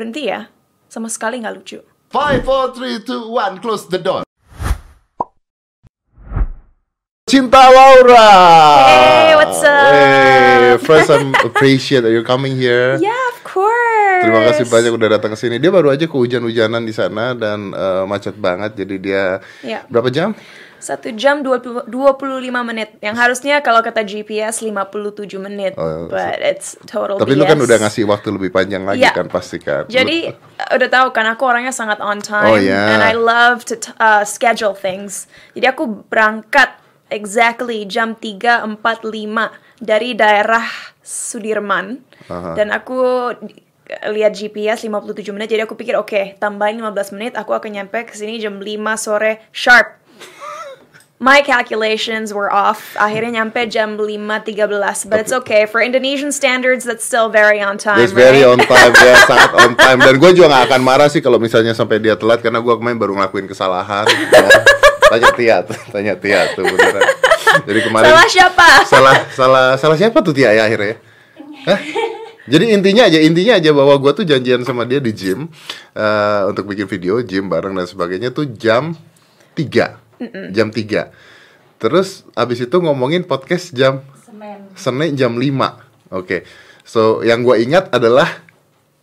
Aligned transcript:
berhenti 0.00 0.32
ya. 0.32 0.48
Sama 0.88 1.12
sekali 1.12 1.44
nggak 1.44 1.54
lucu. 1.60 1.84
Five, 2.08 2.40
four, 2.40 2.72
three, 2.72 3.04
two, 3.04 3.28
one, 3.28 3.60
close 3.60 3.84
the 3.84 4.00
door. 4.00 4.24
Cinta 7.28 7.68
Laura. 7.70 8.26
Hey, 8.90 9.36
what's 9.36 9.60
up? 9.62 9.92
Hey, 9.92 10.74
first 10.82 11.12
I'm 11.12 11.36
appreciate 11.44 12.00
that 12.02 12.10
you're 12.10 12.24
coming 12.24 12.56
here. 12.56 12.96
Yeah, 13.04 13.12
of 13.36 13.44
course. 13.44 14.24
Terima 14.24 14.40
kasih 14.50 14.66
banyak 14.66 14.92
udah 14.96 15.08
datang 15.20 15.36
ke 15.36 15.38
sini. 15.38 15.60
Dia 15.62 15.68
baru 15.70 15.92
aja 15.92 16.08
kehujan-hujanan 16.10 16.82
di 16.82 16.96
sana 16.96 17.36
dan 17.36 17.70
eh, 17.70 18.02
macet 18.08 18.34
banget. 18.34 18.74
Jadi 18.80 18.96
dia 18.98 19.38
Ya. 19.62 19.84
berapa 19.86 20.08
jam? 20.10 20.32
Satu 20.80 21.12
jam 21.12 21.44
20, 21.44 21.86
25 21.86 21.92
menit. 22.64 22.96
Yang 22.98 23.16
harusnya 23.16 23.60
kalau 23.60 23.78
kata 23.78 24.00
GPS 24.00 24.64
57 24.64 25.36
menit. 25.36 25.76
Oh, 25.76 26.08
But 26.08 26.40
it's 26.40 26.74
total 26.82 27.20
Tapi 27.20 27.32
BS. 27.32 27.38
lu 27.38 27.44
kan 27.44 27.58
udah 27.60 27.76
ngasih 27.78 28.04
waktu 28.04 28.28
lebih 28.32 28.50
panjang 28.50 28.82
lagi 28.82 29.04
Iya. 29.04 29.12
kan 29.12 29.28
pasti 29.28 29.60
kan. 29.60 29.84
Jadi 29.86 30.32
uh, 30.32 30.70
udah 30.72 30.88
tahu 30.88 31.06
kan 31.12 31.28
aku 31.28 31.44
orangnya 31.44 31.70
sangat 31.70 32.00
on 32.00 32.18
Oh, 32.18 32.56
time 32.56 32.64
ya. 32.64 32.96
and 32.96 33.04
I 33.04 33.12
love 33.12 33.68
to 33.68 33.76
uh, 33.96 34.24
schedule 34.24 34.72
things. 34.72 35.28
Jadi 35.52 35.68
aku 35.68 36.08
berangkat 36.08 36.72
exactly 37.08 37.84
jam 37.84 38.16
3.45 38.16 38.72
dari 39.78 40.12
daerah 40.12 40.64
Sudirman 41.00 42.00
Aha. 42.26 42.54
dan 42.54 42.70
aku 42.70 42.96
lihat 44.06 44.32
GPS 44.32 44.86
57 44.86 45.34
menit 45.34 45.50
jadi 45.50 45.66
aku 45.66 45.74
pikir 45.74 45.98
oke 45.98 46.38
tambahin 46.38 46.78
15 46.78 47.16
menit 47.18 47.32
aku 47.34 47.50
akan 47.50 47.74
nyampe 47.74 48.06
ke 48.06 48.14
sini 48.14 48.38
jam 48.38 48.56
5 48.56 48.70
sore 48.94 49.42
sharp. 49.50 49.98
My 51.20 51.44
calculations 51.44 52.32
were 52.32 52.48
off. 52.48 52.96
Akhirnya 52.96 53.44
nyampe 53.44 53.68
jam 53.68 54.00
5.13. 54.00 55.04
But 55.04 55.20
it's 55.20 55.36
okay. 55.44 55.68
For 55.68 55.84
Indonesian 55.84 56.32
standards, 56.32 56.80
that's 56.88 57.04
still 57.04 57.28
very 57.28 57.60
on 57.60 57.76
time, 57.76 58.00
It's 58.00 58.16
very 58.16 58.40
right? 58.40 58.56
on 58.56 58.64
time 58.64 58.96
ya, 59.04 59.20
sangat 59.28 59.52
on 59.52 59.76
time. 59.76 60.00
Dan 60.00 60.16
gue 60.16 60.32
juga 60.32 60.48
gak 60.48 60.72
akan 60.72 60.80
marah 60.80 61.12
sih 61.12 61.20
kalau 61.20 61.36
misalnya 61.36 61.76
sampai 61.76 62.00
dia 62.00 62.16
telat 62.16 62.40
karena 62.40 62.64
gue 62.64 62.72
kemarin 62.72 62.96
baru 62.96 63.12
ngelakuin 63.20 63.44
kesalahan. 63.44 64.08
ya. 64.08 64.48
Tanya 65.12 65.28
Tia, 65.36 65.56
tuh, 65.60 65.76
tanya 65.92 66.14
Tia 66.16 66.40
tuh 66.56 66.64
beneran. 66.64 67.04
Jadi 67.68 67.80
kemarin 67.84 68.08
Salah 68.08 68.28
siapa? 68.30 68.68
salah 68.88 69.14
salah 69.36 69.66
salah 69.76 69.96
siapa 70.00 70.24
tuh 70.24 70.32
Tia 70.32 70.56
ya 70.56 70.64
akhirnya? 70.64 70.96
Hah? 71.68 71.80
Jadi 72.48 72.64
intinya 72.72 73.04
aja 73.04 73.18
intinya 73.20 73.60
aja 73.60 73.70
bahwa 73.76 73.92
gue 74.00 74.12
tuh 74.16 74.24
janjian 74.24 74.64
sama 74.64 74.88
dia 74.88 75.04
di 75.04 75.12
gym 75.12 75.52
eh, 75.92 76.40
untuk 76.48 76.64
bikin 76.64 76.88
video 76.88 77.20
gym 77.20 77.50
bareng 77.52 77.76
dan 77.76 77.84
sebagainya 77.84 78.32
tuh 78.32 78.48
jam 78.48 78.94
3 79.58 80.09
jam 80.52 80.68
3 80.68 81.80
Terus 81.80 82.28
abis 82.36 82.68
itu 82.68 82.76
ngomongin 82.76 83.24
podcast 83.24 83.72
jam 83.72 84.04
Senin. 84.76 85.16
Jam 85.16 85.32
5 85.36 86.12
Oke. 86.12 86.44
So 86.84 87.24
yang 87.24 87.42
gue 87.42 87.60
ingat 87.64 87.88
adalah 87.90 88.28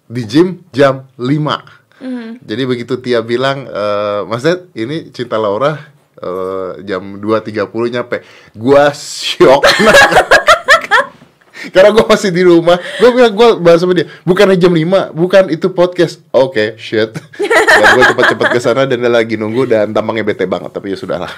Di 0.08 0.24
gym 0.24 0.64
jam 0.70 1.10
5 1.18 2.46
Jadi 2.46 2.64
begitu 2.70 3.02
Tia 3.02 3.26
bilang 3.26 3.66
eh 3.66 4.22
Mas 4.30 4.46
Ded 4.46 4.70
ini 4.78 5.10
Cinta 5.10 5.42
Laura 5.42 5.76
eh, 6.22 6.72
Jam 6.86 7.18
2.30 7.18 7.66
nyampe. 7.94 8.22
Gua 8.54 8.94
syok 8.94 9.66
Karena 11.74 11.90
gue 11.92 12.06
masih 12.08 12.30
di 12.32 12.44
rumah 12.44 12.78
Gue 12.98 13.12
bilang 13.12 13.34
gue 13.36 13.50
bahas 13.60 13.82
sama 13.84 13.94
dia 13.94 14.08
Bukannya 14.24 14.56
jam 14.56 14.72
5 14.72 15.12
Bukan 15.14 15.44
itu 15.52 15.68
podcast 15.72 16.24
Oke 16.32 16.76
shit 16.80 17.12
Dan 17.38 17.88
gue 17.98 18.04
cepet-cepet 18.14 18.48
ke 18.54 18.60
sana 18.60 18.86
Dan 18.86 19.04
dia 19.04 19.12
lagi 19.12 19.36
nunggu 19.36 19.68
Dan 19.68 19.92
tampangnya 19.92 20.24
bete 20.24 20.48
banget 20.48 20.72
Tapi 20.72 20.94
ya 20.94 20.98
sudahlah 20.98 21.32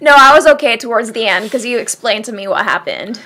No, 0.00 0.16
I 0.16 0.32
was 0.32 0.48
okay 0.56 0.80
towards 0.80 1.12
the 1.12 1.28
end 1.28 1.44
because 1.44 1.60
you 1.68 1.76
explained 1.76 2.24
to 2.24 2.32
me 2.32 2.48
what 2.48 2.64
happened. 2.64 3.20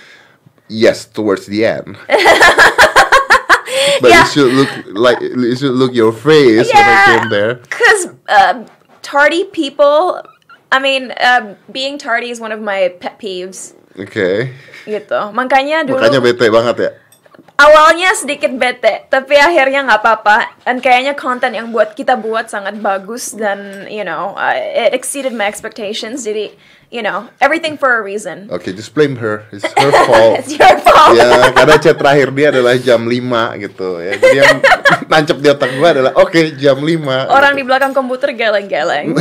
Yes, 0.67 1.07
towards 1.07 1.47
the 1.47 1.63
end. 1.63 1.95
but 4.03 4.11
Yeah. 4.11 4.27
you 4.27 4.31
should 4.35 4.53
look 4.53 4.71
like 4.91 5.21
you 5.23 5.55
should 5.55 5.71
look 5.79 5.95
your 5.95 6.11
face 6.11 6.67
when 6.67 6.83
I 6.83 6.99
came 7.15 7.31
there. 7.31 7.63
Because 7.63 8.11
uh, 8.27 8.67
tardy 9.03 9.45
people, 9.55 10.19
I 10.73 10.79
mean, 10.83 11.13
uh, 11.13 11.55
being 11.71 11.95
tardy 11.99 12.31
is 12.31 12.41
one 12.41 12.51
of 12.51 12.59
my 12.61 12.91
pet 12.99 13.21
peeves. 13.23 13.75
Oke. 13.95 14.51
Gitu. 14.85 15.21
Makanya 15.33 15.83
dulu 15.83 15.97
Makanya 15.97 16.21
bete 16.21 16.47
banget 16.51 16.77
ya. 16.79 16.91
awalnya 17.55 18.11
sedikit 18.15 18.51
bete, 18.51 19.07
tapi 19.07 19.39
akhirnya 19.39 19.87
nggak 19.87 20.01
apa-apa. 20.03 20.39
Dan 20.63 20.83
kayaknya 20.83 21.15
konten 21.15 21.55
yang 21.55 21.71
buat 21.71 21.95
kita 21.95 22.19
buat 22.19 22.51
sangat 22.51 22.75
bagus 22.79 23.31
dan 23.31 23.87
you 23.87 24.03
know 24.03 24.35
uh, 24.35 24.55
it 24.55 24.91
exceeded 24.91 25.31
my 25.31 25.47
expectations. 25.47 26.27
Jadi 26.27 26.51
you 26.91 26.99
know 26.99 27.31
everything 27.39 27.79
for 27.79 27.95
a 27.95 28.03
reason. 28.03 28.51
Oke, 28.51 28.75
just 28.75 28.91
blame 28.91 29.15
her. 29.19 29.47
It's 29.55 29.63
her 29.67 29.91
fault. 30.11 30.43
It's 30.43 30.51
your 30.51 30.75
fault. 30.83 31.15
ya, 31.15 31.55
karena 31.55 31.75
chat 31.79 31.95
terakhir 31.95 32.29
dia 32.35 32.47
adalah 32.51 32.75
jam 32.75 33.07
5 33.07 33.63
gitu 33.63 33.89
ya. 34.03 34.13
Jadi 34.19 34.37
yang 34.39 34.59
nancep 35.11 35.39
di 35.39 35.49
otak 35.51 35.71
gua 35.79 35.89
adalah 35.95 36.13
oke 36.19 36.59
jam 36.59 36.83
5. 36.83 37.07
Orang 37.31 37.55
di 37.55 37.63
belakang 37.63 37.95
komputer 37.95 38.35
geleng-geleng. 38.35 39.15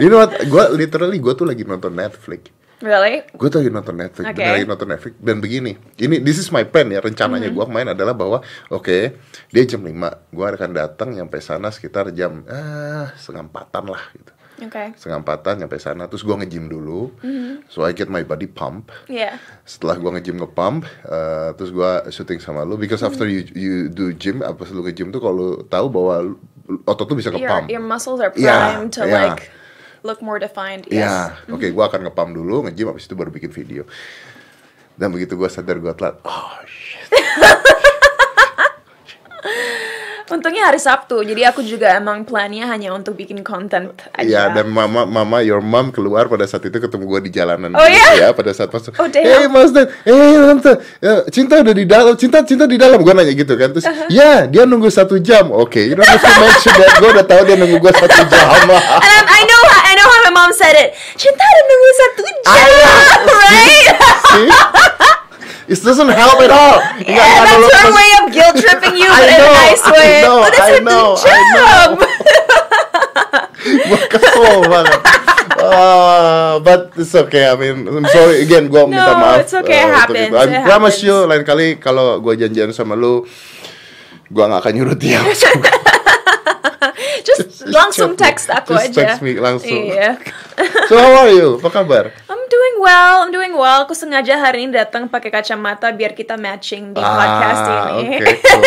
You 0.00 0.08
know 0.08 0.24
what? 0.24 0.32
Gua 0.48 0.72
literally 0.72 1.20
gua 1.20 1.36
tuh 1.36 1.44
lagi 1.44 1.60
nonton 1.60 1.92
Netflix. 1.92 2.48
Really? 2.80 3.22
Gue 3.32 3.48
tuh 3.48 3.60
lagi 3.60 3.70
nonton 3.70 3.94
Netflix, 3.94 4.24
bener 4.32 4.52
lagi 4.56 4.66
nonton 4.66 4.88
Netflix 4.88 5.12
dan 5.18 5.36
begini. 5.38 5.72
Ini 5.96 6.16
this 6.20 6.36
is 6.36 6.48
my 6.48 6.64
plan 6.64 6.88
ya 6.88 6.98
rencananya 6.98 7.46
Mm-hmm. 7.46 7.56
gua 7.56 7.64
kemarin 7.66 7.88
adalah 7.90 8.12
bahwa 8.12 8.38
oke 8.68 8.98
dia 9.48 9.62
jam 9.64 9.80
5 9.80 9.92
gua 10.30 10.46
akan 10.50 10.70
datang 10.72 11.08
nyampe 11.10 11.38
sana 11.38 11.68
sekitar 11.68 12.10
jam 12.10 12.44
ah 12.46 13.12
setengah 13.14 13.46
empatan 13.46 13.84
lah 13.86 14.04
gitu. 14.12 14.32
Okay. 14.60 14.92
Setengah 14.92 15.24
empatan 15.24 15.54
nyampe 15.56 15.76
sana 15.76 16.04
terus 16.04 16.20
gua 16.20 16.36
nge-gym 16.36 16.68
dulu. 16.68 17.16
Mm-hmm. 17.20 17.68
So 17.68 17.80
I 17.80 17.92
get 17.92 18.08
my 18.08 18.20
body 18.22 18.44
pump. 18.44 18.92
Yeah. 19.08 19.40
Setelah 19.64 19.96
gua 19.96 20.16
nge-gym 20.16 20.36
nge-pump 20.36 20.84
eh, 20.84 21.50
terus 21.56 21.70
gua 21.70 22.04
syuting 22.06 22.40
sama 22.40 22.64
lu 22.64 22.76
because 22.76 23.00
after 23.00 23.24
you 23.24 23.40
Mm-hmm. 23.40 23.56
you 23.56 23.74
do 23.88 24.12
gym 24.12 24.40
apa 24.40 24.68
lu 24.68 24.84
nge-gym 24.84 25.08
tuh 25.08 25.18
kalau 25.18 25.64
tahu 25.64 25.86
bahwa 25.88 26.36
otot 26.84 27.02
tuh 27.04 27.16
bisa 27.16 27.32
Your, 27.32 27.40
nge-pump. 27.40 27.66
your 27.68 27.82
muscles 27.82 28.20
are 28.20 28.30
Yeah, 28.36 28.76
primed 28.78 28.92
to 28.94 29.02
yeah. 29.02 29.32
like 29.32 29.48
look 30.02 30.20
more 30.20 30.36
defined. 30.36 30.86
Iya, 30.86 31.34
Yes. 31.36 31.50
oke, 31.50 31.66
gua 31.70 31.88
akan 31.88 32.06
ngepam 32.06 32.30
dulu, 32.30 32.64
nge-gym, 32.64 32.88
habis 32.88 33.04
itu 33.04 33.14
baru 33.14 33.28
bikin 33.28 33.50
video. 33.50 33.84
Dan 34.94 35.10
begitu 35.10 35.34
gua 35.34 35.48
sadar 35.48 35.76
gua 35.76 35.92
telat, 35.92 36.20
oh 36.22 36.56
shit. 36.64 37.08
Untungnya 40.30 40.70
hari 40.70 40.78
Sabtu, 40.78 41.26
jadi 41.26 41.50
aku 41.50 41.58
juga 41.58 41.90
emang 41.90 42.22
plannya 42.22 42.62
hanya 42.62 42.94
untuk 42.94 43.18
bikin 43.18 43.42
konten 43.42 43.90
Iya, 44.14 44.46
aja. 44.46 44.62
dan 44.62 44.70
mama, 44.70 45.02
mama, 45.02 45.42
your 45.42 45.58
mom 45.58 45.90
keluar 45.90 46.30
pada 46.30 46.46
saat 46.46 46.62
itu 46.62 46.78
ketemu 46.78 47.02
gua 47.02 47.18
di 47.18 47.34
jalanan. 47.34 47.74
Oh, 47.74 47.82
iya? 47.82 48.14
Ya, 48.14 48.28
pada 48.30 48.54
saat 48.54 48.70
masuk. 48.70 48.94
Oh, 48.94 49.10
damn. 49.10 49.26
hey 49.26 49.50
Mas 49.50 49.74
Dan, 49.74 49.90
hey 50.06 50.14
tante, 50.54 50.72
ya, 51.02 51.26
cinta 51.34 51.58
udah 51.58 51.74
di 51.74 51.82
dalam, 51.82 52.14
cinta, 52.14 52.46
cinta 52.46 52.70
di 52.70 52.78
dalam. 52.78 53.02
Gua 53.02 53.10
nanya 53.10 53.34
gitu 53.34 53.58
kan, 53.58 53.74
terus, 53.74 53.82
Uh-huh. 53.82 54.06
ya 54.06 54.46
dia 54.46 54.62
nunggu 54.70 54.86
satu 54.86 55.18
jam. 55.18 55.50
Oke, 55.50 55.82
you 55.82 55.98
don't 55.98 56.06
have 56.06 56.22
to 56.22 56.30
mention 56.38 56.78
that. 56.78 56.94
Gua 57.02 57.10
udah 57.10 57.26
tahu 57.26 57.42
dia 57.42 57.56
nunggu 57.58 57.82
gua 57.82 57.90
satu 57.90 58.22
jam. 58.30 58.46
I 59.34 59.42
know 59.42 59.60
how, 59.66 59.80
I 59.82 59.92
know 59.98 60.06
how 60.06 60.20
my 60.22 60.32
mom 60.50 60.58
said 60.58 60.74
it. 60.74 60.90
Cinta 61.14 61.46
nunggu 61.46 61.90
satu 61.94 62.22
jam, 62.26 62.66
know. 63.22 63.30
right? 63.30 63.88
See? 64.26 64.50
It 65.70 65.78
doesn't 65.78 66.10
help 66.10 66.42
at 66.42 66.50
all. 66.50 66.82
Yeah, 66.98 67.14
nggak 67.14 67.46
that's 67.46 67.62
her 67.62 67.86
nolong. 67.86 67.94
way 67.94 68.10
of 68.18 68.24
guilt 68.34 68.56
tripping 68.58 68.96
you, 68.98 69.06
I 69.14 69.22
but 69.22 69.28
in 69.30 69.38
a 69.38 69.38
know, 69.38 69.54
nice 69.54 69.84
I 69.86 69.90
way. 69.94 70.12
know, 70.26 70.38
Udah 70.42 70.58
I 70.58 70.70
know, 70.82 71.06
I 71.14 71.22
jam. 71.22 71.46
know. 71.54 71.86
gue 73.60 73.98
kesel 74.10 74.66
banget. 74.66 75.00
Uh, 75.60 76.58
but 76.64 76.90
it's 76.98 77.14
okay. 77.14 77.46
I 77.46 77.54
mean, 77.54 77.86
I'm 77.86 78.08
sorry 78.10 78.42
again. 78.42 78.66
Gue 78.66 78.82
minta 78.90 79.14
No, 79.14 79.22
maaf. 79.22 79.46
it's 79.46 79.54
okay, 79.54 79.86
uh, 79.86 79.94
happens, 79.94 80.26
itu. 80.26 80.34
I 80.34 80.44
it 80.50 80.66
promise 80.66 80.98
happens. 80.98 81.06
you, 81.06 81.16
lain 81.30 81.42
kali 81.46 81.66
kalau 81.78 82.18
gue 82.18 82.34
janjian 82.34 82.74
sama 82.74 82.98
lu, 82.98 83.22
gue 84.26 84.42
gak 84.42 84.58
akan 84.58 84.72
nyuruh 84.74 84.98
dia. 84.98 85.22
Just 87.28 87.66
langsung 87.66 88.14
text 88.14 88.46
aku 88.46 88.72
Just 88.72 88.92
aja. 88.92 89.00
text 89.06 89.20
me 89.20 89.36
langsung. 89.36 89.70
Iya. 89.70 90.16
so 90.88 90.94
how 90.94 91.24
are 91.24 91.32
you? 91.32 91.56
Apa 91.58 91.70
kabar? 91.74 92.04
I'm 92.26 92.42
doing 92.46 92.76
well, 92.78 93.22
I'm 93.22 93.30
doing 93.30 93.52
well. 93.52 93.84
Aku 93.84 93.92
sengaja 93.92 94.36
hari 94.36 94.64
ini 94.64 94.72
datang 94.72 95.06
pakai 95.06 95.30
kacamata 95.30 95.90
biar 95.90 96.12
kita 96.12 96.34
matching 96.34 96.90
di 96.90 97.00
podcast 97.00 97.62
Ah, 97.62 97.96
ini. 97.96 98.18
oke, 98.18 98.32
cool. 98.44 98.64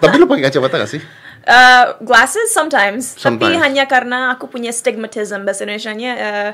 Tapi 0.00 0.14
lu 0.16 0.24
pakai 0.24 0.44
kacamata 0.46 0.76
gak 0.78 0.90
sih? 0.90 1.02
Uh, 1.40 1.96
glasses 2.00 2.52
sometimes, 2.52 3.16
tapi 3.16 3.40
Sometimes. 3.48 3.58
hanya 3.58 3.84
karena 3.84 4.18
aku 4.30 4.44
punya 4.46 4.68
stigmatism 4.70 5.42
bahasa 5.42 5.64
Indonesia-nya 5.64 6.12
uh, 6.12 6.50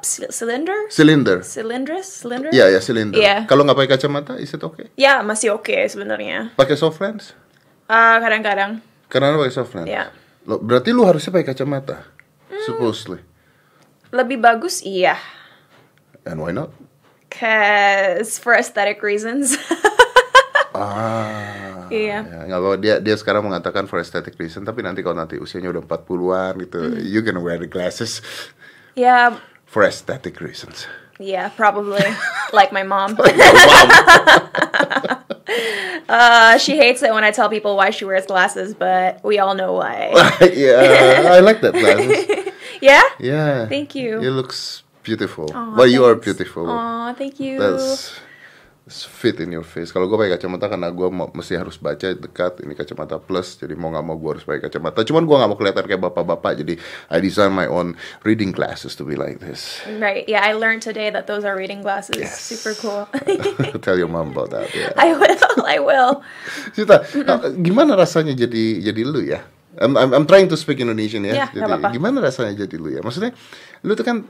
c- 0.00 0.32
cylinder, 0.32 0.88
Cylinder. 0.88 1.44
cylindrous, 1.44 2.24
cylinder. 2.24 2.48
Iya 2.48 2.72
ya 2.72 2.80
cylinder. 2.80 3.20
Iya. 3.20 3.36
Kalau 3.44 3.68
nggak 3.68 3.76
pakai 3.76 3.90
kacamata, 3.94 4.40
is 4.40 4.48
it 4.48 4.64
okay? 4.64 4.88
Ya 4.96 5.20
masih 5.20 5.52
oke 5.52 5.76
sebenarnya. 5.86 6.56
Pakai 6.56 6.80
soft 6.80 6.96
lens? 7.04 7.36
Uh, 7.84 8.16
kadang-kadang. 8.18 8.80
Karena 9.08 9.32
lu 9.32 9.40
pakai 9.40 9.52
soft 9.52 9.72
lens. 9.74 9.88
Iya. 9.88 10.12
Lo, 10.44 10.60
berarti 10.60 10.92
lu 10.92 11.04
harusnya 11.04 11.32
pakai 11.32 11.52
kacamata. 11.52 12.04
Hmm. 12.48 12.62
Supposedly. 12.64 13.20
Lebih 14.08 14.40
bagus 14.40 14.80
iya, 14.80 15.16
And 16.24 16.40
why 16.40 16.52
not? 16.52 16.72
cause 17.28 18.40
for 18.40 18.56
aesthetic 18.56 19.00
reasons. 19.02 19.52
Ah. 20.78 21.88
Iya. 21.90 22.22
Ya, 22.22 22.38
nggak 22.46 22.60
apa 22.60 22.68
dia 22.78 22.94
dia 23.02 23.16
sekarang 23.18 23.42
mengatakan 23.42 23.90
for 23.90 23.98
aesthetic 23.98 24.38
reason, 24.38 24.62
tapi 24.62 24.84
nanti 24.84 25.02
kalau 25.02 25.18
nanti 25.18 25.34
usianya 25.34 25.74
udah 25.74 25.82
40-an 25.82 26.54
gitu, 26.62 26.78
Hmm. 26.78 27.02
you 27.02 27.18
gonna 27.18 27.42
wear 27.42 27.58
the 27.58 27.66
glasses 27.66 28.22
yeah, 28.94 29.34
for 29.66 29.82
aesthetic 29.82 30.38
reasons. 30.38 30.86
yeah, 31.18 31.50
probably 31.58 32.04
like 32.54 32.70
my 32.70 32.86
mom. 32.86 33.18
wow. 33.18 33.26
Uh, 36.08 36.56
she 36.56 36.76
hates 36.78 37.02
it 37.02 37.12
when 37.12 37.22
I 37.22 37.30
tell 37.30 37.50
people 37.50 37.76
why 37.76 37.90
she 37.90 38.06
wears 38.06 38.24
glasses, 38.24 38.72
but 38.72 39.22
we 39.22 39.38
all 39.38 39.54
know 39.54 39.74
why. 39.74 40.08
yeah, 40.40 41.28
I 41.36 41.40
like 41.40 41.60
that 41.60 41.74
glasses. 41.74 42.52
yeah? 42.80 43.02
Yeah. 43.18 43.66
Thank 43.66 43.94
you. 43.94 44.18
It 44.20 44.30
looks 44.30 44.84
beautiful. 45.02 45.52
Aw, 45.54 45.76
well, 45.76 45.86
you 45.86 46.06
are 46.06 46.14
beautiful. 46.14 46.68
Aw, 46.70 47.12
thank 47.12 47.38
you. 47.40 47.58
That's 47.58 48.18
fit 48.88 49.36
in 49.38 49.52
your 49.52 49.64
face. 49.64 49.92
Kalau 49.92 50.08
gue 50.08 50.16
pakai 50.16 50.40
kacamata 50.40 50.66
karena 50.66 50.88
gue 50.88 51.08
mesti 51.08 51.54
harus 51.60 51.76
baca 51.76 52.08
dekat 52.16 52.64
ini 52.64 52.72
kacamata 52.72 53.20
plus, 53.20 53.60
jadi 53.60 53.76
mau 53.76 53.92
nggak 53.92 54.04
mau 54.04 54.16
gue 54.16 54.30
harus 54.38 54.44
pakai 54.48 54.66
kacamata. 54.66 55.04
Cuman 55.04 55.28
gue 55.28 55.36
nggak 55.36 55.50
mau 55.50 55.58
kelihatan 55.60 55.84
kayak 55.84 56.02
bapak-bapak, 56.08 56.64
jadi 56.64 56.74
I 57.12 57.20
design 57.20 57.52
my 57.52 57.68
own 57.68 57.94
reading 58.24 58.50
glasses 58.50 58.96
to 58.96 59.04
be 59.04 59.14
like 59.14 59.44
this. 59.44 59.84
Right. 60.00 60.24
Yeah, 60.26 60.40
I 60.40 60.56
learned 60.56 60.80
today 60.80 61.12
that 61.12 61.28
those 61.28 61.44
are 61.44 61.54
reading 61.54 61.84
glasses. 61.84 62.18
Yes. 62.18 62.40
Super 62.40 62.72
cool. 62.80 63.04
Tell 63.84 64.00
your 64.00 64.08
mom 64.08 64.32
about 64.32 64.50
that. 64.56 64.72
Yeah. 64.72 64.96
I 65.00 65.12
will. 65.12 65.58
I 65.64 65.78
will. 65.78 66.12
Cita, 66.72 67.04
uh, 67.04 67.52
gimana 67.60 67.94
rasanya 67.94 68.32
jadi 68.32 68.80
jadi 68.80 69.02
lu 69.04 69.20
ya? 69.20 69.44
I'm, 69.78 69.94
I'm, 69.94 70.10
I'm 70.10 70.26
trying 70.26 70.50
to 70.50 70.58
speak 70.58 70.82
Indonesian 70.82 71.22
ya. 71.22 71.46
Nggak 71.46 71.54
jadi 71.54 71.82
gimana 71.94 72.18
rasanya 72.18 72.66
jadi 72.66 72.76
lu 72.80 72.90
ya? 72.90 73.00
Maksudnya 73.04 73.30
lu 73.86 73.94
tuh 73.94 74.02
kan 74.02 74.26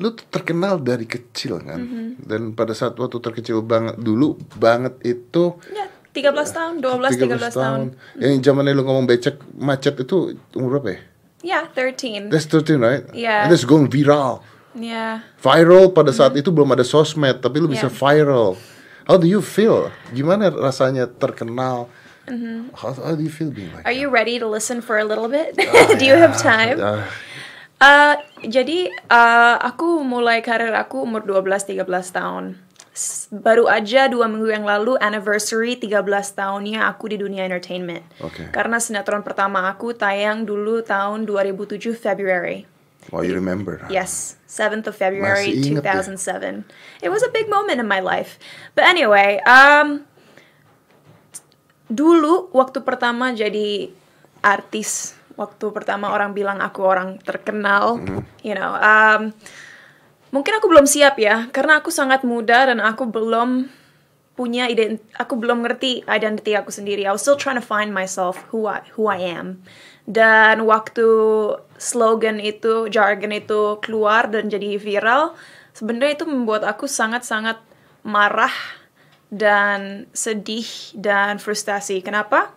lu 0.00 0.16
tuh 0.16 0.24
terkenal 0.32 0.80
dari 0.80 1.04
kecil 1.04 1.60
kan. 1.60 1.78
Mm-hmm. 1.80 2.06
Dan 2.24 2.40
pada 2.56 2.72
saat 2.72 2.96
waktu 2.96 3.20
terkecil 3.20 3.60
banget 3.60 4.00
dulu 4.00 4.40
banget 4.56 4.96
itu 5.04 5.56
Ya, 5.68 5.88
13 6.12 6.32
tahun, 6.52 6.74
12, 6.80 7.16
13, 7.20 7.52
tahun. 7.56 7.80
Yang 8.20 8.44
zamannya 8.44 8.72
lu 8.76 8.84
ngomong 8.84 9.08
becek 9.08 9.40
macet 9.56 9.96
itu 10.00 10.36
umur 10.56 10.80
berapa 10.80 10.88
ya? 10.96 11.00
Yeah, 11.42 11.64
13. 11.74 12.30
That's 12.30 12.46
13 12.46 12.78
right? 12.78 13.04
Yeah. 13.12 13.44
And 13.44 13.52
that's 13.52 13.66
going 13.66 13.90
viral. 13.90 14.40
Yeah. 14.72 15.20
Viral 15.42 15.92
pada 15.92 16.14
saat 16.14 16.32
itu 16.38 16.48
belum 16.48 16.72
ada 16.72 16.84
sosmed, 16.86 17.42
tapi 17.44 17.60
lu 17.60 17.68
bisa 17.68 17.90
Yeah. 17.90 17.96
viral. 17.98 18.56
How 19.04 19.18
do 19.18 19.26
you 19.26 19.42
feel? 19.42 19.90
Gimana 20.14 20.48
rasanya 20.48 21.10
terkenal? 21.10 21.90
How, 22.78 22.94
how 22.94 23.14
do 23.18 23.22
you 23.26 23.28
feel 23.34 23.50
being 23.50 23.68
like 23.74 23.82
Mm-hmm. 23.82 23.90
Are 23.90 23.96
you 23.98 24.08
ready 24.08 24.38
to 24.38 24.46
listen 24.46 24.78
for 24.80 24.96
a 24.96 25.04
little 25.04 25.26
bit? 25.26 25.58
Do 25.98 26.04
you 26.06 26.14
have 26.14 26.38
time? 26.38 26.78
Ah, 26.78 27.10
Uh, 27.82 28.14
jadi 28.46 28.94
uh, 29.10 29.58
aku 29.58 30.06
mulai 30.06 30.38
karir 30.38 30.70
aku 30.70 31.02
umur 31.02 31.26
12-13 31.26 31.82
tahun. 32.14 32.62
Baru 33.32 33.66
aja 33.66 34.06
dua 34.06 34.28
minggu 34.30 34.52
yang 34.52 34.62
lalu 34.62 34.94
anniversary 35.02 35.74
13 35.74 36.04
tahunnya 36.38 36.86
aku 36.86 37.10
di 37.10 37.18
dunia 37.18 37.42
entertainment. 37.42 38.06
Oke. 38.22 38.54
Karena 38.54 38.78
sinetron 38.78 39.26
pertama 39.26 39.66
aku 39.66 39.96
tayang 39.96 40.46
dulu 40.46 40.84
tahun 40.86 41.26
2007 41.26 41.96
February. 41.98 42.70
oh, 43.10 43.26
you 43.26 43.34
remember? 43.34 43.82
Yes, 43.90 44.38
7th 44.46 44.92
of 44.92 44.94
February 44.94 45.50
Masih 45.50 45.82
inget 45.82 45.82
ya? 45.82 45.98
2007. 46.06 46.62
It 47.02 47.10
was 47.10 47.26
a 47.26 47.32
big 47.34 47.50
moment 47.50 47.82
in 47.82 47.88
my 47.90 47.98
life. 47.98 48.38
But 48.78 48.86
anyway, 48.86 49.42
um, 49.42 50.06
dulu 51.90 52.46
waktu 52.54 52.84
pertama 52.86 53.34
jadi 53.34 53.90
artis, 54.44 55.18
waktu 55.36 55.66
pertama 55.72 56.12
orang 56.12 56.36
bilang 56.36 56.60
aku 56.60 56.84
orang 56.84 57.20
terkenal, 57.22 58.00
you 58.44 58.52
know, 58.56 58.76
um, 58.76 59.32
mungkin 60.32 60.58
aku 60.58 60.66
belum 60.68 60.88
siap 60.88 61.20
ya, 61.20 61.48
karena 61.52 61.80
aku 61.80 61.92
sangat 61.92 62.24
muda 62.24 62.68
dan 62.68 62.80
aku 62.80 63.08
belum 63.08 63.68
punya 64.32 64.64
ident 64.64 65.04
aku 65.20 65.36
belum 65.36 65.60
ngerti 65.60 66.08
identity 66.08 66.56
aku 66.56 66.72
sendiri. 66.72 67.04
I 67.04 67.12
was 67.12 67.20
still 67.20 67.36
trying 67.36 67.60
to 67.60 67.64
find 67.64 67.92
myself 67.92 68.40
who 68.48 68.64
I 68.64 68.80
who 68.96 69.06
I 69.06 69.20
am. 69.20 69.60
Dan 70.02 70.66
waktu 70.66 71.06
slogan 71.78 72.42
itu, 72.42 72.90
jargon 72.90 73.30
itu 73.30 73.78
keluar 73.78 74.26
dan 74.26 74.50
jadi 74.50 74.80
viral, 74.80 75.38
sebenarnya 75.76 76.18
itu 76.18 76.26
membuat 76.26 76.66
aku 76.66 76.90
sangat-sangat 76.90 77.62
marah 78.02 78.50
dan 79.30 80.10
sedih 80.10 80.66
dan 80.98 81.38
frustasi. 81.38 82.02
Kenapa? 82.02 82.50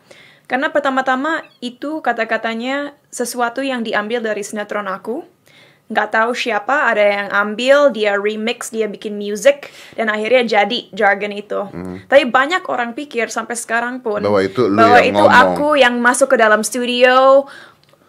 Karena 0.45 0.69
pertama-tama 0.69 1.41
itu 1.57 2.05
kata-katanya 2.05 2.93
sesuatu 3.09 3.65
yang 3.65 3.81
diambil 3.81 4.21
dari 4.21 4.45
sinetron 4.45 4.85
aku 4.85 5.25
nggak 5.85 6.17
tahu 6.17 6.33
siapa 6.33 6.89
ada 6.89 7.01
yang 7.05 7.27
ambil 7.29 7.93
dia 7.93 8.17
remix 8.17 8.73
dia 8.73 8.89
bikin 8.89 9.21
music 9.21 9.69
dan 9.93 10.09
akhirnya 10.09 10.41
jadi 10.65 10.89
jargon 10.89 11.29
itu 11.29 11.61
tapi 12.09 12.25
banyak 12.25 12.65
orang 12.65 12.97
pikir 12.97 13.29
sampai 13.29 13.53
sekarang 13.53 14.01
pun 14.01 14.17
Bahwa 14.25 14.41
itu 14.41 14.65
lu 14.65 14.81
bahwa 14.81 14.97
yang 14.97 15.13
itu 15.13 15.21
ngomong. 15.21 15.41
aku 15.53 15.67
yang 15.77 15.93
masuk 16.01 16.33
ke 16.33 16.41
dalam 16.41 16.65
studio 16.65 17.45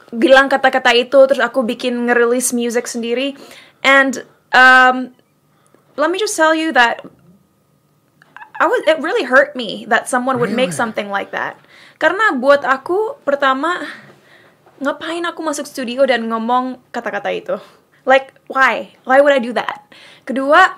bilang 0.08 0.48
kata-kata 0.48 0.96
itu 0.96 1.20
terus 1.28 1.36
aku 1.44 1.68
bikin 1.68 2.08
ngerilis 2.08 2.56
music 2.56 2.88
sendiri 2.88 3.36
and 3.84 4.24
um, 4.56 5.12
let 6.00 6.08
me 6.08 6.16
just 6.16 6.32
tell 6.32 6.56
you 6.56 6.72
that 6.72 7.04
I 8.56 8.64
was 8.64 8.80
it 8.88 9.04
really 9.04 9.28
hurt 9.28 9.52
me 9.52 9.84
that 9.92 10.08
someone 10.08 10.40
would 10.40 10.48
make 10.56 10.72
Really? 10.72 10.80
something 10.80 11.08
like 11.12 11.28
that. 11.36 11.60
Karena 11.96 12.32
buat 12.37 12.64
aku 12.64 13.20
pertama 13.25 13.81
ngapain 14.81 15.25
aku 15.25 15.40
masuk 15.40 15.64
studio 15.64 16.04
dan 16.04 16.28
ngomong 16.28 16.76
kata-kata 16.93 17.32
itu? 17.32 17.56
Like 18.04 18.37
why? 18.52 18.93
Why 19.08 19.25
would 19.25 19.32
I 19.32 19.40
do 19.40 19.56
that? 19.56 19.88
Kedua, 20.28 20.76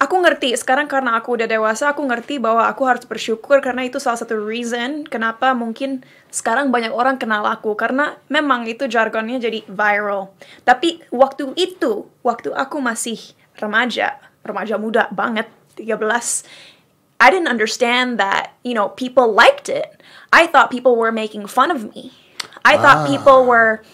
aku 0.00 0.16
ngerti 0.16 0.56
sekarang 0.56 0.88
karena 0.88 1.20
aku 1.20 1.36
udah 1.36 1.44
dewasa, 1.44 1.92
aku 1.92 2.06
ngerti 2.08 2.40
bahwa 2.40 2.64
aku 2.64 2.88
harus 2.88 3.04
bersyukur 3.04 3.60
karena 3.60 3.84
itu 3.84 4.00
salah 4.00 4.16
satu 4.16 4.40
reason 4.40 5.04
kenapa 5.04 5.52
mungkin 5.52 6.00
sekarang 6.32 6.72
banyak 6.72 6.94
orang 6.94 7.20
kenal 7.20 7.44
aku 7.44 7.76
karena 7.76 8.16
memang 8.32 8.64
itu 8.64 8.88
jargonnya 8.88 9.36
jadi 9.36 9.60
viral. 9.68 10.32
Tapi 10.64 11.04
waktu 11.12 11.52
itu, 11.60 12.08
waktu 12.24 12.54
aku 12.56 12.80
masih 12.80 13.20
remaja, 13.60 14.16
remaja 14.40 14.80
muda 14.80 15.12
banget, 15.12 15.52
13, 15.76 16.79
I 17.20 17.28
didn't 17.28 17.48
understand 17.52 18.16
that, 18.18 18.56
you 18.64 18.72
know, 18.72 18.88
people 18.96 19.28
liked 19.28 19.68
it. 19.68 20.00
I 20.32 20.48
thought 20.48 20.72
people 20.72 20.96
were 20.96 21.12
making 21.12 21.46
fun 21.46 21.68
of 21.70 21.92
me. 21.92 22.16
I 22.64 22.80
thought 22.80 23.04
Ah. 23.04 23.06
people 23.06 23.44
were 23.44 23.84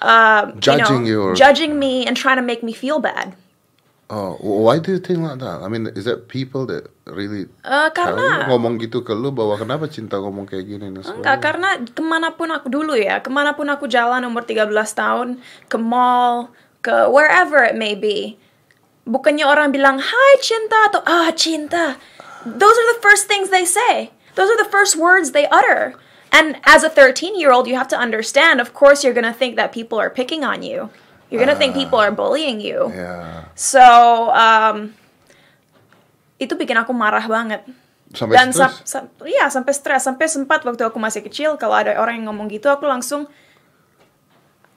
um, 0.00 0.56
Judging 0.56 1.04
you, 1.04 1.12
you 1.12 1.16
know, 1.20 1.28
or- 1.30 1.36
judging 1.36 1.76
me 1.76 2.08
and 2.08 2.16
trying 2.16 2.40
to 2.40 2.46
make 2.46 2.64
me 2.64 2.72
feel 2.72 2.98
bad. 3.04 3.36
Oh, 4.10 4.34
why 4.42 4.80
do 4.82 4.90
you 4.90 4.98
think 4.98 5.22
like 5.22 5.38
that? 5.38 5.62
I 5.62 5.68
mean, 5.70 5.86
is 5.94 6.02
that 6.08 6.26
people 6.26 6.66
that 6.66 6.90
really 7.06 7.46
tell 7.62 7.94
karena 7.94 8.42
you, 8.42 8.50
ngomong 8.50 8.82
gitu 8.82 9.06
ke 9.06 9.14
lu 9.14 9.30
bahwa 9.30 9.54
kenapa 9.54 9.86
cinta 9.86 10.18
ngomong 10.18 10.50
kayak 10.50 10.66
gini 10.66 10.90
Enggak, 10.90 11.38
karena 11.38 11.78
ke 11.78 12.02
mana 12.02 12.34
pun 12.34 12.50
aku 12.50 12.66
dulu 12.66 12.98
ya, 12.98 13.22
ke 13.22 13.30
mana 13.30 13.54
pun 13.54 13.70
aku 13.70 13.86
jalan 13.86 14.26
umur 14.26 14.42
13 14.42 14.66
tahun, 14.98 15.38
ke 15.70 15.78
mall, 15.78 16.50
ke 16.82 17.06
wherever 17.06 17.62
it 17.62 17.78
may 17.78 17.94
be, 17.94 18.34
bukannya 19.06 19.46
orang 19.46 19.70
bilang, 19.70 20.02
hai 20.02 20.32
cinta, 20.42 20.90
atau 20.90 21.06
ah 21.06 21.30
cinta. 21.30 21.94
Those 22.44 22.76
are 22.76 22.88
the 22.96 23.00
first 23.02 23.28
things 23.28 23.50
they 23.50 23.64
say. 23.64 24.10
Those 24.34 24.48
are 24.48 24.56
the 24.56 24.68
first 24.70 24.96
words 24.96 25.32
they 25.32 25.44
utter. 25.50 25.94
And 26.30 26.56
as 26.62 26.86
a 26.86 26.88
13-year-old, 26.88 27.66
you 27.66 27.74
have 27.74 27.90
to 27.90 27.98
understand, 27.98 28.60
of 28.62 28.70
course, 28.72 29.02
you're 29.02 29.12
gonna 29.16 29.34
think 29.34 29.58
that 29.58 29.74
people 29.74 29.98
are 29.98 30.08
picking 30.08 30.46
on 30.46 30.62
you. 30.62 30.88
You're 31.28 31.42
gonna 31.42 31.58
think 31.58 31.74
people 31.74 31.98
are 31.98 32.10
bullying 32.14 32.58
you. 32.62 32.90
Ya, 32.94 33.50
So, 33.58 33.82
um, 34.30 34.94
itu 36.38 36.54
bikin 36.54 36.78
aku 36.78 36.94
marah 36.94 37.26
banget. 37.26 37.66
sampai 38.10 38.34
Dan 38.34 38.50
stres. 38.50 38.58
sam- 38.82 39.06
sam- 39.06 39.10
iya 39.22 39.46
sampai 39.46 39.70
stres, 39.70 40.02
sampai 40.02 40.26
sempat 40.26 40.66
waktu 40.66 40.82
aku 40.82 40.98
masih 40.98 41.22
kecil 41.22 41.54
kalau 41.54 41.78
ada 41.78 41.94
orang 41.94 42.18
yang 42.18 42.34
ngomong 42.34 42.50
gitu 42.50 42.66
aku 42.66 42.82
langsung 42.82 43.30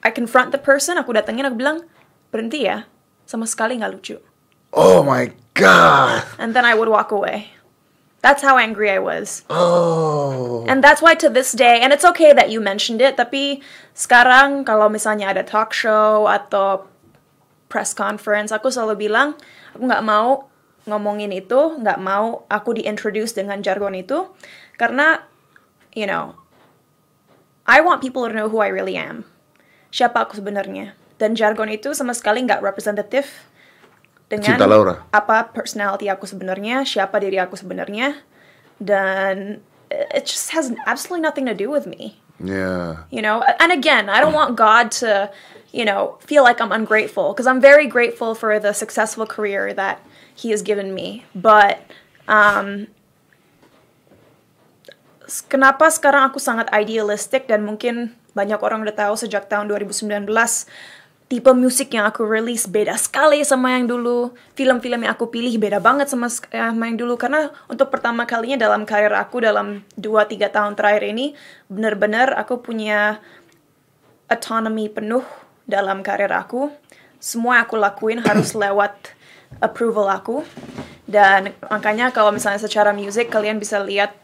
I 0.06 0.14
confront 0.14 0.54
the 0.54 0.60
person, 0.60 1.00
aku 1.00 1.10
datengin 1.10 1.42
aku 1.42 1.58
bilang 1.58 1.82
berhenti 2.30 2.62
ya, 2.62 2.86
sama 3.26 3.48
sekali 3.48 3.74
nggak 3.80 3.90
lucu. 3.90 4.22
Oh 4.70 5.02
my 5.02 5.34
god. 5.54 6.26
And 6.38 6.52
then 6.52 6.66
I 6.66 6.74
would 6.74 6.90
walk 6.90 7.10
away. 7.14 7.54
That's 8.24 8.40
how 8.40 8.56
angry 8.56 8.88
I 8.88 8.98
was. 8.98 9.44
Oh. 9.52 10.64
And 10.64 10.80
that's 10.80 11.04
why 11.04 11.12
to 11.20 11.28
this 11.28 11.52
day, 11.52 11.84
and 11.84 11.92
it's 11.92 12.08
okay 12.08 12.32
that 12.32 12.48
you 12.48 12.56
mentioned 12.56 13.04
it, 13.04 13.20
tapi 13.20 13.60
sekarang 13.92 14.64
kalau 14.64 14.88
misalnya 14.88 15.28
ada 15.28 15.44
talk 15.44 15.76
show 15.76 16.24
atau 16.24 16.88
press 17.68 17.92
conference, 17.92 18.48
aku 18.48 18.72
selalu 18.72 19.08
bilang, 19.08 19.36
aku 19.76 19.84
nggak 19.84 20.04
mau 20.08 20.48
ngomongin 20.88 21.36
itu, 21.36 21.76
nggak 21.76 22.00
mau 22.00 22.48
aku 22.48 22.80
diintroduce 22.80 23.36
dengan 23.36 23.60
jargon 23.60 23.92
itu, 23.92 24.24
karena, 24.80 25.20
you 25.92 26.08
know, 26.08 26.32
I 27.68 27.84
want 27.84 28.00
people 28.00 28.24
to 28.24 28.32
know 28.32 28.48
who 28.48 28.64
I 28.64 28.72
really 28.72 28.96
am. 28.96 29.28
Siapa 29.92 30.24
aku 30.24 30.40
sebenarnya. 30.40 30.96
Dan 31.20 31.36
jargon 31.36 31.68
itu 31.68 31.92
sama 31.92 32.16
sekali 32.16 32.40
nggak 32.40 32.64
representatif 32.64 33.52
dengan 34.28 34.56
Cinta 34.56 34.66
Laura. 34.66 35.04
apa 35.12 35.52
personality 35.52 36.08
aku 36.08 36.24
sebenarnya, 36.24 36.82
siapa 36.82 37.20
diri 37.20 37.36
aku 37.36 37.54
sebenarnya, 37.54 38.18
dan 38.80 39.60
it 39.90 40.26
just 40.26 40.50
has 40.50 40.72
absolutely 40.88 41.22
nothing 41.22 41.46
to 41.46 41.54
do 41.54 41.70
with 41.70 41.86
me. 41.86 42.18
Yeah. 42.42 43.06
You 43.14 43.22
know, 43.22 43.46
and 43.60 43.70
again, 43.70 44.10
I 44.10 44.18
don't 44.18 44.34
want 44.34 44.58
God 44.58 44.90
to, 45.04 45.30
you 45.70 45.86
know, 45.86 46.18
feel 46.24 46.42
like 46.42 46.58
I'm 46.58 46.74
ungrateful 46.74 47.30
because 47.30 47.46
I'm 47.46 47.62
very 47.62 47.86
grateful 47.86 48.34
for 48.34 48.58
the 48.58 48.74
successful 48.74 49.26
career 49.26 49.72
that 49.74 50.02
He 50.34 50.50
has 50.50 50.62
given 50.66 50.94
me. 50.94 51.22
But 51.30 51.86
um, 52.26 52.90
kenapa 55.46 55.94
sekarang 55.94 56.34
aku 56.34 56.42
sangat 56.42 56.68
idealistic 56.74 57.46
dan 57.46 57.62
mungkin 57.62 58.18
banyak 58.34 58.58
orang 58.58 58.82
udah 58.82 58.96
tahu 58.98 59.14
sejak 59.14 59.46
tahun 59.46 59.70
2019 59.70 60.26
tipe 61.34 61.50
musik 61.50 61.90
yang 61.90 62.06
aku 62.06 62.22
rilis 62.22 62.70
beda 62.70 62.94
sekali 62.94 63.42
sama 63.42 63.74
yang 63.74 63.90
dulu. 63.90 64.30
Film-film 64.54 65.02
yang 65.02 65.18
aku 65.18 65.34
pilih 65.34 65.50
beda 65.58 65.82
banget 65.82 66.06
sama, 66.06 66.30
sama 66.30 66.86
yang 66.86 66.94
dulu. 66.94 67.18
Karena 67.18 67.50
untuk 67.66 67.90
pertama 67.90 68.22
kalinya 68.22 68.70
dalam 68.70 68.86
karir 68.86 69.10
aku 69.10 69.42
dalam 69.42 69.82
2-3 69.98 70.54
tahun 70.54 70.78
terakhir 70.78 71.10
ini, 71.10 71.34
benar-benar 71.66 72.38
aku 72.38 72.62
punya 72.62 73.18
autonomy 74.30 74.86
penuh 74.86 75.26
dalam 75.66 76.06
karir 76.06 76.30
aku. 76.30 76.70
Semua 77.18 77.58
yang 77.58 77.66
aku 77.66 77.82
lakuin 77.82 78.22
harus 78.22 78.54
lewat 78.62 78.94
approval 79.58 80.06
aku. 80.14 80.46
Dan 81.10 81.50
makanya 81.66 82.14
kalau 82.14 82.30
misalnya 82.30 82.62
secara 82.62 82.94
musik 82.94 83.26
kalian 83.26 83.58
bisa 83.58 83.82
lihat 83.82 84.14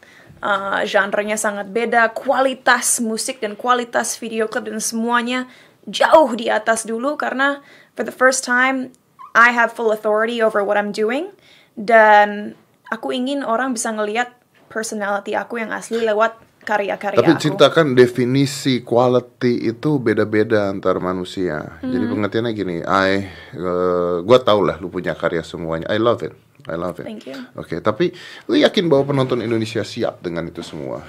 uh, 0.47 0.87
genre-nya 0.87 1.35
sangat 1.35 1.75
beda, 1.75 2.15
kualitas 2.15 3.03
musik 3.03 3.43
dan 3.43 3.59
kualitas 3.59 4.15
video 4.15 4.47
klip 4.47 4.71
dan 4.71 4.79
semuanya 4.79 5.51
jauh 5.91 6.31
di 6.33 6.47
atas 6.47 6.87
dulu 6.87 7.19
karena 7.19 7.61
for 7.93 8.07
the 8.07 8.15
first 8.15 8.41
time 8.41 8.95
I 9.35 9.51
have 9.51 9.75
full 9.75 9.91
authority 9.91 10.39
over 10.39 10.63
what 10.63 10.75
I'm 10.75 10.91
doing 10.91 11.31
dan 11.75 12.55
aku 12.89 13.11
ingin 13.11 13.43
orang 13.43 13.75
bisa 13.75 13.91
ngelihat 13.91 14.35
personality 14.67 15.35
aku 15.35 15.59
yang 15.59 15.71
asli 15.71 15.99
lewat 16.01 16.35
karya-karya 16.61 17.17
Tapi 17.17 17.33
aku. 17.33 17.41
ceritakan 17.41 17.97
definisi 17.97 18.85
quality 18.85 19.67
itu 19.67 19.97
beda-beda 19.97 20.69
antar 20.69 21.01
manusia. 21.01 21.81
Jadi 21.81 22.05
Hmm. 22.05 22.13
pengertiannya 22.13 22.53
gini, 22.53 22.77
I, 22.85 23.25
uh, 23.57 24.21
gua 24.21 24.39
tau 24.39 24.61
lah 24.61 24.77
lu 24.77 24.93
punya 24.93 25.17
karya 25.17 25.41
semuanya. 25.41 25.89
I 25.89 25.97
love 25.97 26.21
it, 26.21 26.37
I 26.69 26.77
love 26.77 27.01
it. 27.01 27.09
Thank 27.09 27.27
you. 27.27 27.39
Oke, 27.57 27.81
tapi 27.81 28.13
lu 28.45 28.61
yakin 28.61 28.87
bahwa 28.87 29.09
penonton 29.09 29.41
Indonesia 29.41 29.81
siap 29.81 30.21
dengan 30.21 30.47
itu 30.47 30.61
semua? 30.61 31.01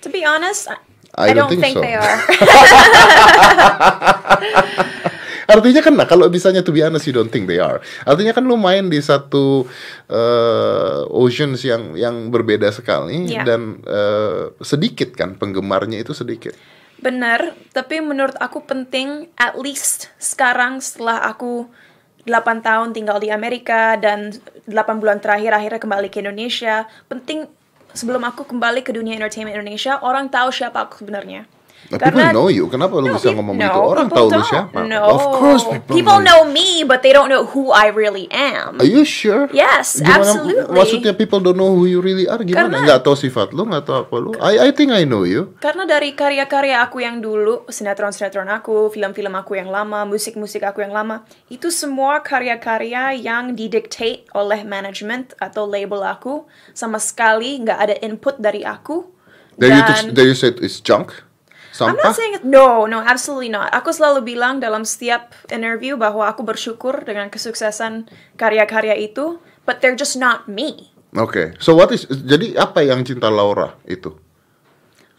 To 0.00 0.08
be 0.08 0.22
honest, 0.22 0.70
I, 1.12 1.28
I 1.28 1.36
don't 1.36 1.52
don't 1.52 1.60
think 1.60 1.62
think, 1.62 1.76
so. 1.76 1.84
they 1.84 1.92
are. 1.92 2.16
Artinya 5.52 5.84
kan, 5.84 5.92
nah, 5.92 6.08
kalau 6.08 6.32
misalnya 6.32 6.64
to 6.64 6.72
be 6.72 6.80
honest 6.80 7.04
you 7.04 7.12
don't 7.12 7.28
think 7.28 7.44
they 7.44 7.60
are. 7.60 7.84
Artinya 8.08 8.32
kan 8.32 8.48
lu 8.48 8.56
main 8.56 8.88
di 8.88 8.96
satu 9.04 9.68
uh, 10.08 11.04
oceans 11.12 11.60
yang 11.66 11.92
yang 11.92 12.32
berbeda 12.32 12.72
sekali 12.72 13.28
Iya. 13.28 13.44
dan 13.44 13.84
uh, 13.84 14.56
sedikit 14.64 15.12
kan 15.12 15.36
penggemarnya 15.36 16.00
itu 16.00 16.16
sedikit. 16.16 16.56
Benar, 17.02 17.58
tapi 17.74 18.00
menurut 18.00 18.38
aku 18.38 18.62
penting 18.64 19.28
at 19.36 19.58
least 19.58 20.08
sekarang 20.22 20.80
setelah 20.80 21.28
aku 21.28 21.68
8 22.24 22.62
tahun 22.62 22.94
tinggal 22.94 23.18
di 23.18 23.34
Amerika 23.34 23.98
dan 23.98 24.30
8 24.70 25.02
bulan 25.02 25.18
terakhir 25.18 25.58
akhirnya 25.58 25.82
kembali 25.82 26.08
ke 26.08 26.22
Indonesia, 26.22 26.86
penting 27.10 27.50
sebelum 27.92 28.24
aku 28.24 28.44
kembali 28.44 28.84
ke 28.84 28.92
dunia 28.92 29.16
entertainment 29.16 29.56
Indonesia, 29.56 30.00
orang 30.00 30.28
tahu 30.28 30.52
siapa 30.52 30.88
aku 30.88 31.04
sebenarnya. 31.04 31.48
Nah, 31.90 31.98
people 31.98 32.28
know 32.30 32.46
you. 32.46 32.70
Kenapa 32.70 32.94
lu 32.96 33.10
No, 33.10 33.16
bisa 33.16 33.28
peop- 33.28 33.36
ngomong 33.42 33.56
no, 33.58 33.64
gitu? 33.64 33.80
Orang 33.82 34.08
tahu 34.08 34.26
lu 34.28 34.34
don't. 34.38 34.48
siapa. 34.48 34.78
No. 34.86 35.00
Of 35.08 35.22
course 35.34 35.62
people, 35.66 35.92
People 35.92 36.18
know. 36.20 36.44
know 36.44 36.52
me, 36.52 36.84
but 36.84 37.02
they 37.02 37.10
don't 37.10 37.28
know 37.28 37.44
who 37.44 37.68
I 37.68 37.90
really 37.90 38.30
am. 38.32 38.78
Are 38.78 38.86
you 38.86 39.02
sure? 39.02 39.50
Yes, 39.52 39.98
Gimana, 39.98 40.22
absolutely. 40.24 40.72
Maksudnya 40.72 41.12
people 41.12 41.40
don't 41.40 41.56
know 41.56 41.74
who 41.74 41.84
you 41.84 42.00
really 42.00 42.24
are 42.24 42.40
gimana? 42.40 42.70
Karena- 42.70 42.84
Nggak 42.86 43.00
tahu 43.02 43.16
sifat 43.18 43.52
lu, 43.52 43.66
nggak 43.66 43.84
tahu 43.84 43.96
apa 44.04 44.16
lu. 44.16 44.30
I 44.40 44.54
I 44.58 44.70
think 44.72 44.92
I 44.92 45.04
know 45.04 45.26
you. 45.26 45.52
Karena 45.58 45.84
dari 45.84 46.14
karya-karya 46.14 46.80
aku 46.80 47.00
yang 47.00 47.20
dulu, 47.20 47.68
sinetron-sinetron 47.68 48.48
aku, 48.48 48.88
film-film 48.88 49.34
aku 49.34 49.56
yang 49.56 49.68
lama, 49.68 50.04
musik-musik 50.04 50.62
aku 50.62 50.80
yang 50.80 50.94
lama, 50.94 51.26
itu 51.48 51.68
semua 51.68 52.22
karya-karya 52.24 53.16
yang 53.16 53.52
didictate 53.52 54.24
oleh 54.32 54.64
management 54.64 55.36
atau 55.36 55.68
label 55.68 56.00
aku, 56.02 56.44
sama 56.72 56.96
sekali 56.96 57.60
nggak 57.60 57.78
ada 57.78 57.94
input 58.00 58.40
dari 58.40 58.64
aku. 58.64 59.04
Then 59.60 59.76
you, 59.76 59.84
then 60.16 60.26
you 60.32 60.36
said 60.36 60.56
it's 60.64 60.80
junk. 60.80 61.12
I'm 61.80 61.96
Sampah. 61.96 62.04
not 62.04 62.16
saying 62.16 62.34
it, 62.36 62.44
no, 62.44 62.84
no, 62.84 63.00
absolutely 63.00 63.48
not. 63.48 63.72
Aku 63.72 63.96
selalu 63.96 64.36
bilang 64.36 64.60
dalam 64.60 64.84
setiap 64.84 65.32
interview 65.48 65.96
bahwa 65.96 66.28
aku 66.28 66.44
bersyukur 66.44 67.00
dengan 67.00 67.32
kesuksesan 67.32 68.12
karya-karya 68.36 68.92
itu, 69.00 69.40
but 69.64 69.80
they're 69.80 69.96
just 69.96 70.20
not 70.20 70.44
me. 70.44 70.92
Oke. 71.16 71.56
So 71.56 71.72
what 71.72 71.88
is 71.92 72.04
jadi 72.08 72.60
apa 72.60 72.84
yang 72.84 73.08
cinta 73.08 73.32
Laura 73.32 73.72
itu? 73.88 74.12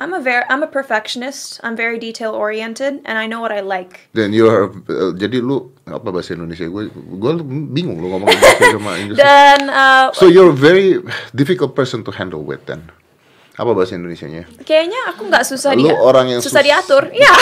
I'm 0.01 0.11
a 0.11 0.19
very, 0.19 0.43
I'm 0.49 0.61
a 0.61 0.67
perfectionist. 0.67 1.63
I'm 1.63 1.77
very 1.79 1.95
detail 1.97 2.35
oriented, 2.35 3.01
and 3.07 3.15
I 3.15 3.25
know 3.25 3.39
what 3.39 3.55
I 3.55 3.61
like. 3.63 4.09
Then 4.11 4.33
you 4.33 4.49
are 4.51 4.67
uh, 4.89 5.15
jadi 5.15 5.39
lu 5.39 5.71
apa 5.87 6.11
bahasa 6.11 6.35
Indonesia? 6.35 6.67
Gue 6.67 6.91
gue 6.91 7.31
bingung 7.71 8.03
lu 8.03 8.11
ngomong 8.11 8.27
bahasa 8.29 8.73
sama 8.73 8.99
Inggris. 8.99 9.15
Dan 9.15 9.69
uh, 9.71 10.11
So 10.11 10.27
you're 10.27 10.51
a 10.51 10.57
very 10.57 10.99
difficult 11.31 11.73
person 11.73 12.03
to 12.03 12.11
handle 12.11 12.43
with 12.43 12.67
then. 12.67 12.89
Apa 13.53 13.69
bahasa 13.77 13.93
Indonesianya? 13.93 14.49
Kayaknya 14.65 15.13
aku 15.13 15.29
nggak 15.29 15.45
susah 15.45 15.77
Lu 15.77 15.85
dia. 15.85 15.93
orang 15.93 16.25
yang 16.25 16.41
susah 16.41 16.61
sus- 16.61 16.67
diatur. 16.67 17.03
Iya. 17.13 17.33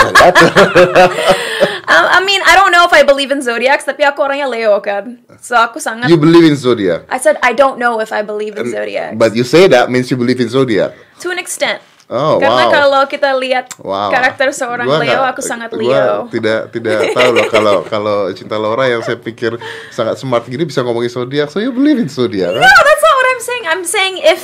Um, 1.90 2.06
I 2.06 2.22
mean, 2.22 2.38
I 2.46 2.54
don't 2.54 2.70
know 2.70 2.86
if 2.86 2.94
I 2.94 3.02
believe 3.02 3.34
in 3.34 3.42
zodiacs, 3.42 3.82
tapi 3.82 4.06
aku 4.06 4.22
orangnya 4.22 4.46
Leo 4.46 4.78
kan. 4.78 5.18
So 5.42 5.58
aku 5.58 5.82
sangat. 5.82 6.06
you 6.06 6.14
believe 6.14 6.46
in 6.46 6.54
zodiac. 6.54 7.02
I 7.10 7.18
said 7.18 7.34
I 7.42 7.50
don't 7.50 7.82
know 7.82 7.98
if 7.98 8.14
I 8.14 8.22
believe 8.22 8.54
in 8.54 8.70
zodiacs. 8.70 9.18
But 9.18 9.34
you 9.34 9.42
say 9.42 9.66
that 9.66 9.90
means 9.90 10.06
you 10.06 10.14
believe 10.14 10.38
in 10.38 10.46
zodiac. 10.46 10.94
to 11.18 11.34
an 11.34 11.42
extent. 11.42 11.82
Oh, 12.10 12.38
Karena 12.42 12.66
wow. 12.66 12.74
kalau 12.74 13.02
kita 13.06 13.30
lihat 13.38 13.70
Wow. 13.82 14.10
karakter 14.10 14.50
seorang 14.50 14.86
Gua 14.86 14.98
Leo, 14.98 15.22
aku 15.22 15.42
sangat 15.42 15.70
Leo. 15.74 16.26
tidak 16.30 16.74
tidak 16.74 17.10
tahu 17.14 17.30
loh 17.34 17.46
kalau 17.46 17.76
kalau 17.86 18.18
cinta 18.34 18.58
Laura 18.58 18.86
yang 18.86 19.02
saya 19.02 19.14
pikir 19.14 19.54
sangat 19.90 20.18
smart 20.18 20.46
gini 20.46 20.66
bisa 20.66 20.82
ngomongin 20.86 21.10
zodiak. 21.10 21.50
So 21.50 21.58
you 21.58 21.74
believe 21.74 21.98
in 21.98 22.10
zodiac? 22.10 22.50
No, 22.54 22.66
that's 22.66 23.02
not 23.02 23.14
what 23.18 23.28
I'm 23.30 23.42
saying. 23.42 23.64
I'm 23.66 23.84
saying 23.86 24.14
if 24.22 24.42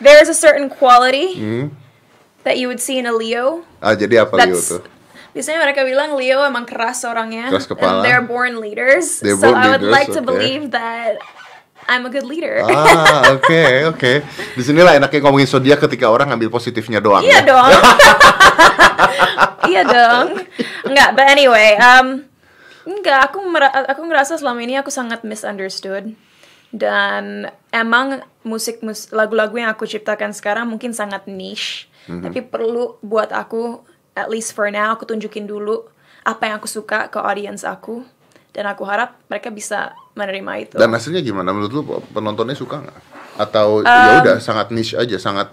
there's 0.00 0.28
a 0.28 0.36
certain 0.36 0.68
quality 0.68 1.70
that 2.44 2.58
you 2.58 2.68
would 2.68 2.80
see 2.80 2.98
in 2.98 3.06
a 3.06 3.14
Leo, 3.14 3.64
Ah 3.80 3.94
jadi 3.94 4.24
apa 4.24 4.36
Leo 4.46 4.58
tuh? 4.58 4.82
biasanya 5.36 5.60
mereka 5.60 5.84
bilang 5.84 6.16
Leo 6.16 6.40
emang 6.42 6.64
keras 6.64 7.04
orangnya, 7.04 7.52
Keras 7.52 7.68
kepala. 7.68 8.00
and 8.00 8.04
they're 8.06 8.24
born 8.24 8.56
leaders. 8.56 9.20
They're 9.20 9.36
so 9.36 9.52
born 9.52 9.60
I 9.60 9.64
would 9.74 9.84
leaders, 9.84 9.92
like 9.92 10.08
to 10.16 10.22
okay. 10.22 10.30
believe 10.32 10.62
that 10.72 11.20
I'm 11.86 12.06
a 12.06 12.10
good 12.10 12.26
leader. 12.26 12.66
Ah 12.66 13.36
oke 13.36 13.62
oke. 13.94 14.12
Di 14.58 14.62
sinilah 14.62 14.98
enaknya 14.98 15.22
ngomongin 15.22 15.46
zodiak 15.46 15.78
ketika 15.86 16.10
orang 16.10 16.34
ngambil 16.34 16.50
positifnya 16.50 16.98
doang. 16.98 17.22
Iya 17.22 17.42
ya. 17.42 17.46
dong. 17.46 17.70
iya 19.70 19.82
dong. 19.86 20.26
Enggak, 20.86 21.08
but 21.14 21.26
anyway, 21.30 21.78
um, 21.78 22.26
enggak, 22.86 23.30
aku 23.30 23.42
aku 23.86 24.02
ngerasa 24.06 24.38
selama 24.38 24.62
ini 24.62 24.78
aku 24.78 24.90
sangat 24.90 25.22
misunderstood. 25.22 26.14
Dan 26.70 27.46
emang 27.70 28.20
musik 28.42 28.82
mus 28.82 29.10
lagu-lagu 29.14 29.54
yang 29.56 29.70
aku 29.70 29.86
ciptakan 29.86 30.34
sekarang 30.34 30.66
mungkin 30.66 30.92
sangat 30.92 31.26
niche, 31.30 31.86
tapi 32.06 32.42
perlu 32.42 32.98
buat 33.02 33.30
aku 33.34 33.82
at 34.16 34.30
least 34.32 34.56
for 34.56 34.70
now 34.72 34.96
aku 34.96 35.04
tunjukin 35.04 35.44
dulu 35.44 35.84
apa 36.26 36.48
yang 36.48 36.58
aku 36.58 36.66
suka 36.66 37.06
ke 37.12 37.20
audience 37.22 37.62
aku 37.62 38.02
dan 38.50 38.66
aku 38.66 38.82
harap 38.88 39.20
mereka 39.28 39.52
bisa 39.52 39.92
menerima 40.16 40.52
itu. 40.64 40.74
Dan 40.80 40.90
hasilnya 40.90 41.20
gimana 41.20 41.52
menurut 41.52 41.72
lu 41.72 41.82
penontonnya 42.10 42.56
suka 42.56 42.82
nggak? 42.82 42.98
Atau 43.36 43.84
ya 43.84 44.24
udah 44.24 44.36
sangat 44.40 44.72
niche 44.72 44.96
aja, 44.96 45.20
sangat 45.20 45.52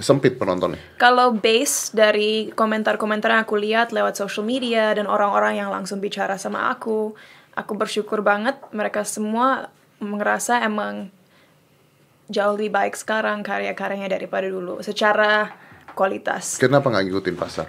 sempit 0.00 0.40
penontonnya? 0.40 0.80
Kalau 0.96 1.36
base 1.36 1.92
dari 1.92 2.48
komentar-komentar 2.56 3.36
yang 3.36 3.42
aku 3.44 3.56
lihat 3.60 3.92
lewat 3.92 4.16
social 4.16 4.48
media 4.48 4.96
dan 4.96 5.04
orang-orang 5.04 5.60
yang 5.60 5.68
langsung 5.68 6.00
bicara 6.00 6.40
sama 6.40 6.72
aku, 6.72 7.12
aku 7.52 7.72
bersyukur 7.76 8.24
banget 8.24 8.56
mereka 8.72 9.04
semua 9.04 9.68
ngerasa 9.98 10.62
emang 10.62 11.10
jauh 12.28 12.54
lebih 12.54 12.70
baik 12.70 12.94
sekarang 12.94 13.40
karya-karyanya 13.40 14.12
daripada 14.12 14.46
dulu 14.46 14.84
secara 14.84 15.56
kualitas. 15.96 16.60
Kenapa 16.60 16.92
nggak 16.92 17.04
ngikutin 17.08 17.36
pasar? 17.36 17.68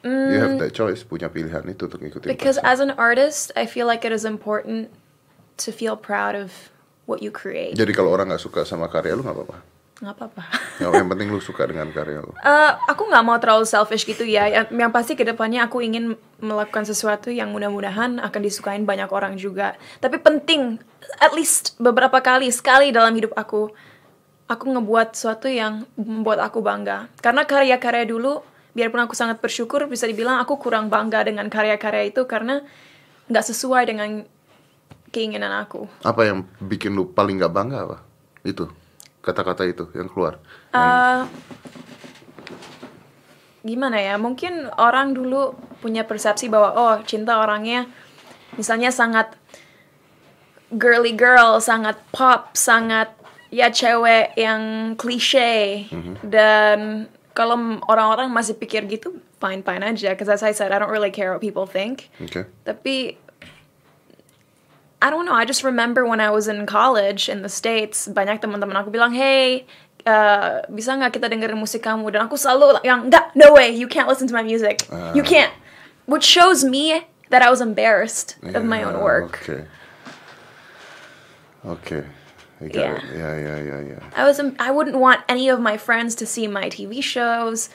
You 0.00 0.40
have 0.40 0.56
that 0.56 0.72
choice, 0.72 1.04
punya 1.04 1.28
pilihan 1.28 1.60
itu 1.68 1.84
untuk 1.84 2.00
ngikutin 2.00 2.32
Because 2.32 2.56
pasar. 2.56 2.72
as 2.72 2.78
an 2.80 2.92
artist, 2.96 3.52
I 3.52 3.68
feel 3.68 3.84
like 3.84 4.00
it 4.08 4.16
is 4.16 4.24
important 4.24 4.88
to 5.60 5.68
feel 5.76 5.92
proud 5.92 6.32
of 6.32 6.72
what 7.04 7.20
you 7.20 7.28
create. 7.28 7.76
Jadi 7.76 7.92
kalau 7.92 8.08
orang 8.16 8.32
nggak 8.32 8.40
suka 8.40 8.64
sama 8.64 8.88
karya 8.88 9.12
lu 9.12 9.20
nggak 9.20 9.36
apa-apa. 9.36 9.60
Nggak 10.00 10.16
apa-apa. 10.16 10.42
Yang, 10.80 10.92
yang 10.96 11.08
penting 11.12 11.28
lu 11.28 11.40
suka 11.44 11.68
dengan 11.68 11.92
karya 11.92 12.24
lu. 12.24 12.32
Eh, 12.40 12.72
aku 12.88 13.04
nggak 13.04 13.20
mau 13.20 13.36
terlalu 13.36 13.68
selfish 13.68 14.08
gitu 14.08 14.24
ya. 14.24 14.48
Yang, 14.48 14.72
yang 14.72 14.88
pasti 14.88 15.12
ke 15.12 15.28
depannya 15.28 15.68
aku 15.68 15.84
ingin 15.84 16.16
melakukan 16.40 16.88
sesuatu 16.88 17.28
yang 17.28 17.52
mudah-mudahan 17.52 18.16
akan 18.16 18.40
disukain 18.40 18.88
banyak 18.88 19.12
orang 19.12 19.36
juga. 19.36 19.76
Tapi 20.00 20.16
penting, 20.16 20.80
at 21.20 21.36
least 21.36 21.76
beberapa 21.76 22.16
kali, 22.24 22.48
sekali 22.48 22.96
dalam 22.96 23.12
hidup 23.12 23.36
aku, 23.36 23.68
aku 24.48 24.64
ngebuat 24.72 25.12
sesuatu 25.12 25.52
yang 25.52 25.84
membuat 26.00 26.48
aku 26.48 26.64
bangga. 26.64 27.12
Karena 27.20 27.44
karya-karya 27.44 28.08
dulu, 28.08 28.40
biarpun 28.72 29.04
aku 29.04 29.12
sangat 29.12 29.36
bersyukur, 29.44 29.84
bisa 29.84 30.08
dibilang 30.08 30.40
aku 30.40 30.56
kurang 30.56 30.88
bangga 30.88 31.28
dengan 31.28 31.52
karya-karya 31.52 32.08
itu 32.08 32.24
karena 32.24 32.64
nggak 33.28 33.44
sesuai 33.52 33.84
dengan 33.84 34.24
keinginan 35.12 35.60
aku. 35.60 35.84
Apa 36.08 36.24
yang 36.24 36.48
bikin 36.56 36.96
lu 36.96 37.04
paling 37.12 37.36
nggak 37.36 37.52
bangga 37.52 37.78
apa? 37.84 37.98
Itu 38.40 38.79
kata-kata 39.20 39.68
itu 39.68 39.88
yang 39.92 40.08
keluar. 40.08 40.40
Eh, 40.72 41.22
gimana 43.64 44.00
ya? 44.00 44.16
Mungkin 44.16 44.68
orang 44.80 45.12
dulu 45.12 45.54
punya 45.80 46.04
persepsi 46.04 46.48
bahwa 46.48 46.76
oh 46.76 46.96
cinta 47.04 47.40
orangnya 47.40 47.88
misalnya 48.56 48.92
sangat 48.92 49.32
girly 50.72 51.16
girl 51.16 51.56
sangat 51.60 51.96
pop 52.12 52.52
sangat 52.52 53.12
ya 53.52 53.68
cewek 53.68 54.36
yang 54.36 54.94
klise. 54.96 55.88
Dan 56.24 57.08
kalau 57.36 57.80
orang-orang 57.86 58.28
masih 58.32 58.56
pikir 58.56 58.88
gitu 58.88 59.20
fine 59.40 59.60
fine 59.64 59.84
aja. 59.84 60.12
Because 60.12 60.28
as 60.28 60.42
I 60.44 60.52
said 60.52 60.72
I 60.72 60.78
don't 60.80 60.92
really 60.92 61.12
care 61.12 61.32
what 61.32 61.44
people 61.44 61.68
think. 61.68 62.08
Oke. 62.20 62.48
tapi 62.64 63.16
I 65.00 65.08
don't 65.08 65.24
know 65.24 65.32
I 65.34 65.44
just 65.48 65.64
remember 65.64 66.04
when 66.04 66.20
I 66.20 66.28
was 66.30 66.46
in 66.48 66.64
college 66.68 67.28
in 67.32 67.40
the 67.42 67.48
states 67.48 68.04
banyak 68.08 68.40
teman-teman 68.44 68.76
aku 68.76 68.92
bilang 68.92 69.16
hey 69.16 69.64
uh, 70.04 70.60
bisa 70.68 70.92
nggak 70.96 71.16
kita 71.16 71.32
dengerin 71.32 71.56
musik 71.56 71.80
kamu 71.84 72.12
dan 72.12 72.28
aku 72.28 72.36
selalu 72.36 72.80
yang 72.84 73.08
enggak 73.08 73.32
no 73.32 73.52
way 73.56 73.72
you 73.72 73.88
can't 73.88 74.08
listen 74.08 74.28
to 74.28 74.36
my 74.36 74.44
music 74.44 74.84
you 75.16 75.24
can't 75.24 75.52
which 76.04 76.24
shows 76.24 76.60
me 76.64 77.04
that 77.32 77.40
I 77.40 77.48
was 77.48 77.60
embarrassed 77.64 78.36
of 78.42 78.64
my 78.64 78.84
own 78.84 79.00
work 79.00 79.40
Okay. 79.46 79.64
Okay. 81.64 82.04
I 82.60 82.68
got 82.68 82.76
Yeah. 82.76 82.96
it. 82.96 83.04
Ya, 83.16 83.30
ya, 83.36 83.54
ya, 83.60 83.76
ya. 83.96 83.98
I 84.16 84.24
was 84.24 84.40
I 84.60 84.68
wouldn't 84.72 84.96
want 84.96 85.20
any 85.28 85.48
of 85.48 85.60
my 85.60 85.76
friends 85.76 86.12
to 86.20 86.24
see 86.28 86.44
my 86.48 86.68
TV 86.68 87.00
shows, 87.04 87.68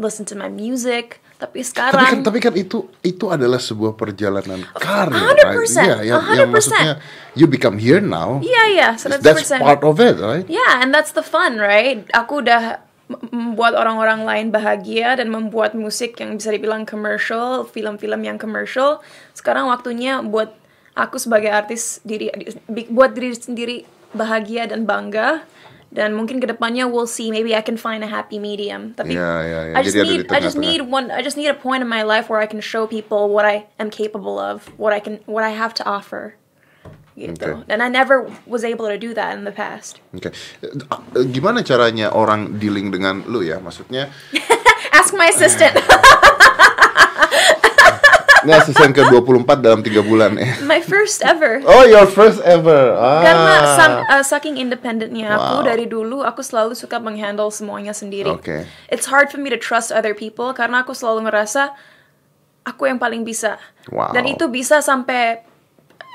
listen 0.00 0.24
to 0.28 0.36
my 0.36 0.48
music. 0.48 1.20
Tapi 1.36 1.60
Tapi 1.60 1.60
kan, 1.60 1.68
sekarang 1.92 2.24
tapi 2.24 2.38
kan 2.40 2.54
itu 2.56 2.88
itu 3.04 3.28
adalah 3.28 3.60
sebuah 3.60 3.92
perjalanan 3.92 4.64
karir, 4.72 5.36
100%, 5.36 5.84
Iya, 5.84 6.16
yang, 6.16 6.22
yang 6.32 6.48
100%. 6.48 6.56
maksudnya 6.56 6.92
you 7.36 7.44
become 7.44 7.76
here 7.76 8.00
now. 8.00 8.40
yeah, 8.40 8.66
yeah, 8.72 8.92
so 8.96 9.12
That's 9.12 9.20
that's 9.20 9.44
percent. 9.44 9.60
part 9.60 9.84
of 9.84 10.00
it, 10.00 10.16
right? 10.16 10.48
Yeah, 10.48 10.80
and 10.80 10.96
that's 10.96 11.12
the 11.12 11.20
fun, 11.20 11.60
right? 11.60 12.08
Aku 12.16 12.40
udah 12.40 12.80
membuat 13.30 13.76
orang-orang 13.76 14.24
lain 14.24 14.46
bahagia 14.48 15.14
dan 15.20 15.28
membuat 15.28 15.76
musik 15.76 16.16
yang 16.18 16.34
bisa 16.40 16.50
dibilang 16.50 16.88
commercial, 16.88 17.68
film-film 17.68 18.24
yang 18.24 18.40
commercial. 18.40 19.04
Sekarang 19.36 19.68
waktunya 19.68 20.24
buat 20.24 20.56
aku 20.96 21.20
sebagai 21.20 21.52
artis 21.52 22.00
diri 22.02 22.32
buat 22.88 23.12
diri 23.12 23.36
sendiri 23.36 23.76
bahagia 24.16 24.66
dan 24.72 24.88
bangga. 24.88 25.44
Dan 25.96 26.12
mungkin 26.12 26.44
ke 26.44 26.46
depannya 26.46 26.84
we'll 26.84 27.08
see 27.08 27.32
maybe 27.32 27.56
I 27.56 27.64
can 27.64 27.80
find 27.80 28.04
a 28.04 28.10
happy 28.12 28.36
medium. 28.36 28.92
Tapi 28.92 29.16
Ya, 29.16 29.32
ya, 29.40 29.60
ya. 29.72 29.74
I 29.74 29.80
just 29.80 29.96
Jadi 29.96 30.04
need 30.04 30.22
I 30.28 30.38
just 30.44 30.60
need 30.60 30.84
one 30.84 31.08
I 31.08 31.24
just 31.24 31.40
need 31.40 31.48
a 31.48 31.56
point 31.56 31.80
in 31.80 31.88
my 31.88 32.04
life 32.04 32.28
where 32.28 32.36
I 32.36 32.44
can 32.44 32.60
show 32.60 32.84
people 32.84 33.32
what 33.32 33.48
I 33.48 33.64
am 33.80 33.88
capable 33.88 34.36
of, 34.36 34.68
what 34.76 34.92
I 34.92 35.00
can 35.00 35.24
what 35.24 35.40
I 35.40 35.56
have 35.56 35.72
to 35.80 35.84
offer. 35.88 36.36
Gitu. 37.16 37.40
Okay. 37.40 37.72
And 37.72 37.80
I 37.80 37.88
never 37.88 38.28
was 38.44 38.60
able 38.60 38.92
to 38.92 39.00
do 39.00 39.16
that 39.16 39.32
in 39.32 39.48
the 39.48 39.56
past. 39.56 40.04
Oke. 40.12 40.36
Eh, 40.60 41.24
Gimana 41.32 41.64
caranya 41.64 42.12
orang 42.12 42.60
dealing 42.60 42.92
dengan 42.92 43.24
lu 43.24 43.40
ya? 43.40 43.56
Maksudnya 43.56 44.12
Ask 45.00 45.16
my 45.16 45.32
assistant. 45.32 45.80
ini 48.44 48.52
asisten 48.52 48.92
ke 48.92 49.00
24 49.06 49.64
dalam 49.64 49.80
tiga 49.80 50.04
bulan 50.04 50.36
ya. 50.36 50.60
my 50.66 50.82
first 50.82 51.24
ever. 51.24 51.64
Oh, 51.64 51.86
your 51.86 52.04
first 52.04 52.42
ever. 52.44 52.92
Ah. 52.92 53.22
Karena 53.24 53.54
sam- 53.78 54.04
uh, 54.04 54.20
saking 54.20 54.60
independentnya 54.60 55.32
Wow. 55.32 55.38
aku 55.38 55.56
dari 55.64 55.86
dulu 55.88 56.20
aku 56.20 56.44
selalu 56.44 56.76
suka 56.76 57.00
menghandle 57.00 57.48
semuanya 57.48 57.96
sendiri. 57.96 58.28
Oke. 58.28 58.68
It's 58.92 59.08
hard 59.08 59.32
for 59.32 59.40
me 59.40 59.48
to 59.48 59.56
trust 59.56 59.88
other 59.88 60.12
people 60.12 60.52
karena 60.52 60.84
aku 60.84 60.92
selalu 60.92 61.30
ngerasa 61.30 61.72
aku 62.62 62.90
yang 62.90 62.98
paling 62.98 63.22
bisa. 63.22 63.56
Wow. 63.88 64.10
Dan 64.10 64.26
itu 64.26 64.50
bisa 64.50 64.82
sampai 64.82 65.40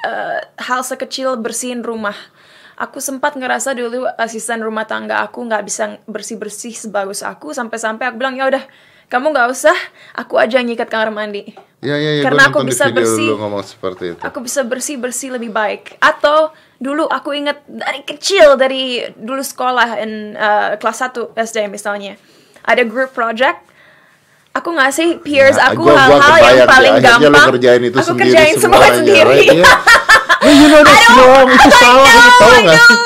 uh, 0.04 0.40
hal 0.60 0.84
sekecil 0.84 1.40
bersihin 1.40 1.82
rumah. 1.82 2.16
Aku 2.76 2.98
sempat 2.98 3.38
ngerasa 3.38 3.78
dulu 3.78 4.10
asisten 4.18 4.66
rumah 4.66 4.90
tangga 4.90 5.22
aku 5.22 5.46
nggak 5.46 5.64
bisa 5.64 6.02
bersih 6.10 6.42
bersih 6.42 6.74
sebagus 6.74 7.22
aku 7.22 7.54
sampai-sampai 7.54 8.10
aku 8.10 8.18
bilang 8.18 8.34
ya 8.34 8.50
udah 8.50 8.66
kamu 9.12 9.36
nggak 9.36 9.48
usah 9.52 9.76
aku 10.16 10.40
aja 10.40 10.64
yang 10.64 10.72
nyikat 10.72 10.88
kamar 10.88 11.12
mandi. 11.12 11.52
Ya, 11.84 12.00
ya, 12.00 12.22
ya. 12.22 12.24
Karena 12.24 12.48
aku 12.48 12.64
bisa 12.64 12.88
bersih. 12.88 13.28
Lu 13.28 13.42
ngomong 13.42 13.60
seperti 13.68 14.16
itu. 14.16 14.22
aku 14.24 14.40
bisa 14.40 14.64
bersih 14.64 14.96
bersih 14.96 15.36
lebih 15.36 15.52
baik 15.52 16.00
atau 16.00 16.56
dulu 16.80 17.06
aku 17.12 17.36
ingat 17.36 17.60
dari 17.68 18.02
kecil 18.08 18.56
dari 18.56 19.04
dulu 19.14 19.44
sekolah 19.44 20.00
in 20.02 20.34
uh, 20.34 20.80
kelas 20.80 21.12
1 21.12 21.38
SD 21.38 21.70
misalnya 21.70 22.18
ada 22.66 22.82
group 22.82 23.14
project 23.14 23.62
aku 24.50 24.74
ngasih 24.74 25.22
peers 25.22 25.62
Nah, 25.62 25.78
aku 25.78 25.86
hal-hal 25.86 26.38
yang 26.42 26.66
paling 26.66 26.94
lu 26.98 27.06
gampang 27.06 27.48
kerjain 27.54 27.82
itu 27.86 27.98
aku 28.02 28.18
sendiri 28.18 28.24
kerjain 28.34 28.56
semua 28.58 28.82
semuanya, 28.82 28.98
sendiri 28.98 29.30
right? 29.30 29.58
Iya. 29.62 29.74
Hey, 30.42 30.58
you 30.58 30.74
know 30.74 30.82
that's 30.82 31.06
wrong. 31.14 31.54
Itu 31.54 31.70
salah, 31.78 32.02
know, 32.02 32.34
tahu 32.42 32.66
nggak 32.66 32.80
sih? 32.82 32.98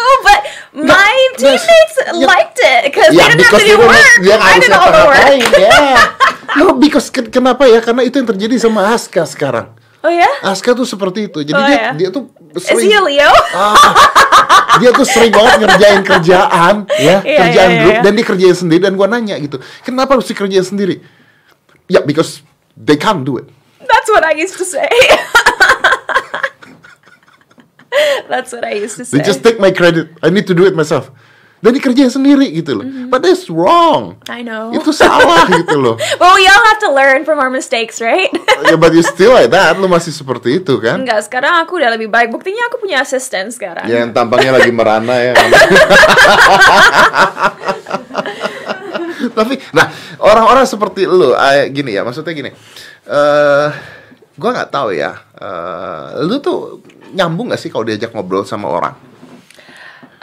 My 0.76 1.16
teammates 1.36 1.96
ya- 1.98 2.12
liked 2.20 2.60
it 2.60 2.92
because 2.92 3.12
Ya, 3.12 3.26
they 3.26 3.40
didn't 3.40 3.48
have 3.48 3.56
because 3.56 3.64
to 3.64 3.72
do 3.72 3.76
dia 3.76 3.80
work. 3.80 4.16
dia 4.20 4.36
I 4.36 4.54
did 4.60 4.72
all 4.72 4.92
the 4.92 5.04
work. 5.04 5.24
ya. 5.56 5.80
No, 6.56 6.72
because 6.74 7.08
ken- 7.10 7.28
kenapa 7.28 7.68
ya? 7.68 7.80
Karena 7.80 8.00
itu 8.02 8.16
yang 8.16 8.28
terjadi 8.28 8.56
sama 8.58 8.88
Aska 8.90 9.24
sekarang. 9.26 9.76
Oh 10.00 10.08
ya? 10.08 10.28
Aska 10.40 10.72
tuh 10.72 10.84
seperti 10.84 11.28
itu. 11.28 11.42
Jadi 11.42 11.52
Oh, 11.54 11.66
dia 11.66 11.76
ya? 11.76 11.92
dia 11.94 12.10
tuh 12.10 12.32
Is 12.54 12.64
sering 12.64 12.88
he 12.88 12.96
a 12.96 13.02
Leo? 13.02 13.32
dia 14.78 14.92
tuh 14.92 15.04
sering 15.04 15.32
banget 15.32 15.60
ngerjain 15.62 16.02
kerjaan 16.02 16.76
ya, 16.94 17.20
Iya, 17.28 17.38
kerjaan 17.42 17.70
iya, 17.70 17.80
grup 17.82 17.92
iya. 17.92 18.02
dan 18.02 18.14
dikerjain 18.14 18.56
sendiri 18.56 18.82
dan 18.82 18.96
gua 18.96 19.08
nanya 19.08 19.36
gitu. 19.36 19.60
Kenapa 19.82 20.16
harus 20.16 20.24
dikerjain 20.26 20.64
sendiri? 20.64 21.04
Ya, 21.86 22.00
because 22.00 22.40
they 22.74 22.96
can't 22.96 23.24
do 23.24 23.36
it. 23.36 23.48
That's 23.84 24.08
what 24.08 24.24
I 24.24 24.32
used 24.34 24.56
to 24.56 24.64
say. 24.64 24.88
That's 28.32 28.52
what 28.52 28.64
I 28.66 28.76
used 28.78 28.98
to 28.98 29.06
say. 29.06 29.18
They 29.18 29.24
just 29.24 29.42
take 29.42 29.60
my 29.60 29.72
credit. 29.72 30.12
I 30.22 30.30
need 30.30 30.48
to 30.48 30.56
do 30.56 30.66
it 30.66 30.76
myself. 30.76 31.12
Dan 31.64 31.74
dikerjain 31.74 32.14
sendiri 32.14 32.46
gitu 32.54 32.78
loh. 32.78 32.86
Mm-hmm. 32.86 33.10
But 33.10 33.26
that's 33.26 33.50
wrong. 33.50 34.22
I 34.30 34.46
know. 34.46 34.70
Itu 34.70 34.94
salah 34.94 35.50
gitu 35.66 35.82
loh. 35.82 35.98
Well, 36.22 36.38
we 36.38 36.46
all 36.46 36.62
have 36.62 36.78
to 36.86 36.94
learn 36.94 37.26
from 37.26 37.42
our 37.42 37.50
mistakes, 37.50 37.98
right? 37.98 38.30
ya, 38.70 38.78
but 38.78 38.94
you 38.94 39.02
still 39.02 39.34
like 39.34 39.50
that. 39.50 39.74
Lu 39.82 39.90
masih 39.90 40.14
seperti 40.14 40.62
itu 40.62 40.78
kan? 40.78 41.02
Enggak, 41.02 41.26
sekarang 41.26 41.66
aku 41.66 41.82
udah 41.82 41.90
lebih 41.98 42.12
baik. 42.12 42.30
Buktinya 42.30 42.70
aku 42.70 42.78
punya 42.86 43.02
asisten 43.02 43.50
sekarang. 43.50 43.90
Ya, 43.90 44.06
yang 44.06 44.14
tampangnya 44.14 44.62
lagi 44.62 44.70
merana 44.70 45.18
ya. 45.18 45.34
Tapi, 49.34 49.58
nah 49.74 49.90
orang-orang 50.22 50.70
seperti 50.70 51.10
lu, 51.10 51.34
ah, 51.34 51.66
gini 51.66 51.98
ya, 51.98 52.06
maksudnya 52.06 52.34
gini. 52.36 52.52
eh 53.06 53.68
gua 54.38 54.50
nggak 54.54 54.70
tahu 54.70 54.94
ya. 54.94 55.18
eh 55.34 56.22
lu 56.26 56.38
tuh 56.42 56.82
nyambung 57.14 57.54
gak 57.54 57.62
sih 57.62 57.70
kalau 57.70 57.86
diajak 57.86 58.16
ngobrol 58.16 58.48
sama 58.48 58.72
orang? 58.72 58.96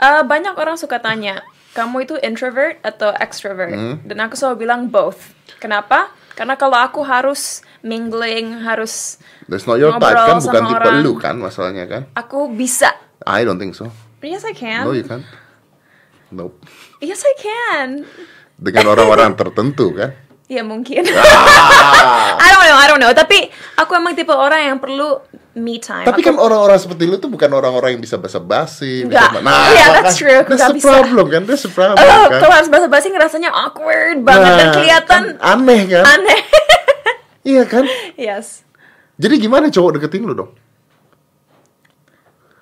Eh, 0.03 0.23
banyak 0.27 0.57
orang 0.59 0.75
suka 0.75 0.99
tanya, 0.99 1.39
kamu 1.71 2.03
itu 2.03 2.15
introvert 2.19 2.75
atau 2.83 3.15
extrovert? 3.15 3.71
Hmm. 3.71 3.95
Dan 4.03 4.19
aku 4.19 4.35
selalu 4.35 4.67
bilang 4.67 4.91
both. 4.91 5.31
Kenapa? 5.63 6.11
Karena 6.35 6.59
kalau 6.59 6.75
aku 6.75 7.05
harus 7.05 7.63
mingling, 7.85 8.65
harus 8.65 9.21
That's 9.47 9.63
not 9.69 9.77
your 9.79 9.95
type 9.95 10.17
kan, 10.17 10.41
bukan 10.41 10.59
sama 10.59 10.69
tipe 10.71 10.79
orang. 10.81 10.95
lu 11.05 11.13
kan 11.15 11.35
masalahnya 11.37 11.85
kan? 11.87 12.01
aku 12.17 12.51
bisa. 12.51 12.89
I 13.23 13.47
don't 13.47 13.61
think 13.61 13.77
so. 13.77 13.87
Yes, 14.23 14.43
I 14.43 14.55
can. 14.55 14.87
No, 14.87 14.95
you 14.95 15.03
can't. 15.03 15.23
Nope. 16.31 16.57
Yes, 17.03 17.21
I 17.23 17.35
can. 17.37 18.07
Dengan 18.55 18.95
orang-orang 18.95 19.35
tertentu 19.35 19.91
kan? 19.91 20.15
Ya 20.53 20.61
mungkin. 20.61 21.01
Ah. 22.03 22.35
I 22.37 22.49
don't 22.51 22.63
know, 22.63 22.75
I 22.75 22.85
don't 22.85 22.99
know. 22.99 23.11
Tapi 23.11 23.47
aku 23.73 23.95
emang 23.95 24.13
tipe 24.13 24.29
orang 24.29 24.61
yang 24.65 24.77
perlu 24.77 25.17
me 25.55 25.77
time. 25.77 26.03
Tapi 26.03 26.19
Aku- 26.19 26.29
kan 26.29 26.35
orang-orang 26.37 26.77
seperti 26.77 27.03
lu 27.05 27.15
tuh 27.15 27.27
bukan 27.27 27.47
orang-orang 27.49 27.95
yang 27.95 28.01
bisa 28.01 28.17
basa-basi. 28.17 29.07
bisa- 29.07 29.33
Enggak. 29.33 29.71
Yeah, 29.71 29.87
that's 29.95 30.13
true. 30.15 30.33
Aku 30.35 30.53
That's 30.53 30.67
the 30.67 30.77
bisa. 30.77 30.89
problem 30.91 31.25
kan? 31.27 31.41
That's 31.43 31.63
the 31.63 31.71
problem 31.71 31.97
Oh, 31.97 32.25
kan? 32.27 32.39
kalau 32.39 32.53
harus 32.53 32.67
basa-basi 32.67 33.07
ngerasanya 33.09 33.49
awkward 33.49 34.21
banget 34.21 34.51
dan 34.51 34.67
Nah, 34.67 34.73
kelihatan 34.73 35.21
kan 35.33 35.51
aneh 35.57 35.81
kan? 35.87 36.03
aneh. 36.05 36.39
Iya 37.43 37.63
kan? 37.65 37.83
yes. 38.15 38.63
Jadi 39.15 39.35
gimana 39.37 39.67
cowok 39.67 39.97
deketin 39.97 40.23
lu 40.23 40.33
dong? 40.33 40.51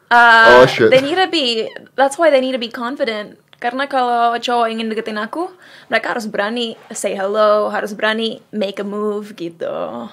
Oh, 0.10 0.62
Uh, 0.62 0.68
shit. 0.68 0.92
They 0.92 1.00
need 1.00 1.16
to 1.16 1.28
be. 1.28 1.72
That's 1.96 2.18
why 2.18 2.28
they 2.30 2.42
need 2.42 2.52
to 2.52 2.60
be 2.60 2.68
confident. 2.68 3.40
Karena 3.62 3.86
kalau 3.86 4.34
cowok 4.41 4.74
ingin 4.74 4.89
deketin 4.89 5.21
aku, 5.21 5.45
mereka 5.86 6.17
harus 6.17 6.26
berani 6.26 6.74
say 6.89 7.13
hello, 7.13 7.69
harus 7.69 7.93
berani 7.93 8.41
make 8.50 8.82
a 8.82 8.88
move 8.88 9.38
gitu. 9.38 10.10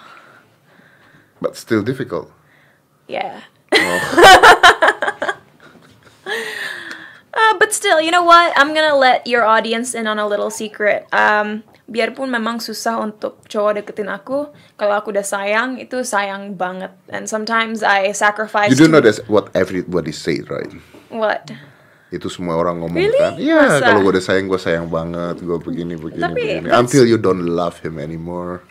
But 1.40 1.56
still 1.56 1.80
difficult. 1.80 2.28
Yeah. 3.08 3.40
Oh. 3.72 4.00
Uh, 7.38 7.54
but 7.62 7.70
still, 7.70 8.02
you 8.02 8.10
know 8.10 8.26
what? 8.26 8.50
I'm 8.58 8.74
gonna 8.74 8.98
let 8.98 9.30
your 9.30 9.46
audience 9.46 9.94
in 9.94 10.10
on 10.10 10.18
a 10.18 10.26
little 10.26 10.50
secret. 10.50 11.06
Um, 11.14 11.62
biarpun 11.86 12.34
memang 12.34 12.58
susah 12.58 12.98
untuk 12.98 13.46
cowok 13.46 13.78
deketin 13.78 14.10
aku, 14.10 14.50
kalau 14.74 14.98
aku 14.98 15.14
udah 15.14 15.22
sayang, 15.22 15.78
itu 15.78 16.02
sayang 16.02 16.58
banget. 16.58 16.90
And 17.06 17.30
sometimes 17.30 17.86
I 17.86 18.10
sacrifice. 18.10 18.74
You 18.74 18.76
do 18.76 18.90
know 18.90 18.98
that's 18.98 19.22
what 19.30 19.54
everybody 19.54 20.10
say, 20.10 20.42
right? 20.50 20.66
What? 21.14 21.54
Itu 22.08 22.32
semua 22.32 22.56
orang 22.56 22.80
ngomong 22.80 22.96
Really? 22.96 23.20
kan. 23.20 23.36
Iya, 23.36 23.84
kalau 23.84 24.00
gue 24.00 24.16
udah 24.16 24.24
sayang, 24.24 24.48
gue 24.48 24.56
sayang 24.56 24.88
banget. 24.88 25.44
Gue 25.44 25.60
begini, 25.60 25.94
begini, 25.94 26.24
Tapi 26.24 26.40
begini. 26.64 26.68
Until 26.72 27.04
you 27.04 27.20
don't 27.20 27.44
love 27.44 27.78
him 27.84 28.00
anymore. 28.00 28.64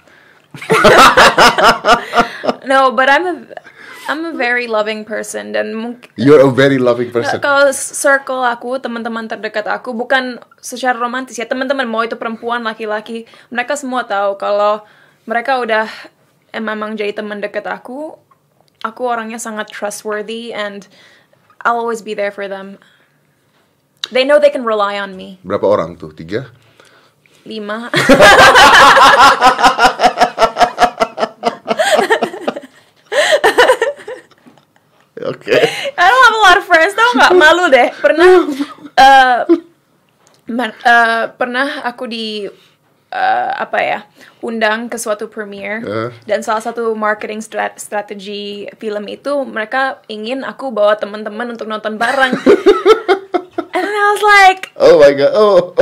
No, 2.68 2.92
but 2.92 3.08
I'm 3.08 3.24
a, 3.24 3.36
I'm 4.12 4.22
a 4.28 4.34
very 4.36 4.68
loving 4.68 5.08
person 5.08 5.56
dan 5.56 5.72
mungkin 5.72 6.12
You're 6.20 6.44
a 6.44 6.52
very 6.52 6.76
loving 6.76 7.16
person. 7.16 7.40
kalau 7.40 7.72
circle 7.72 8.44
aku, 8.44 8.76
teman-teman 8.80 9.32
terdekat 9.32 9.64
aku 9.72 9.96
bukan 9.96 10.44
secara 10.60 11.00
romantis 11.00 11.40
ya, 11.40 11.48
teman-teman 11.48 11.88
mau 11.88 12.04
itu 12.04 12.20
perempuan, 12.20 12.64
laki-laki, 12.68 13.24
mereka 13.48 13.80
semua 13.80 14.04
tahu 14.04 14.36
kalau 14.36 14.84
mereka 15.24 15.64
udah 15.64 15.88
memang 16.52 17.00
jadi 17.00 17.16
teman 17.16 17.40
dekat 17.40 17.64
aku, 17.72 18.20
aku 18.84 19.02
orangnya 19.08 19.40
sangat 19.40 19.72
trustworthy 19.72 20.52
and 20.52 20.92
I'll 21.64 21.80
always 21.80 22.04
be 22.04 22.12
there 22.12 22.36
for 22.36 22.52
them. 22.52 22.84
They 24.12 24.24
know 24.24 24.40
they 24.40 24.50
can 24.50 24.64
rely 24.64 24.96
on 24.98 25.16
me. 25.16 25.40
Berapa 25.44 25.68
orang 25.68 25.96
tuh? 25.96 26.12
Tiga? 26.12 26.48
lima. 27.48 27.88
Oke. 35.18 35.58
I 35.98 36.06
don't 36.06 36.24
have 36.30 36.36
a 36.38 36.44
lot 36.46 36.58
of 36.62 36.66
friends, 36.70 36.94
tau 36.94 37.10
nggak? 37.18 37.32
Malu 37.34 37.66
deh. 37.74 37.90
Pernah, 37.98 38.30
eh, 38.94 39.40
man- 40.48 40.78
eh, 40.78 41.24
pernah 41.34 41.68
aku 41.84 42.06
di 42.06 42.46
eh, 43.08 43.52
apa 43.56 43.80
ya 43.80 44.00
undang 44.44 44.92
ke 44.92 45.00
suatu 45.00 45.32
premiere 45.32 45.80
Eh. 45.80 46.10
dan 46.28 46.44
salah 46.44 46.60
satu 46.60 46.92
marketing 46.92 47.40
strat- 47.40 47.80
strategi 47.80 48.68
film 48.76 49.08
itu 49.08 49.32
mereka 49.48 50.04
ingin 50.12 50.44
aku 50.44 50.70
bawa 50.70 50.94
teman-teman 50.94 51.56
untuk 51.56 51.66
nonton 51.66 51.96
bareng. 51.96 52.36
And 53.78 53.94
I 53.94 54.06
was 54.10 54.24
like, 54.26 54.62
Oh 54.76 54.98
my 54.98 55.12
god. 55.14 55.32
Oh. 55.34 55.74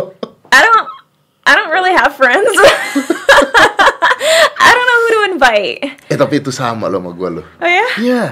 I 0.51 0.59
don't, 0.59 0.87
I 1.43 1.51
don't 1.55 1.71
really 1.71 1.91
have 1.91 2.15
friends. 2.15 2.47
I 4.59 4.69
don't 4.71 4.87
know 4.87 4.99
who 4.99 5.09
to 5.11 5.21
invite. 5.31 5.79
Eh 6.07 6.17
tapi 6.17 6.39
itu 6.39 6.51
sama 6.51 6.87
loh 6.87 6.99
sama 6.99 7.11
gue 7.11 7.29
loh. 7.39 7.45
Oh 7.59 7.69
ya? 7.69 7.87
Iya. 7.99 8.23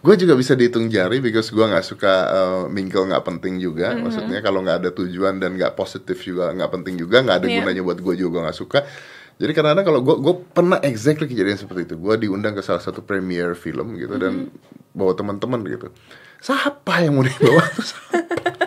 Gue 0.00 0.14
juga 0.14 0.34
bisa 0.34 0.54
dihitung 0.54 0.86
jari 0.86 1.18
because 1.18 1.50
gue 1.50 1.62
nggak 1.62 1.82
suka 1.82 2.12
uh, 2.30 2.62
mingle 2.70 3.10
nggak 3.10 3.24
penting 3.24 3.58
juga. 3.58 3.90
Mm-hmm. 3.90 4.02
Maksudnya 4.06 4.38
kalau 4.38 4.62
nggak 4.62 4.78
ada 4.82 4.90
tujuan 4.94 5.38
dan 5.38 5.58
nggak 5.58 5.74
positif 5.74 6.22
juga 6.22 6.50
nggak 6.50 6.70
penting 6.72 6.94
juga 6.96 7.22
nggak 7.22 7.36
ada 7.42 7.46
Iya. 7.46 7.56
gunanya 7.60 7.82
buat 7.82 7.98
gue 7.98 8.14
juga 8.14 8.46
nggak 8.46 8.54
suka. 8.56 8.86
Jadi 9.36 9.52
kadang-kadang 9.52 9.84
kalau 9.84 10.00
gue 10.00 10.16
gue 10.16 10.34
pernah 10.48 10.78
exactly 10.80 11.26
kejadian 11.26 11.58
seperti 11.58 11.90
itu. 11.90 11.94
Gue 11.98 12.14
diundang 12.16 12.54
ke 12.54 12.62
salah 12.62 12.80
satu 12.80 13.02
premiere 13.02 13.54
film 13.54 13.98
gitu 13.98 14.14
dan 14.16 14.46
Mm-hmm. 14.48 14.94
bawa 14.94 15.12
teman-teman 15.12 15.60
gitu. 15.66 15.90
Siapa 16.38 17.02
yang 17.02 17.18
mau 17.18 17.26
dibawa 17.26 17.60
tuh? 17.74 17.84
Siapa? 17.90 18.65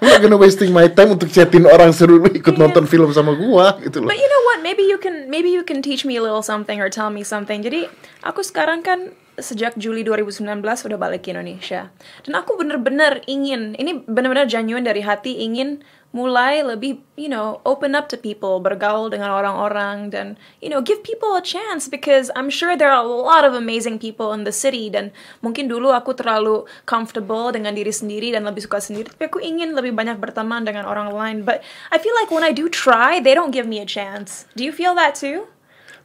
I'm 0.00 0.08
not 0.08 0.24
gonna 0.24 0.40
wasting 0.40 0.72
my 0.72 0.88
time 0.88 1.12
untuk 1.12 1.28
chatin 1.28 1.68
orang 1.68 1.92
seru 1.92 2.24
ikut 2.24 2.56
nonton 2.56 2.88
film 2.88 3.12
sama 3.12 3.36
gua 3.36 3.76
gitu 3.84 4.00
loh. 4.00 4.08
But 4.08 4.16
you 4.16 4.24
know 4.24 4.42
what? 4.48 4.58
Maybe 4.64 4.88
you 4.88 4.96
can 4.96 5.28
maybe 5.28 5.52
you 5.52 5.60
can 5.60 5.84
teach 5.84 6.08
me 6.08 6.16
a 6.16 6.24
little 6.24 6.40
something 6.40 6.80
or 6.80 6.88
tell 6.88 7.12
me 7.12 7.20
something. 7.20 7.60
Jadi 7.60 7.84
aku 8.24 8.40
sekarang 8.40 8.80
kan 8.80 9.12
sejak 9.42 9.76
Juli 9.76 10.06
2019 10.06 10.62
udah 10.62 10.98
balik 11.00 11.26
ke 11.26 11.34
Indonesia. 11.34 11.88
Dan 12.22 12.38
aku 12.38 12.56
bener-bener 12.56 13.24
ingin, 13.26 13.74
ini 13.76 14.04
bener-bener 14.04 14.46
genuine 14.46 14.86
dari 14.86 15.02
hati 15.02 15.42
ingin 15.42 15.82
mulai 16.10 16.58
lebih, 16.66 16.98
you 17.14 17.30
know, 17.30 17.62
open 17.62 17.94
up 17.94 18.10
to 18.10 18.18
people, 18.18 18.58
bergaul 18.58 19.06
dengan 19.06 19.30
orang-orang 19.30 20.10
dan 20.10 20.34
you 20.58 20.66
know, 20.66 20.82
give 20.82 21.06
people 21.06 21.38
a 21.38 21.42
chance 21.42 21.86
because 21.86 22.34
I'm 22.34 22.50
sure 22.50 22.74
there 22.74 22.90
are 22.90 23.02
a 23.02 23.06
lot 23.06 23.46
of 23.46 23.54
amazing 23.54 24.02
people 24.02 24.34
in 24.34 24.42
the 24.42 24.50
city 24.50 24.90
dan 24.90 25.14
mungkin 25.38 25.70
dulu 25.70 25.94
aku 25.94 26.18
terlalu 26.18 26.66
comfortable 26.82 27.54
dengan 27.54 27.78
diri 27.78 27.94
sendiri 27.94 28.34
dan 28.34 28.42
lebih 28.42 28.66
suka 28.66 28.82
sendiri. 28.82 29.06
Tapi 29.14 29.30
aku 29.30 29.38
ingin 29.38 29.78
lebih 29.78 29.94
banyak 29.94 30.18
berteman 30.18 30.66
dengan 30.66 30.82
orang 30.82 31.14
lain. 31.14 31.36
But 31.46 31.62
I 31.94 32.02
feel 32.02 32.14
like 32.18 32.34
when 32.34 32.42
I 32.42 32.50
do 32.50 32.66
try 32.66 33.22
they 33.22 33.38
don't 33.38 33.54
give 33.54 33.70
me 33.70 33.78
a 33.78 33.86
chance. 33.86 34.50
Do 34.58 34.66
you 34.66 34.74
feel 34.74 34.98
that 34.98 35.14
too 35.14 35.46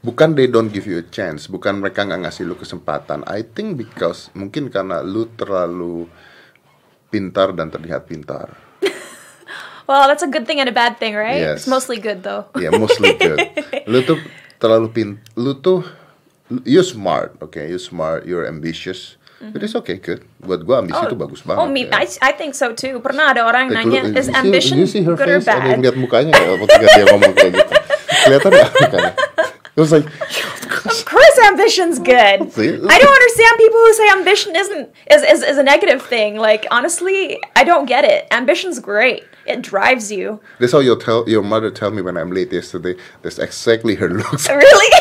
Bukan 0.05 0.37
they 0.37 0.45
don't 0.45 0.69
give 0.69 0.85
you 0.85 1.01
a 1.01 1.07
chance, 1.07 1.49
bukan 1.49 1.81
mereka 1.81 2.05
nggak 2.05 2.21
ngasih 2.23 2.45
lu 2.45 2.53
kesempatan. 2.53 3.25
I 3.25 3.41
think 3.41 3.73
because 3.73 4.29
mungkin 4.31 4.69
karena 4.69 5.01
lu 5.01 5.25
terlalu 5.33 6.05
pintar 7.09 7.51
dan 7.51 7.73
terlihat 7.73 8.05
pintar. 8.05 8.53
well 9.89 10.05
that's 10.05 10.21
a 10.21 10.29
good 10.29 10.45
thing 10.45 10.61
and 10.61 10.69
a 10.69 10.75
bad 10.75 10.97
thing 10.97 11.13
right 11.13 11.41
Yes. 11.41 11.65
it's 11.65 11.69
mostly 11.69 11.97
good 11.97 12.21
though 12.21 12.45
Ya, 12.53 12.69
mostly 12.69 13.17
good. 13.17 13.41
Lu 13.91 14.01
tuh 14.01 14.17
terlalu 14.57 14.87
pin, 14.89 15.09
lu 15.33 15.53
tuh 15.55 15.81
you 16.61 16.81
smart, 16.81 17.33
okay, 17.39 17.69
you 17.69 17.77
smart, 17.77 18.25
you're 18.25 18.45
ambitious. 18.45 19.17
It 19.45 19.61
is 19.61 19.73
okay, 19.75 19.97
good. 19.97 20.25
Buat 20.39 20.65
gua 20.65 20.81
ambisi 20.81 20.97
itu 20.97 21.13
bagus 21.13 21.41
banget. 21.41 21.59
oh 21.59 21.67
me 21.67 21.85
ya. 21.85 22.01
I, 22.01 22.05
I 22.23 22.31
think 22.33 22.53
so 22.53 22.73
too 22.73 22.97
pernah 22.97 23.29
ada 23.29 23.45
orang 23.45 23.69
yang 23.69 23.77
Eh, 23.93 24.01
nanya 24.01 24.01
is 24.17 24.25
see- 24.25 24.33
ambition 24.33 24.75
see 24.85 25.01
good 25.01 25.17
or 25.17 25.37
face? 25.37 25.45
Ada 25.45 25.69
yang 25.69 25.81
bad 25.81 25.85
lihat 25.85 25.97
mukanya 25.97 26.29
nggak 26.33 26.57
ketika 26.65 26.85
dia 26.91 27.05
ngomong 27.09 27.33
kayak 27.33 27.51
gitu? 27.53 27.73
Kelihatan 28.25 28.49
nggak 28.51 28.71
mukanya? 28.75 29.13
It 29.75 29.81
was 29.81 29.91
like, 29.91 30.07
Of 30.85 31.03
course, 31.03 31.37
ambition's 31.51 31.99
good. 31.99 32.51
See? 32.55 32.69
I 32.71 32.95
don't 32.95 33.15
understand 33.19 33.53
people 33.57 33.79
who 33.83 33.93
say 33.93 34.07
ambition 34.09 34.55
isn't 34.55 34.85
is, 35.11 35.21
is 35.23 35.41
is 35.43 35.57
a 35.57 35.63
negative 35.63 36.01
thing. 36.01 36.39
Like 36.39 36.63
honestly, 36.71 37.43
I 37.59 37.63
don't 37.67 37.85
get 37.85 38.05
it. 38.05 38.27
Ambition's 38.31 38.79
great. 38.79 39.27
It 39.45 39.61
drives 39.61 40.11
you. 40.11 40.39
that's 40.59 40.71
how 40.71 40.79
your 40.79 40.95
tell 40.95 41.27
your 41.27 41.43
mother 41.43 41.69
tell 41.69 41.91
me 41.91 42.01
when 42.01 42.15
I'm 42.15 42.31
late 42.31 42.53
yesterday. 42.55 42.95
That's 43.21 43.37
exactly 43.37 43.95
her 43.99 44.09
looks. 44.09 44.47
Really? 44.53 44.91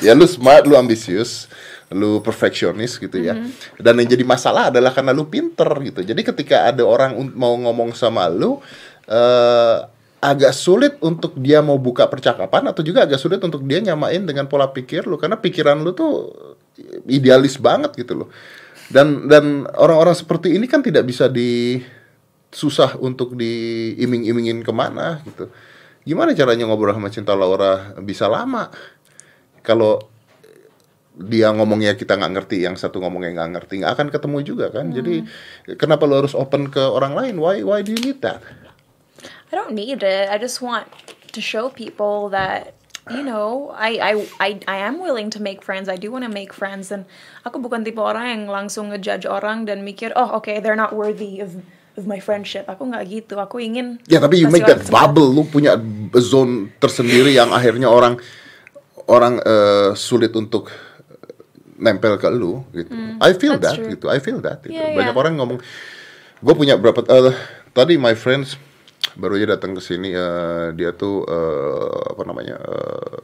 ya 0.06 0.16
lu 0.16 0.24
smart, 0.24 0.64
lu 0.64 0.80
ambisius, 0.80 1.46
lu 1.92 2.24
perfeksionis 2.24 2.96
gitu 2.98 3.20
ya. 3.20 3.36
Dan 3.76 4.00
yang 4.00 4.08
jadi 4.08 4.24
masalah 4.24 4.72
adalah 4.72 4.96
karena 4.96 5.12
lu 5.12 5.28
pinter 5.28 5.68
gitu. 5.84 6.00
Jadi 6.00 6.24
ketika 6.24 6.72
ada 6.72 6.82
orang 6.82 7.14
mau 7.36 7.52
ngomong 7.52 7.92
sama 7.92 8.26
lu, 8.32 8.58
eh 9.06 9.76
agak 10.24 10.56
sulit 10.56 10.96
untuk 11.04 11.36
dia 11.36 11.60
mau 11.60 11.76
buka 11.76 12.08
percakapan 12.08 12.72
atau 12.72 12.80
juga 12.80 13.04
agak 13.04 13.20
sulit 13.20 13.44
untuk 13.44 13.60
dia 13.68 13.84
nyamain 13.84 14.24
dengan 14.24 14.48
pola 14.48 14.72
pikir 14.72 15.04
lu 15.04 15.20
karena 15.20 15.36
pikiran 15.36 15.84
lu 15.84 15.92
tuh 15.92 16.32
idealis 17.04 17.60
banget 17.60 17.92
gitu 18.00 18.24
loh. 18.24 18.28
Dan 18.88 19.28
dan 19.28 19.68
orang-orang 19.76 20.16
seperti 20.16 20.56
ini 20.56 20.64
kan 20.64 20.80
tidak 20.80 21.04
bisa 21.04 21.28
di 21.28 21.80
susah 22.48 22.96
untuk 23.04 23.36
diiming-imingin 23.36 24.64
ke 24.64 24.72
mana 24.72 25.20
gitu. 25.28 25.52
Gimana 26.08 26.32
caranya 26.32 26.64
ngobrol 26.68 26.96
sama 26.96 27.12
Cinta 27.12 27.36
Laura 27.36 27.92
bisa 28.00 28.24
lama? 28.24 28.72
Kalau 29.60 30.08
dia 31.14 31.52
ngomongnya 31.54 31.94
kita 31.94 32.16
nggak 32.18 32.32
ngerti, 32.32 32.56
yang 32.66 32.76
satu 32.80 32.98
ngomongnya 32.98 33.40
nggak 33.40 33.50
ngerti, 33.56 33.74
nggak 33.84 33.92
akan 33.92 34.08
ketemu 34.08 34.38
juga 34.44 34.66
kan. 34.72 34.88
Jadi 34.88 35.24
kenapa 35.76 36.08
lo 36.08 36.24
harus 36.24 36.32
open 36.36 36.72
ke 36.72 36.80
orang 36.80 37.12
lain? 37.12 37.34
Why 37.36 37.60
why 37.60 37.84
do 37.84 37.92
you 37.92 38.00
need 38.00 38.20
that? 38.24 38.40
I 39.54 39.56
don't 39.56 39.70
need 39.70 40.02
it. 40.02 40.26
I 40.26 40.34
just 40.34 40.58
want 40.58 40.90
to 41.30 41.38
show 41.38 41.70
people 41.70 42.34
that 42.34 42.74
you 43.06 43.22
know, 43.22 43.70
I 43.70 44.02
I 44.02 44.12
I 44.42 44.48
I 44.66 44.76
am 44.82 44.98
willing 44.98 45.30
to 45.30 45.38
make 45.38 45.62
friends. 45.62 45.86
I 45.86 45.94
do 45.94 46.10
want 46.10 46.26
to 46.26 46.32
make 46.32 46.50
friends 46.50 46.90
dan 46.90 47.06
aku 47.46 47.62
bukan 47.62 47.86
tipe 47.86 48.02
orang 48.02 48.26
yang 48.34 48.42
langsung 48.50 48.90
ngejudge 48.90 49.30
orang 49.30 49.62
dan 49.70 49.86
mikir, 49.86 50.10
"Oh, 50.18 50.42
okay, 50.42 50.58
they're 50.58 50.74
not 50.74 50.90
worthy 50.90 51.38
of 51.38 51.62
of 51.94 52.10
my 52.10 52.18
friendship." 52.18 52.66
Aku 52.66 52.90
nggak 52.90 53.06
gitu. 53.06 53.38
Aku 53.38 53.62
ingin 53.62 54.02
Ya 54.10 54.18
tapi 54.18 54.42
you 54.42 54.50
make 54.50 54.66
that 54.66 54.82
kesempatan. 54.82 55.14
bubble, 55.14 55.30
lu 55.30 55.46
punya 55.46 55.78
zone 56.18 56.74
tersendiri 56.82 57.30
yang 57.30 57.54
akhirnya 57.54 57.86
orang 57.86 58.18
orang 59.06 59.38
eh, 59.38 59.94
sulit 59.94 60.34
untuk 60.34 60.66
nempel 61.78 62.18
ke 62.18 62.26
lu 62.26 62.66
gitu. 62.74 62.90
I 63.22 63.30
feel 63.38 63.54
that 63.62 63.78
true. 63.78 63.94
gitu. 63.94 64.10
I 64.10 64.18
feel 64.18 64.42
that. 64.42 64.66
Gitu. 64.66 64.74
Yeah, 64.74 64.98
Banyak 64.98 65.14
yeah. 65.14 65.22
orang 65.22 65.38
ngomong, 65.38 65.62
gue 66.42 66.54
punya 66.58 66.74
berapa 66.74 67.06
eh, 67.06 67.36
tadi 67.70 67.94
my 67.94 68.18
friends 68.18 68.58
baru 69.14 69.38
aja 69.38 69.58
datang 69.58 69.74
ke 69.74 69.82
sini 69.82 70.14
eh, 70.14 70.74
dia 70.74 70.90
tuh 70.94 71.26
eh, 71.26 71.98
apa 72.14 72.22
namanya 72.26 72.56
eh, 72.58 73.18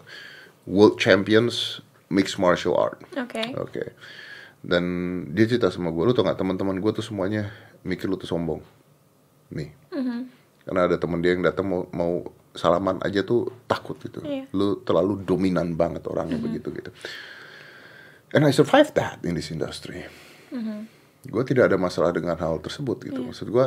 world 0.71 0.97
champions 0.99 1.83
mixed 2.11 2.37
martial 2.39 2.75
art. 2.77 2.99
Oke. 3.17 3.43
Oke. 3.57 3.85
Dan 4.61 4.85
dia 5.33 5.49
cerita 5.49 5.73
sama 5.73 5.89
gue, 5.89 6.05
lu 6.05 6.13
tau 6.13 6.27
gak 6.27 6.37
teman-teman 6.37 6.77
gue 6.83 6.93
tuh 6.93 7.05
semuanya 7.07 7.49
mikir 7.87 8.11
lu 8.11 8.21
tuh 8.21 8.29
sombong. 8.29 8.61
Nih. 9.55 9.73
Mm-hmm. 9.95 10.21
Karena 10.69 10.81
ada 10.85 10.97
temen 11.01 11.19
dia 11.25 11.33
yang 11.33 11.43
datang 11.47 11.65
mau 11.65 11.89
mau 11.95 12.29
salaman 12.53 13.01
aja 13.01 13.25
tuh 13.25 13.49
takut 13.65 13.97
gitu. 14.03 14.21
Mm-hmm. 14.21 14.53
Lu 14.53 14.85
terlalu 14.85 15.25
dominan 15.25 15.79
banget 15.79 16.05
orangnya 16.11 16.37
begitu 16.37 16.69
gitu. 16.77 16.91
And 18.31 18.47
I 18.47 18.53
survived 18.55 18.95
that 19.01 19.25
in 19.25 19.35
this 19.35 19.49
industry. 19.51 20.07
Mm-hmm. 20.53 21.00
Gue 21.27 21.43
tidak 21.45 21.69
ada 21.69 21.77
masalah 21.77 22.11
dengan 22.11 22.37
hal 22.37 22.57
tersebut 22.59 23.05
gitu. 23.05 23.21
Iya. 23.21 23.29
Maksud 23.29 23.49
gue, 23.49 23.67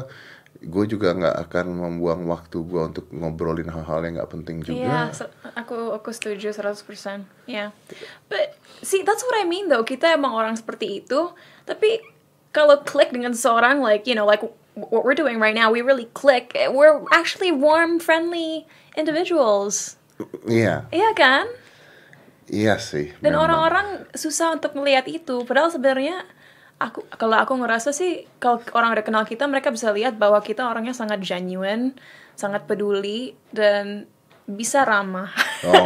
gue 0.64 0.86
juga 0.88 1.14
nggak 1.14 1.36
akan 1.50 1.66
membuang 1.70 2.26
waktu 2.26 2.58
gue 2.66 2.82
untuk 2.82 3.06
ngobrolin 3.10 3.70
hal-hal 3.70 4.02
yang 4.02 4.18
nggak 4.18 4.32
penting 4.32 4.58
Yeah, 4.64 4.66
juga. 4.66 4.98
so- 5.14 5.34
aku 5.54 5.94
aku 5.94 6.10
setuju 6.10 6.50
100%. 6.50 7.30
Yeah. 7.46 7.70
But 8.26 8.58
see, 8.82 9.06
that's 9.06 9.22
what 9.22 9.38
I 9.38 9.46
mean 9.46 9.70
though. 9.70 9.86
Kita 9.86 10.10
emang 10.10 10.34
orang 10.34 10.58
seperti 10.58 11.06
itu, 11.06 11.30
tapi 11.66 12.02
kalau 12.50 12.82
klik 12.82 13.14
dengan 13.14 13.34
seorang 13.34 13.82
like, 13.82 14.06
you 14.06 14.14
know, 14.14 14.26
like 14.26 14.42
what 14.74 15.06
we're 15.06 15.18
doing 15.18 15.38
right 15.38 15.54
now, 15.54 15.70
we 15.70 15.82
really 15.82 16.10
click. 16.14 16.54
We're 16.58 17.06
actually 17.14 17.54
warm, 17.54 18.02
friendly 18.02 18.66
individuals. 18.98 19.98
Iya, 20.46 20.86
Iya 20.94 21.12
kan? 21.14 21.46
iya 22.46 22.78
sih. 22.78 23.10
Dan 23.18 23.34
orang-orang 23.34 24.06
susah 24.14 24.54
untuk 24.54 24.78
melihat 24.78 25.10
itu. 25.10 25.42
Padahal 25.44 25.74
sebenarnya 25.74 26.22
aku 26.84 27.08
kalau 27.16 27.40
aku 27.40 27.56
ngerasa 27.56 27.96
sih 27.96 28.28
kalau 28.44 28.60
orang 28.76 28.92
udah 28.92 29.06
kenal 29.06 29.24
kita 29.24 29.48
mereka 29.48 29.72
bisa 29.72 29.88
lihat 29.96 30.20
bahwa 30.20 30.44
kita 30.44 30.68
orangnya 30.68 30.92
sangat 30.92 31.24
genuine, 31.24 31.96
sangat 32.36 32.68
peduli 32.68 33.32
dan 33.56 34.12
bisa 34.44 34.84
ramah. 34.84 35.32
Oh. 35.64 35.80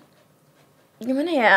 gimana 1.01 1.31
ya? 1.33 1.57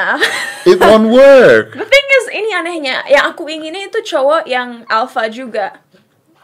It 0.63 0.80
won't 0.86 1.12
work. 1.12 1.76
The 1.76 1.88
thing 1.88 2.08
is, 2.22 2.26
ini 2.32 2.50
anehnya, 2.56 3.04
yang 3.08 3.32
aku 3.32 3.48
inginin 3.48 3.91
itu 3.91 4.00
cowok 4.04 4.48
yang 4.48 4.88
alpha 4.88 5.28
juga. 5.28 5.80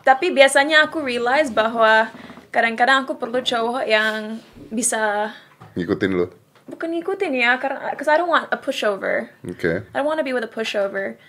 Tapi 0.02 0.34
biasanya 0.34 0.89
aku 0.89 1.04
realize 1.06 1.54
bahwa 1.54 2.10
kadang-kadang 2.50 3.06
aku 3.06 3.15
perlu 3.15 3.39
cowok 3.39 3.86
yang 3.86 4.41
bisa 4.74 5.32
Ngikutin 5.78 6.12
lu. 6.19 6.28
Bukan 6.71 6.95
ngikutin 6.95 7.36
ya, 7.36 7.60
karena 7.60 7.91
cause 7.99 8.07
I 8.07 8.15
don't 8.15 8.31
want 8.31 8.47
a 8.49 8.57
pushover. 8.57 9.29
Oke. 9.43 9.84
I 9.91 9.95
don't 9.99 10.07
want 10.07 10.23
to 10.23 10.25
be 10.25 10.31
with 10.31 10.47
a 10.47 10.51
pushover. 10.51 11.19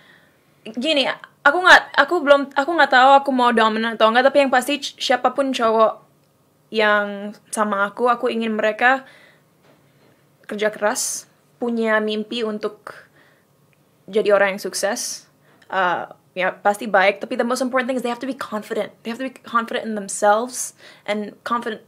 Gini, 0.63 1.11
aku 1.43 1.59
nggak, 1.59 1.83
aku 1.99 2.15
belum, 2.23 2.55
aku 2.55 2.71
nggak 2.71 2.93
tahu 2.95 3.11
aku 3.19 3.31
mau 3.35 3.51
dominant 3.51 3.99
atau 3.99 4.15
enggak. 4.15 4.31
Tapi 4.31 4.47
yang 4.47 4.53
pasti 4.55 4.79
siapa 4.79 5.35
pun 5.35 5.51
cowok 5.51 5.99
yang 6.71 7.35
sama 7.51 7.91
aku, 7.91 8.07
aku 8.07 8.31
ingin 8.31 8.55
mereka 8.55 9.03
kerja 10.47 10.71
keras, 10.71 11.27
punya 11.59 11.99
mimpi 11.99 12.47
untuk 12.47 12.95
jadi 14.07 14.33
orang 14.33 14.57
yang 14.57 14.63
sukses. 14.63 15.27
Uh, 15.67 16.07
ya 16.33 16.53
pasti 16.53 16.89
baik. 16.89 17.21
Tapi 17.21 17.37
the 17.37 17.47
most 17.47 17.61
important 17.61 17.89
thing 17.91 17.99
is 17.99 18.05
they 18.05 18.13
have 18.13 18.23
to 18.23 18.29
be 18.29 18.37
confident. 18.37 18.93
They 19.03 19.13
have 19.13 19.21
to 19.21 19.29
be 19.29 19.37
confident 19.43 19.85
in 19.85 19.95
themselves 19.99 20.73
and 21.05 21.37
confident 21.45 21.83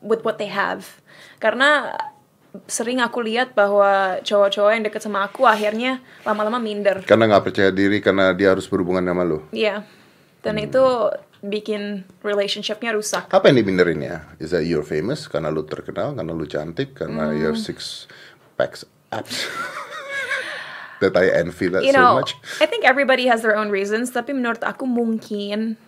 with 0.00 0.24
what 0.24 0.38
they 0.38 0.48
have. 0.48 1.00
Karena 1.42 1.96
sering 2.66 2.98
aku 2.98 3.22
lihat 3.22 3.54
bahwa 3.54 4.18
cowok-cowok 4.24 4.70
yang 4.74 4.84
deket 4.88 5.02
sama 5.04 5.28
aku 5.28 5.46
akhirnya 5.46 6.02
lama-lama 6.24 6.58
minder. 6.58 7.04
Karena 7.06 7.30
nggak 7.30 7.44
percaya 7.52 7.70
diri 7.70 8.02
karena 8.02 8.34
dia 8.34 8.50
harus 8.56 8.66
berhubungan 8.66 9.04
sama 9.04 9.22
lu. 9.22 9.44
Iya. 9.54 9.86
Dan 10.42 10.58
itu 10.58 10.82
bikin 11.38 12.02
relationshipnya 12.26 12.90
rusak. 12.90 13.30
Apa 13.30 13.50
yang 13.52 13.62
diminderin 13.62 14.02
ya? 14.02 14.26
Is 14.42 14.50
that 14.50 14.66
you're 14.66 14.82
famous 14.86 15.30
karena 15.30 15.54
lu 15.54 15.62
terkenal, 15.62 16.16
karena 16.16 16.32
lu 16.34 16.46
cantik, 16.50 16.98
karena 16.98 17.30
you 17.30 17.46
Hmm. 17.46 17.54
have 17.54 17.60
six 17.60 18.08
packs 18.58 18.82
abs. 19.14 19.46
that 21.00 21.14
I 21.14 21.30
envy 21.30 21.70
that 21.70 21.86
You 21.86 21.94
so 21.94 21.98
know, 22.02 22.12
much. 22.18 22.34
I 22.58 22.66
think 22.66 22.82
everybody 22.82 23.30
has 23.30 23.42
their 23.46 23.54
own 23.54 23.70
reasons, 23.70 24.10
tapi 24.10 24.34
menurut 24.34 24.66
aku 24.66 24.82
mungkin 24.82 25.78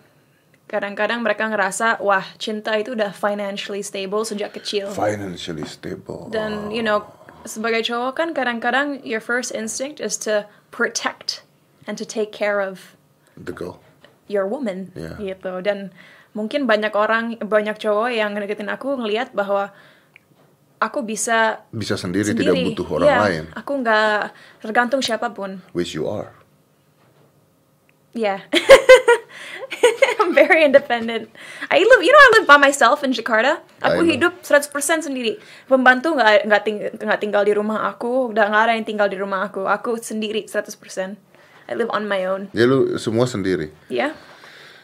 kadang-kadang 0.71 1.19
mereka 1.19 1.45
ngerasa, 1.45 1.99
wah 1.99 2.23
cinta 2.39 2.71
itu 2.73 2.95
udah 2.95 3.11
financially 3.11 3.83
stable 3.83 4.23
sejak 4.23 4.55
kecil. 4.55 4.87
Financially 4.89 5.67
stable. 5.67 6.31
Dan, 6.31 6.71
you 6.71 6.79
know, 6.79 7.03
sebagai 7.43 7.83
cowok 7.83 8.15
kan 8.15 8.29
kadang-kadang 8.31 9.03
your 9.03 9.19
first 9.19 9.51
instinct 9.51 9.99
is 9.99 10.15
to 10.15 10.47
protect 10.71 11.43
and 11.83 11.99
to 11.99 12.05
take 12.05 12.31
care 12.31 12.63
of 12.63 12.95
the 13.35 13.51
girl. 13.51 13.83
your 14.31 14.47
woman 14.47 14.95
Yeah. 14.95 15.19
gitu 15.19 15.59
dan 15.59 15.91
mungkin 16.31 16.63
banyak 16.63 16.95
orang 16.95 17.35
banyak 17.43 17.75
cowok 17.75 18.15
yang 18.15 18.31
ngedeketin 18.31 18.71
aku 18.71 18.95
ngelihat 18.95 19.35
bahwa 19.35 19.75
aku 20.79 21.03
bisa 21.03 21.67
Bisa 21.75 21.99
sendiri, 21.99 22.31
sendiri 22.31 22.47
tidak 22.47 22.55
butuh 22.71 22.87
orang 22.95 23.07
Iya, 23.11 23.17
lain. 23.19 23.43
aku 23.51 23.71
nggak 23.83 24.31
tergantung 24.63 25.03
siapa 25.03 25.35
pun 25.35 25.59
Which 25.75 25.91
you 25.91 26.07
are. 26.07 26.31
ya 28.15 28.39
I'm 30.19 30.31
very 30.31 30.63
independent 30.63 31.31
I 31.67 31.79
live 31.81 32.01
you 32.01 32.11
know 32.11 32.21
I 32.21 32.29
live 32.39 32.47
by 32.47 32.59
myself 32.59 33.01
in 33.01 33.11
Jakarta 33.11 33.61
aku 33.79 34.03
hidup 34.05 34.41
100% 34.43 34.67
sendiri 35.07 35.39
pembantu 35.65 36.13
nggak 36.15 36.45
nggak 36.47 36.61
ting 36.61 36.77
nggak 36.99 37.19
tinggal 37.19 37.43
di 37.43 37.53
rumah 37.53 37.87
aku 37.87 38.29
udah 38.31 38.45
nggak 38.47 38.63
ada 38.67 38.73
yang 38.75 38.85
tinggal 38.85 39.07
di 39.07 39.17
rumah 39.17 39.47
aku 39.47 39.65
aku 39.65 39.97
sendiri 39.97 40.45
100% 40.45 40.75
I 41.69 41.73
live 41.77 41.89
on 41.93 42.03
my 42.03 42.25
own 42.27 42.51
Ya 42.51 42.67
lu 42.67 42.99
semua 42.99 43.23
sendiri. 43.23 43.71
ya 43.87 44.11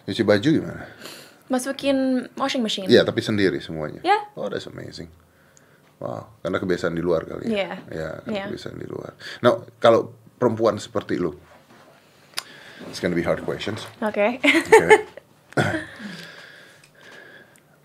Nyuci 0.08 0.24
baju 0.24 0.48
gimana? 0.48 0.88
masukin 1.48 2.28
washing 2.36 2.60
machine 2.60 2.88
Iya, 2.88 3.08
tapi 3.08 3.24
sendiri 3.24 3.60
semuanya. 3.64 4.04
Yeah. 4.04 4.20
Oh, 4.36 4.52
that's 4.52 4.68
amazing. 4.68 5.08
Wow, 5.98 6.28
karena 6.44 6.60
kebiasaan 6.60 6.92
di 6.92 7.00
luar 7.00 7.24
kali 7.24 7.48
ya. 7.48 7.56
Yeah. 7.56 7.76
Ya, 7.88 8.10
karena 8.20 8.36
Yeah. 8.36 8.46
kebiasaan 8.52 8.76
di 8.78 8.88
luar. 8.88 9.16
Nah, 9.40 9.64
kalau 9.80 10.12
perempuan 10.36 10.76
seperti 10.78 11.16
lu, 11.16 11.34
it's 12.86 13.00
gonna 13.00 13.16
be 13.18 13.26
hard 13.26 13.42
questions. 13.44 13.86
oke 14.02 14.14
Okay. 14.14 14.40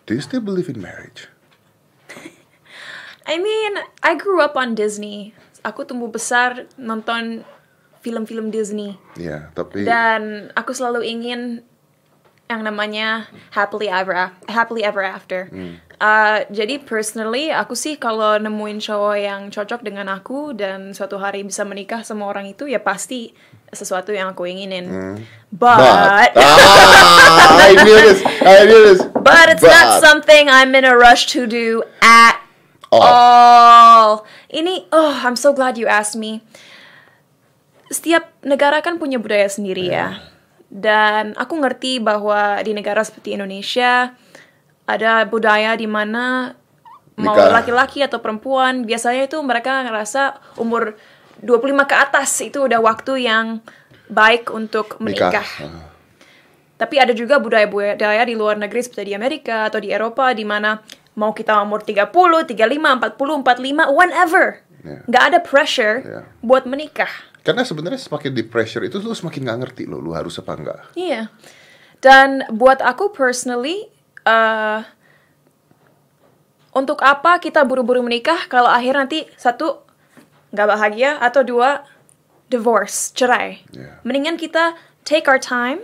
Do 0.07 0.19
you 0.19 0.21
still 0.21 0.43
believe 0.43 0.69
in 0.69 0.83
marriage? 0.83 1.31
I 3.25 3.39
mean, 3.39 3.73
I 4.03 4.19
grew 4.19 4.43
up 4.43 4.59
on 4.59 4.75
Disney. 4.75 5.31
Aku 5.63 5.87
tumbuh 5.87 6.11
besar 6.11 6.67
nonton 6.75 7.47
film-film 8.03 8.51
Disney. 8.51 8.99
Ya, 9.15 9.55
tapi 9.55 9.87
Dan 9.87 10.51
aku 10.59 10.75
selalu 10.75 11.07
ingin 11.07 11.63
yang 12.51 12.67
namanya 12.67 13.33
happily 13.55 13.89
ever 13.89 14.35
happily 14.51 14.85
ever 14.85 15.01
after. 15.01 15.49
Uh, 16.03 16.45
jadi 16.51 16.83
personally 16.83 17.49
aku 17.49 17.73
sih 17.79 17.97
kalau 17.97 18.37
nemuin 18.37 18.83
cowok 18.83 19.17
yang 19.17 19.49
cocok 19.49 19.81
dengan 19.81 20.11
aku 20.11 20.53
dan 20.53 20.93
suatu 20.93 21.17
hari 21.17 21.47
bisa 21.47 21.63
menikah 21.63 22.03
sama 22.03 22.27
orang 22.27 22.51
itu 22.51 22.67
ya 22.69 22.83
pasti 22.83 23.33
sesuatu 23.73 24.13
yang 24.13 24.37
aku 24.37 24.45
inginin. 24.45 24.85
but, 25.49 25.81
But 25.81 26.37
ah, 26.37 27.57
I 27.57 27.73
knew 27.81 27.97
this. 28.07 28.21
I 28.45 28.69
knew 28.69 28.83
this. 28.93 29.01
But 29.17 29.49
it's 29.49 29.65
not 29.65 30.05
something 30.05 30.53
I'm 30.53 30.77
in 30.77 30.85
a 30.85 30.93
rush 30.93 31.33
to 31.33 31.49
do 31.49 31.81
at 32.05 32.37
All. 32.93 33.01
all. 33.01 34.09
Ini, 34.53 34.93
oh, 34.93 35.25
I'm 35.25 35.41
so 35.41 35.57
glad 35.57 35.81
you 35.81 35.89
asked 35.89 36.13
me. 36.21 36.45
Setiap 37.89 38.29
negara 38.45 38.85
kan 38.85 39.01
punya 39.01 39.17
budaya 39.17 39.49
sendiri 39.49 39.89
ya. 39.89 40.21
Dan 40.69 41.33
aku 41.41 41.57
ngerti 41.57 41.97
bahwa 42.01 42.61
di 42.61 42.77
negara 42.77 43.01
seperti 43.01 43.33
Indonesia 43.37 44.13
ada 44.85 45.25
budaya 45.25 45.73
di 45.77 45.89
mana 45.89 46.53
mau 47.17 47.37
laki-laki 47.37 48.01
atau 48.01 48.21
perempuan 48.25 48.89
biasanya 48.89 49.29
itu 49.29 49.37
mereka 49.45 49.85
ngerasa 49.85 50.41
umur 50.57 50.97
25 51.41 51.89
ke 51.89 51.97
atas 51.97 52.31
itu 52.45 52.59
udah 52.69 52.81
waktu 52.85 53.25
yang 53.25 53.65
baik 54.13 54.53
untuk 54.53 55.01
Nikah. 55.01 55.33
menikah. 55.33 55.49
Ah. 55.65 55.89
Tapi 56.77 56.99
ada 56.99 57.15
juga 57.15 57.39
budaya-budaya 57.39 58.23
di 58.27 58.35
luar 58.35 58.59
negeri 58.59 58.83
seperti 58.83 59.11
di 59.11 59.15
Amerika 59.15 59.71
atau 59.71 59.79
di 59.79 59.95
Eropa 59.95 60.35
di 60.35 60.43
mana 60.43 60.83
mau 61.15 61.31
kita 61.31 61.63
umur 61.63 61.87
30, 61.87 62.11
35, 62.45 62.99
40, 62.99 63.47
45, 63.47 63.95
whenever. 63.95 64.47
Yeah. 64.83 65.03
Nggak 65.07 65.25
ada 65.31 65.39
pressure 65.39 65.97
Yeah. 66.03 66.25
buat 66.43 66.67
menikah. 66.67 67.11
Karena 67.43 67.63
sebenarnya 67.67 67.99
semakin 67.99 68.35
di 68.35 68.43
pressure 68.47 68.83
itu 68.87 69.03
lu 69.03 69.15
semakin 69.15 69.47
nggak 69.47 69.59
ngerti 69.67 69.83
lo, 69.87 69.99
lu 69.99 70.15
harus 70.15 70.39
apa 70.39 70.53
enggak. 70.55 70.79
Iya. 70.95 71.31
Dan 72.03 72.47
buat 72.51 72.83
aku 72.83 73.15
personally, 73.15 73.87
eh, 74.27 74.81
untuk 76.73 77.03
apa 77.05 77.39
kita 77.39 77.63
buru-buru 77.69 78.01
menikah 78.03 78.49
kalau 78.49 78.71
akhir 78.71 78.95
nanti 78.97 79.27
satu 79.37 79.82
nggak 80.53 80.69
bahagia 80.69 81.17
atau 81.19 81.41
dua 81.43 81.85
divorce, 82.53 83.11
cerai. 83.17 83.65
Yeah. 83.73 83.97
Mendingan 84.05 84.37
kita 84.37 84.77
take 85.09 85.25
our 85.25 85.41
time, 85.41 85.81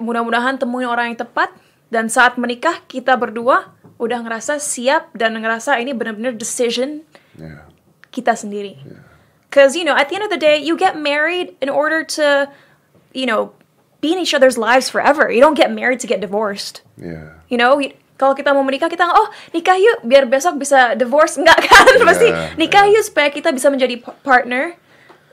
mudah-mudahan 0.00 0.56
temuin 0.56 0.88
orang 0.88 1.12
yang 1.12 1.20
tepat 1.20 1.52
dan 1.92 2.08
saat 2.08 2.40
menikah 2.40 2.80
kita 2.88 3.14
berdua 3.20 3.76
udah 4.00 4.24
ngerasa 4.24 4.56
siap 4.56 5.12
dan 5.12 5.36
ngerasa 5.36 5.76
ini 5.76 5.92
benar-benar 5.92 6.32
decision 6.36 7.04
Ya. 7.36 7.68
kita 8.12 8.32
sendiri. 8.36 8.80
Because, 9.48 9.76
you 9.76 9.84
know, 9.84 9.96
at 9.96 10.08
the 10.08 10.16
end 10.16 10.24
of 10.24 10.32
the 10.32 10.40
day, 10.40 10.56
you 10.56 10.76
get 10.76 10.96
married 10.96 11.56
in 11.60 11.68
order 11.68 12.04
to, 12.16 12.48
you 13.12 13.26
know, 13.26 13.52
be 14.00 14.12
in 14.12 14.18
each 14.22 14.32
other's 14.32 14.56
lives 14.56 14.88
forever. 14.88 15.28
You 15.28 15.40
don't 15.42 15.58
get 15.58 15.68
married 15.72 16.00
to 16.00 16.08
get 16.08 16.20
divorced. 16.22 16.80
Ya. 16.96 17.36
You 17.50 17.58
know, 17.58 17.76
kalau 18.20 18.36
kita 18.36 18.52
mau 18.52 18.60
menikah, 18.60 18.92
kita, 18.92 19.08
oh, 19.08 19.32
nikah 19.56 19.80
yuk, 19.80 20.04
biar 20.04 20.28
besok 20.28 20.60
bisa 20.60 20.92
divorce. 20.92 21.40
Enggak 21.40 21.56
kan? 21.64 21.88
Pasti 22.04 22.28
Yeah, 22.28 22.52
nikah 22.60 22.84
yuk 22.92 23.00
supaya 23.00 23.32
kita 23.32 23.48
bisa 23.48 23.72
menjadi 23.72 23.96
pa- 23.96 24.12
partner 24.20 24.76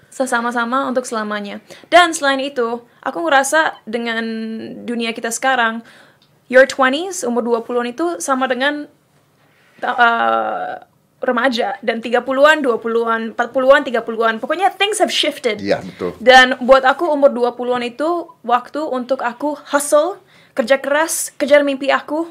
sesama-sama 0.08 0.88
untuk 0.88 1.04
selamanya. 1.04 1.60
Dan 1.92 2.16
selain 2.16 2.40
itu, 2.40 2.88
aku 3.04 3.20
ngerasa 3.28 3.84
dengan 3.84 4.24
dunia 4.88 5.12
kita 5.12 5.36
sekarang, 5.36 5.84
your 6.48 6.64
20s, 6.64 7.28
umur 7.28 7.44
20-an 7.44 7.92
itu 7.92 8.24
sama 8.24 8.48
dengan 8.48 8.88
uh, 9.84 10.74
remaja 11.20 11.76
dan 11.84 12.00
30-an, 12.00 12.64
20-an, 12.64 13.22
40-an, 13.36 13.82
30-an. 13.84 14.34
Pokoknya 14.40 14.72
things 14.74 15.04
have 15.04 15.12
shifted. 15.12 15.60
Iya, 15.60 15.84
betul. 15.84 16.16
Dan 16.24 16.56
buat 16.64 16.88
aku 16.88 17.10
umur 17.12 17.36
20-an 17.36 17.84
itu 17.84 18.32
waktu 18.48 18.80
untuk 18.80 19.22
aku 19.22 19.60
hustle, 19.76 20.24
kerja 20.58 20.82
keras, 20.82 21.30
kejar 21.38 21.62
mimpi 21.62 21.94
aku, 21.94 22.30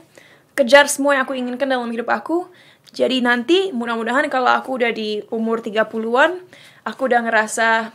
kejar 0.57 0.89
semua 0.89 1.15
yang 1.15 1.23
aku 1.23 1.37
inginkan 1.37 1.69
dalam 1.69 1.87
hidup 1.87 2.09
aku. 2.09 2.49
Jadi 2.91 3.21
nanti 3.21 3.71
mudah-mudahan 3.71 4.25
kalau 4.27 4.49
aku 4.49 4.81
udah 4.81 4.89
di 4.89 5.21
umur 5.29 5.61
30-an, 5.61 6.41
aku 6.83 7.01
udah 7.05 7.21
ngerasa 7.23 7.93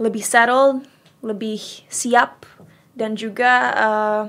lebih 0.00 0.24
settled, 0.24 0.88
lebih 1.20 1.60
siap 1.86 2.48
dan 2.96 3.12
juga 3.12 3.52
uh, 3.76 4.22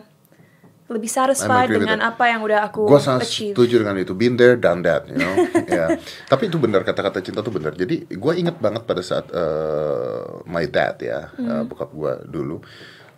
lebih 0.92 1.08
satisfied 1.08 1.72
dengan 1.72 2.04
apa 2.04 2.28
yang 2.28 2.44
udah 2.44 2.68
aku 2.68 2.84
Gue 2.84 3.00
sangat 3.00 3.24
achieve. 3.24 3.56
setuju 3.56 3.80
dengan 3.80 3.96
itu. 3.96 4.12
Been 4.12 4.36
there, 4.36 4.60
done 4.60 4.84
that, 4.84 5.08
you 5.08 5.16
know. 5.16 5.40
ya. 5.72 5.96
Tapi 6.28 6.52
itu 6.52 6.60
benar 6.60 6.84
kata-kata 6.84 7.24
cinta 7.24 7.40
tuh 7.40 7.56
benar. 7.56 7.72
Jadi 7.72 8.12
gue 8.12 8.34
inget 8.36 8.60
banget 8.60 8.84
pada 8.84 9.00
saat 9.00 9.32
eh, 9.32 10.20
my 10.44 10.68
dad 10.68 11.00
ya, 11.00 11.32
Hmm. 11.32 11.48
eh, 11.48 11.64
bokap 11.64 11.96
gue 11.96 12.14
dulu. 12.28 12.60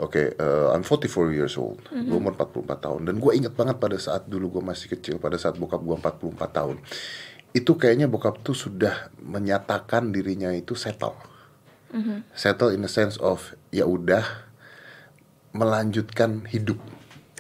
Oke, 0.02 0.34
eh, 0.34 0.68
I'm 0.74 0.82
44 0.82 1.30
years 1.30 1.54
old. 1.54 1.86
Gue 2.10 2.18
umur 2.18 2.34
44 2.34 2.82
tahun. 2.82 3.02
Dan 3.06 3.22
gue 3.22 3.32
inget 3.38 3.54
banget 3.54 3.78
pada 3.78 3.98
saat 4.02 4.26
dulu 4.26 4.58
gue 4.60 4.64
masih 4.66 4.90
kecil, 4.90 5.22
pada 5.22 5.38
saat 5.38 5.54
bokap 5.62 5.86
gue 5.86 5.96
44 6.02 6.50
tahun. 6.50 6.78
Itu 7.54 7.78
kayaknya 7.78 8.10
bokap 8.10 8.42
tuh 8.42 8.58
sudah 8.58 9.14
menyatakan 9.22 10.10
dirinya 10.10 10.50
itu 10.50 10.74
settle. 10.74 11.14
Settle 12.34 12.74
in 12.74 12.82
the 12.82 12.90
sense 12.90 13.22
of, 13.22 13.54
ya 13.70 13.86
udah, 13.86 14.26
melanjutkan 15.54 16.50
hidup. 16.50 16.82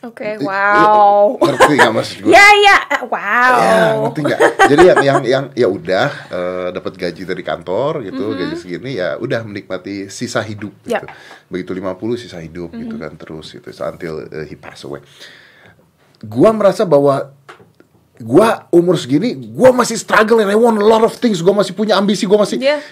Oke, 0.04 0.36
I- 0.36 0.44
wow. 0.44 1.36
Ngerti 1.48 1.74
gak 1.80 1.92
maksud 1.96 2.18
gue? 2.22 2.36
Ya, 2.36 2.44
ya, 2.60 2.78
wow. 3.08 3.56
Ya, 3.56 3.76
ngerti 4.04 4.20
nggak? 4.20 4.39
Jadi 4.68 4.84
yang 4.84 5.00
yang 5.00 5.20
yang 5.24 5.46
ya 5.56 5.68
udah 5.68 6.08
eh, 6.28 6.68
dapat 6.76 6.94
gaji 7.00 7.24
dari 7.24 7.39
kantor 7.39 8.04
gitu, 8.04 8.36
gaji 8.36 8.56
segini 8.60 9.00
ya 9.00 9.16
udah 9.16 9.48
menikmati 9.48 10.12
sisa 10.12 10.44
hidup 10.44 10.76
Ya. 10.84 11.00
gitu. 11.00 11.08
Begitu 11.48 11.72
50 11.72 12.20
sisa 12.20 12.38
hidup 12.38 12.76
gitu 12.76 13.00
kan 13.00 13.16
terus 13.16 13.48
gitu 13.50 13.72
until 13.72 14.28
eh, 14.28 14.44
he 14.44 14.60
pass 14.60 14.84
away. 14.84 15.00
Gua 16.20 16.52
merasa 16.52 16.84
bahwa 16.84 17.32
gua 18.20 18.68
umur 18.70 19.00
segini 19.00 19.36
gua 19.36 19.72
masih 19.72 19.96
struggle 19.96 20.39
and 20.39 20.52
I 20.52 20.56
want 20.56 20.76
a 20.76 20.86
lot 20.86 21.04
of 21.04 21.16
things. 21.16 21.39
Gua 21.39 21.56
masih 21.56 21.72
punya 21.72 21.96
ambisi, 21.96 22.28
gua 22.28 22.44
masih 22.44 22.60
Iya. 22.60 22.84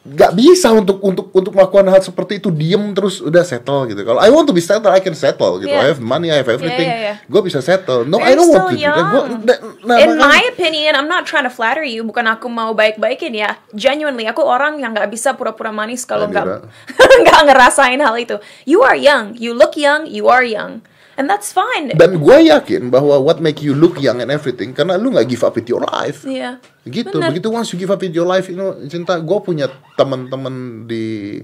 Nggak 0.00 0.32
bisa 0.32 0.72
untuk 0.72 0.96
untuk 1.04 1.28
untuk 1.28 1.52
melakukan 1.52 1.84
hal 1.92 2.00
seperti 2.00 2.40
itu 2.40 2.48
diem 2.48 2.96
terus 2.96 3.20
udah 3.20 3.44
settle 3.44 3.84
gitu. 3.84 4.00
Kalau 4.00 4.16
I 4.16 4.32
want 4.32 4.48
to 4.48 4.56
be 4.56 4.64
settled, 4.64 4.88
I 4.88 5.04
can 5.04 5.12
settle 5.12 5.60
gitu. 5.60 5.68
Yeah. 5.68 5.84
I 5.84 5.92
have 5.92 6.00
money, 6.00 6.32
I 6.32 6.40
have 6.40 6.48
everything. 6.48 6.88
yeah, 6.88 7.00
yeah. 7.12 7.16
Gue 7.28 7.44
bisa 7.44 7.60
settle. 7.60 8.08
No, 8.08 8.16
You're 8.16 8.32
I 8.32 8.32
don't 8.32 8.48
want 8.48 8.72
to 8.72 8.80
do 8.80 8.88
that. 8.88 9.06
Gua, 9.12 9.22
da- 9.44 9.60
nah, 9.84 9.96
In 10.00 10.16
makanya- 10.16 10.24
my 10.24 10.40
opinion, 10.48 10.92
I'm 10.96 11.04
not 11.04 11.28
trying 11.28 11.44
to 11.44 11.52
flatter 11.52 11.84
you. 11.84 12.00
Bukan 12.08 12.24
aku 12.24 12.48
mau 12.48 12.72
baik-baikin 12.72 13.36
ya. 13.36 13.60
Genuinely, 13.76 14.24
aku 14.24 14.40
orang 14.40 14.80
yang 14.80 14.96
nggak 14.96 15.12
bisa 15.12 15.36
pura-pura 15.36 15.68
manis 15.68 16.08
kalau 16.08 16.32
nggak 16.32 16.48
nggak 17.20 17.40
ngerasain 17.52 18.00
hal 18.00 18.16
itu. 18.16 18.40
You 18.64 18.80
are 18.80 18.96
young. 18.96 19.36
You 19.36 19.52
look 19.52 19.76
young. 19.76 20.08
You 20.08 20.32
are 20.32 20.40
young. 20.42 20.80
And 21.20 21.28
that's 21.28 21.52
fine. 21.52 21.92
Dan 21.92 22.16
gue 22.16 22.38
yakin 22.48 22.88
bahwa 22.88 23.20
what 23.20 23.44
make 23.44 23.60
you 23.60 23.76
look 23.76 24.00
young 24.00 24.24
and 24.24 24.32
everything 24.32 24.72
karena 24.72 24.96
lu 24.96 25.12
nggak 25.12 25.28
give 25.28 25.44
up 25.44 25.52
with 25.52 25.68
your 25.68 25.84
life. 25.84 26.24
Iya. 26.24 26.56
Gitu. 26.88 27.12
Bener. 27.12 27.28
Begitu 27.28 27.52
once 27.52 27.76
you 27.76 27.76
give 27.76 27.92
up 27.92 28.00
with 28.00 28.16
your 28.16 28.24
life, 28.24 28.48
you 28.48 28.56
know, 28.56 28.72
cinta. 28.88 29.20
Gue 29.20 29.36
punya 29.44 29.68
teman-teman 30.00 30.88
di 30.88 31.36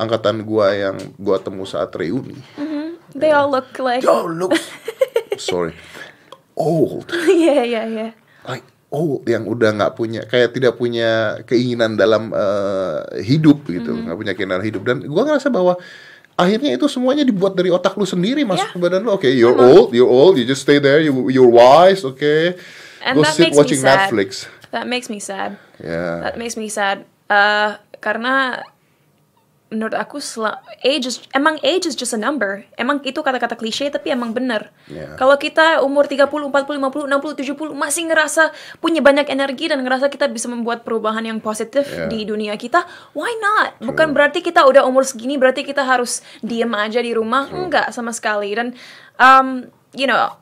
angkatan 0.00 0.48
gue 0.48 0.66
yang 0.80 0.96
gue 0.96 1.36
temu 1.44 1.68
saat 1.68 1.92
reuni. 1.92 2.40
They 3.12 3.30
all 3.32 3.52
look 3.52 3.76
like. 3.76 4.00
Yo, 4.00 4.24
look, 4.24 4.56
sorry, 5.36 5.76
old, 6.56 7.12
yeah, 7.28 7.60
yeah, 7.60 7.84
yeah. 7.84 8.12
like 8.48 8.64
old 8.88 9.28
yang 9.28 9.44
udah 9.44 9.76
nggak 9.76 9.92
punya, 9.96 10.24
kayak 10.24 10.56
tidak 10.56 10.80
punya 10.80 11.40
keinginan 11.44 12.00
dalam 12.00 12.32
eh, 12.32 13.20
hidup 13.20 13.68
gitu, 13.68 13.92
nggak 13.92 14.16
punya 14.16 14.32
keinginan 14.32 14.64
hidup. 14.64 14.82
Dan 14.84 15.04
gue 15.04 15.22
ngerasa 15.22 15.52
bahwa 15.52 15.76
akhirnya 16.42 16.74
itu 16.74 16.90
semuanya 16.90 17.22
dibuat 17.22 17.54
dari 17.54 17.70
otak 17.70 17.94
lu 17.94 18.02
sendiri 18.02 18.42
masuk 18.42 18.66
Yeah. 18.68 18.74
ke 18.74 18.82
badan 18.82 19.00
lu. 19.02 19.10
Oke, 19.14 19.30
you're 19.30 19.54
old, 19.54 19.94
you're 19.94 20.10
old, 20.10 20.34
you 20.34 20.44
just 20.44 20.66
stay 20.66 20.82
there, 20.82 20.98
you 20.98 21.14
you're 21.30 21.46
wise, 21.48 22.02
oke. 22.02 22.58
And 23.00 23.14
Go 23.14 23.22
that 23.22 23.34
sit 23.34 23.50
makes 23.50 23.56
watching 23.58 23.80
me 23.80 23.86
sad. 23.86 23.98
Netflix. 24.10 24.30
That 24.70 24.86
makes 24.86 25.06
me 25.06 25.18
sad. 25.18 25.58
Ya. 25.78 26.22
That 26.26 26.34
makes 26.34 26.54
me 26.54 26.66
sad. 26.66 27.06
Uh, 27.26 27.78
karena 27.98 28.62
menurut 29.72 29.96
aku 29.96 30.20
sel- 30.20 30.60
age 30.84 31.08
is, 31.08 31.16
emang 31.32 31.56
age 31.64 31.88
is 31.88 31.96
just 31.96 32.12
a 32.12 32.20
number. 32.20 32.68
Emang 32.76 33.00
itu 33.02 33.24
kata-kata 33.24 33.56
klise 33.56 33.88
tapi 33.88 34.12
emang 34.12 34.36
bener. 34.36 34.68
Yeah. 34.86 35.16
Kalau 35.16 35.40
kita 35.40 35.80
umur 35.80 36.04
30, 36.04 36.28
40, 36.28 36.76
50, 36.76 37.08
60, 37.08 37.72
70 37.72 37.72
masih 37.72 38.12
ngerasa 38.12 38.52
punya 38.84 39.00
banyak 39.00 39.32
energi 39.32 39.72
dan 39.72 39.80
ngerasa 39.80 40.12
kita 40.12 40.28
bisa 40.28 40.52
membuat 40.52 40.84
perubahan 40.84 41.24
yang 41.24 41.40
positif 41.40 41.88
Yeah. 41.88 42.12
di 42.12 42.28
dunia 42.28 42.54
kita, 42.60 42.84
why 43.16 43.32
not? 43.40 43.80
Bukan 43.80 44.12
berarti 44.12 44.44
kita 44.44 44.68
udah 44.68 44.84
umur 44.84 45.08
segini 45.08 45.40
berarti 45.40 45.64
kita 45.64 45.82
harus 45.82 46.20
diem 46.44 46.70
aja 46.76 47.00
di 47.00 47.16
rumah. 47.16 47.48
Enggak 47.48 47.88
sama 47.96 48.12
sekali. 48.12 48.52
Dan 48.52 48.76
um, 49.16 49.64
you 49.96 50.04
know, 50.04 50.36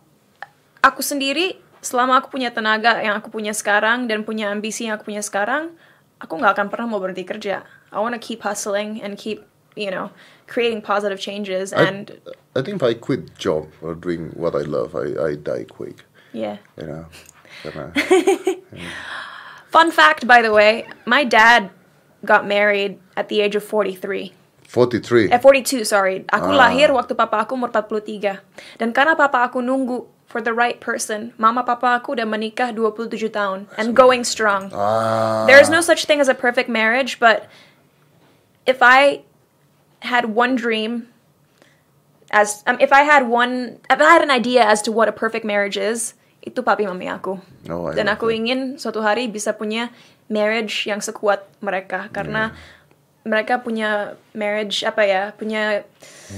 aku 0.82 1.00
sendiri 1.00 1.60
selama 1.80 2.20
aku 2.20 2.36
punya 2.36 2.52
tenaga 2.52 3.00
yang 3.00 3.16
aku 3.16 3.32
punya 3.32 3.56
sekarang 3.56 4.04
dan 4.04 4.24
punya 4.24 4.52
ambisi 4.52 4.84
yang 4.88 5.00
aku 5.00 5.08
punya 5.08 5.24
sekarang, 5.24 5.72
aku 6.20 6.36
nggak 6.36 6.52
akan 6.56 6.66
pernah 6.68 6.86
mau 6.92 7.00
berhenti 7.00 7.24
kerja. 7.24 7.64
I 7.92 8.00
wanna 8.00 8.18
keep 8.18 8.42
hustling 8.42 9.02
and 9.02 9.18
keep, 9.18 9.44
you 9.76 9.90
know, 9.90 10.10
creating 10.46 10.82
positive 10.82 11.20
changes 11.20 11.72
I, 11.72 11.84
and 11.84 12.18
I 12.56 12.62
think 12.62 12.76
if 12.76 12.82
I 12.82 12.94
quit 12.94 13.38
job 13.38 13.70
or 13.82 13.94
doing 13.94 14.30
what 14.34 14.54
I 14.54 14.62
love, 14.66 14.94
I 14.94 15.14
I 15.18 15.30
die 15.36 15.64
quick. 15.68 16.04
yeah. 16.32 16.58
You 16.78 16.86
know, 16.86 17.04
Fun 19.70 19.90
fact, 19.90 20.26
by 20.26 20.42
the 20.42 20.52
way, 20.52 20.86
my 21.06 21.22
dad 21.22 21.70
got 22.24 22.46
married 22.46 22.98
at 23.16 23.28
the 23.28 23.40
age 23.40 23.54
of 23.54 23.62
43. 23.62 24.32
43. 24.66 25.30
Eh, 25.30 25.38
42, 25.38 25.84
sorry. 25.84 26.24
Aku 26.30 26.50
lahir 26.54 26.90
waktu 26.94 27.14
papa 27.14 27.42
aku 27.42 27.54
umur 27.58 27.70
43. 27.74 28.38
Dan 28.78 28.94
karena 28.94 29.18
papa 29.18 29.46
aku 29.46 29.58
nunggu 29.62 30.06
for 30.30 30.38
the 30.38 30.54
right 30.54 30.78
person, 30.78 31.34
mama 31.38 31.66
papa 31.66 31.98
aku 31.98 32.14
udah 32.14 32.22
menikah 32.26 32.70
27 32.70 33.34
tahun 33.34 33.66
and 33.74 33.98
going 33.98 34.22
strong. 34.22 34.70
Ah. 34.70 35.42
There 35.50 35.58
is 35.58 35.70
no 35.70 35.82
such 35.82 36.06
thing 36.06 36.22
as 36.22 36.30
a 36.30 36.38
perfect 36.38 36.70
marriage, 36.70 37.18
but 37.18 37.50
if 38.70 38.78
I 38.80 39.26
had 40.00 40.30
one 40.30 40.54
dream 40.54 41.10
as 42.30 42.62
um, 42.70 42.78
if 42.78 42.94
I 42.94 43.02
had 43.02 43.26
one 43.26 43.82
if 43.90 43.98
I 43.98 44.06
had 44.06 44.22
an 44.22 44.30
idea 44.30 44.62
as 44.62 44.78
to 44.86 44.94
what 44.94 45.10
a 45.10 45.14
perfect 45.14 45.42
marriage 45.42 45.74
is, 45.76 46.14
itu 46.40 46.62
papi 46.62 46.86
mami 46.86 47.10
aku. 47.10 47.42
Oh, 47.66 47.90
Dan 47.90 48.06
aku 48.06 48.30
ingin 48.30 48.78
suatu 48.78 49.02
hari 49.02 49.26
bisa 49.26 49.52
punya 49.52 49.90
marriage 50.30 50.86
yang 50.86 51.02
sekuat 51.02 51.42
mereka 51.58 52.06
karena 52.14 52.54
mereka 53.26 53.60
punya 53.60 54.14
marriage 54.32 54.80
apa 54.86 55.02
ya, 55.04 55.22
punya 55.36 55.84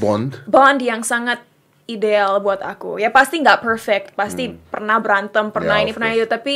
Bond. 0.02 0.42
bond 0.48 0.82
yang 0.82 1.04
sangat 1.06 1.38
ideal 1.86 2.40
buat 2.40 2.58
aku. 2.58 2.96
Ya 2.98 3.12
pasti 3.12 3.38
nggak 3.38 3.60
perfect, 3.62 4.06
pasti 4.16 4.50
pernah 4.50 4.96
berantem, 4.98 5.52
pernah 5.52 5.78
Yeah, 5.78 5.84
ini, 5.86 5.90
pernah 5.94 6.10
course. 6.10 6.24
itu, 6.24 6.26
tapi 6.26 6.54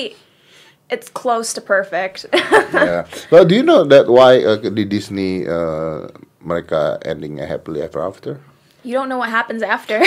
it's 0.90 1.08
close 1.08 1.52
to 1.54 1.60
perfect. 1.60 2.26
yeah. 2.72 3.06
Well, 3.30 3.44
do 3.44 3.54
you 3.54 3.62
know 3.62 3.84
that 3.84 4.06
why 4.08 4.42
uh, 4.44 4.56
di 4.56 4.84
Disney 4.84 5.46
uh, 5.46 6.06
mereka 6.40 6.98
ending 7.02 7.38
happily 7.38 7.82
ever 7.82 8.02
after? 8.02 8.38
you 8.86 8.94
don't 8.94 9.10
know 9.10 9.18
what 9.18 9.30
happens 9.34 9.66
after. 9.66 9.98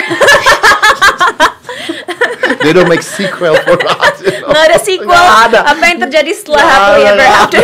They 2.60 2.72
don't 2.72 2.88
make 2.88 3.00
sequel 3.04 3.54
for 3.62 3.78
us. 3.78 4.16
You 4.20 4.32
know? 4.42 4.48
Nggak 4.52 4.64
ada 4.68 4.78
sequel. 4.80 5.08
Nggak 5.08 5.40
ada. 5.48 5.60
Apa 5.70 5.84
yang 5.86 5.98
terjadi 6.02 6.32
setelah 6.34 6.60
Nggak 6.60 6.72
happily 6.76 7.04
ada, 7.04 7.12
ever 7.14 7.28
after? 7.30 7.60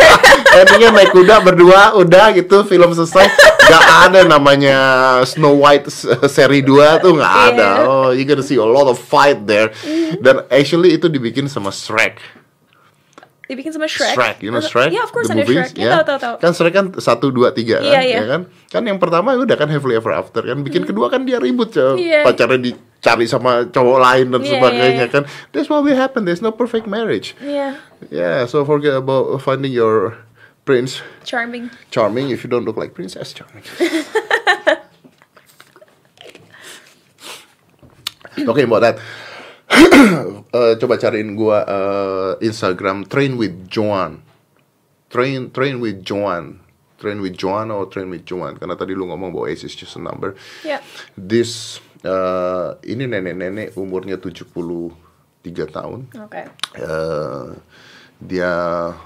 Endingnya 0.57 0.89
naik 0.95 1.09
kuda 1.13 1.35
berdua, 1.43 1.81
udah 1.97 2.25
gitu 2.33 2.57
film 2.65 2.89
selesai. 2.95 3.27
Gak 3.67 3.85
ada 4.09 4.19
namanya 4.25 4.77
Snow 5.27 5.59
White 5.59 5.91
seri 6.31 6.63
2 6.63 7.03
tuh 7.03 7.13
nggak 7.19 7.33
Iya. 7.35 7.45
ada. 7.51 7.69
Oh, 7.83 8.09
you 8.15 8.23
gonna 8.23 8.41
see 8.41 8.55
a 8.57 8.63
lot 8.63 8.87
of 8.87 8.97
fight 8.97 9.43
there. 9.45 9.69
Dan 10.23 10.47
actually 10.49 10.95
itu 10.95 11.11
dibikin 11.11 11.45
sama 11.51 11.69
Shrek. 11.69 12.17
Dibikin 13.47 13.71
sama 13.71 13.87
Shrek. 13.87 14.11
Shrek, 14.11 14.37
you 14.43 14.51
know 14.51 14.59
Shrek? 14.59 14.91
Yeah, 14.91 15.07
of 15.07 15.11
course 15.11 15.31
The 15.31 15.39
ada 15.39 15.47
movies, 15.47 15.71
Shrek. 15.71 15.79
Ya, 15.79 15.91
tahu 15.97 16.03
tahu 16.03 16.19
tahu. 16.19 16.35
Kan 16.43 16.51
Shrek 16.51 16.73
kan 16.75 16.85
satu 16.99 17.31
dua 17.31 17.55
tiga 17.55 17.79
kan, 17.79 17.95
Iya, 17.95 18.01
iya. 18.03 18.17
ya 18.19 18.25
kan? 18.27 18.41
Kan 18.67 18.83
yang 18.83 18.99
pertama 18.99 19.31
udah 19.33 19.55
kan 19.55 19.71
Happily 19.71 19.95
Ever 19.95 20.11
After 20.11 20.43
kan, 20.43 20.59
bikin 20.61 20.83
kedua 20.83 21.07
kan 21.07 21.23
dia 21.23 21.39
ribut 21.39 21.71
ya, 21.71 21.95
Iya. 21.95 22.21
pacarnya 22.27 22.59
dicari 22.59 23.23
sama 23.23 23.63
cowok 23.65 23.97
lain 23.97 24.35
dan 24.35 24.41
Iya, 24.43 24.51
sebagainya 24.51 24.91
iya, 24.91 25.07
iya. 25.07 25.07
kan. 25.07 25.23
That's 25.55 25.71
what 25.71 25.79
will 25.81 25.95
happen. 25.95 26.27
There's 26.27 26.43
no 26.43 26.51
perfect 26.51 26.85
marriage. 26.85 27.39
Yeah, 27.39 27.79
Yeah, 28.11 28.43
so 28.45 28.61
forget 28.61 28.99
about 28.99 29.39
finding 29.39 29.71
your 29.71 30.19
prince 30.61 30.99
charming. 31.23 31.71
charming 31.87 32.27
if 32.27 32.43
you 32.43 32.51
don't 32.51 32.67
look 32.67 32.75
like 32.75 32.91
Princess 32.91 33.31
Charming. 33.31 33.63
Talking 38.37 38.65
about 38.65 38.81
that, 38.85 38.95
Eh, 40.47 40.73
coba 40.79 40.95
cariin 40.95 41.35
gua 41.35 41.67
eh, 41.67 42.47
Instagram 42.47 43.03
Train 43.05 43.35
with 43.35 43.67
Joan. 43.67 44.23
Train 45.11 45.51
Train 45.51 45.83
with 45.83 46.01
Joan. 46.01 46.63
Train 46.97 47.21
with 47.21 47.35
Joan 47.37 47.69
or 47.69 47.85
Train 47.91 48.09
with 48.09 48.23
Joan. 48.23 48.55
Karena 48.57 48.79
tadi 48.79 48.95
lu 48.95 49.05
ngomong 49.11 49.35
bahwa 49.35 49.45
age 49.51 49.67
is 49.67 49.75
just 49.75 49.99
a 49.99 50.01
number. 50.01 50.33
Yeah. 50.63 50.79
This 51.13 51.83
eh, 52.01 52.69
ini 52.87 53.05
nenek-nenek 53.11 53.75
umurnya 53.75 54.17
73 54.17 54.95
tahun. 55.67 55.99
Okay. 56.15 56.45
Eh, 56.79 57.49
dia 58.17 58.49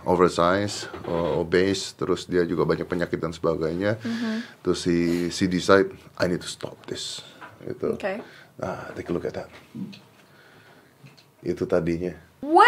oversize, 0.07 0.87
uh, 1.03 1.43
obese, 1.43 1.91
terus 1.99 2.23
dia 2.31 2.47
juga 2.47 2.63
banyak 2.63 2.87
penyakit 2.87 3.19
dan 3.19 3.35
sebagainya. 3.35 3.99
Terus 4.63 4.87
si 4.87 5.27
si 5.35 5.51
decide 5.51 5.91
I 6.15 6.31
need 6.31 6.39
to 6.39 6.47
stop 6.47 6.79
this. 6.87 7.19
Gitu. 7.59 7.99
Okay. 7.99 8.23
Nah, 8.55 8.87
take 8.95 9.11
a 9.11 9.13
look 9.13 9.27
at 9.27 9.35
that. 9.35 9.51
Itu 11.41 11.65
tadinya. 11.65 12.13
Wow! 12.41 12.61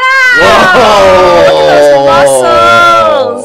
Those 1.50 1.94
muscles. 2.04 3.44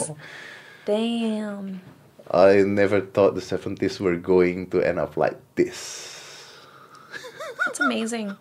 Damn. 0.85 1.81
I 2.29 2.61
never 2.61 3.01
thought 3.01 3.33
the 3.33 3.41
70s 3.41 4.01
were 4.01 4.17
going 4.17 4.69
to 4.69 4.85
end 4.85 5.01
up 5.01 5.17
like 5.17 5.37
this. 5.57 6.05
It's 7.69 7.81
amazing. 7.81 8.37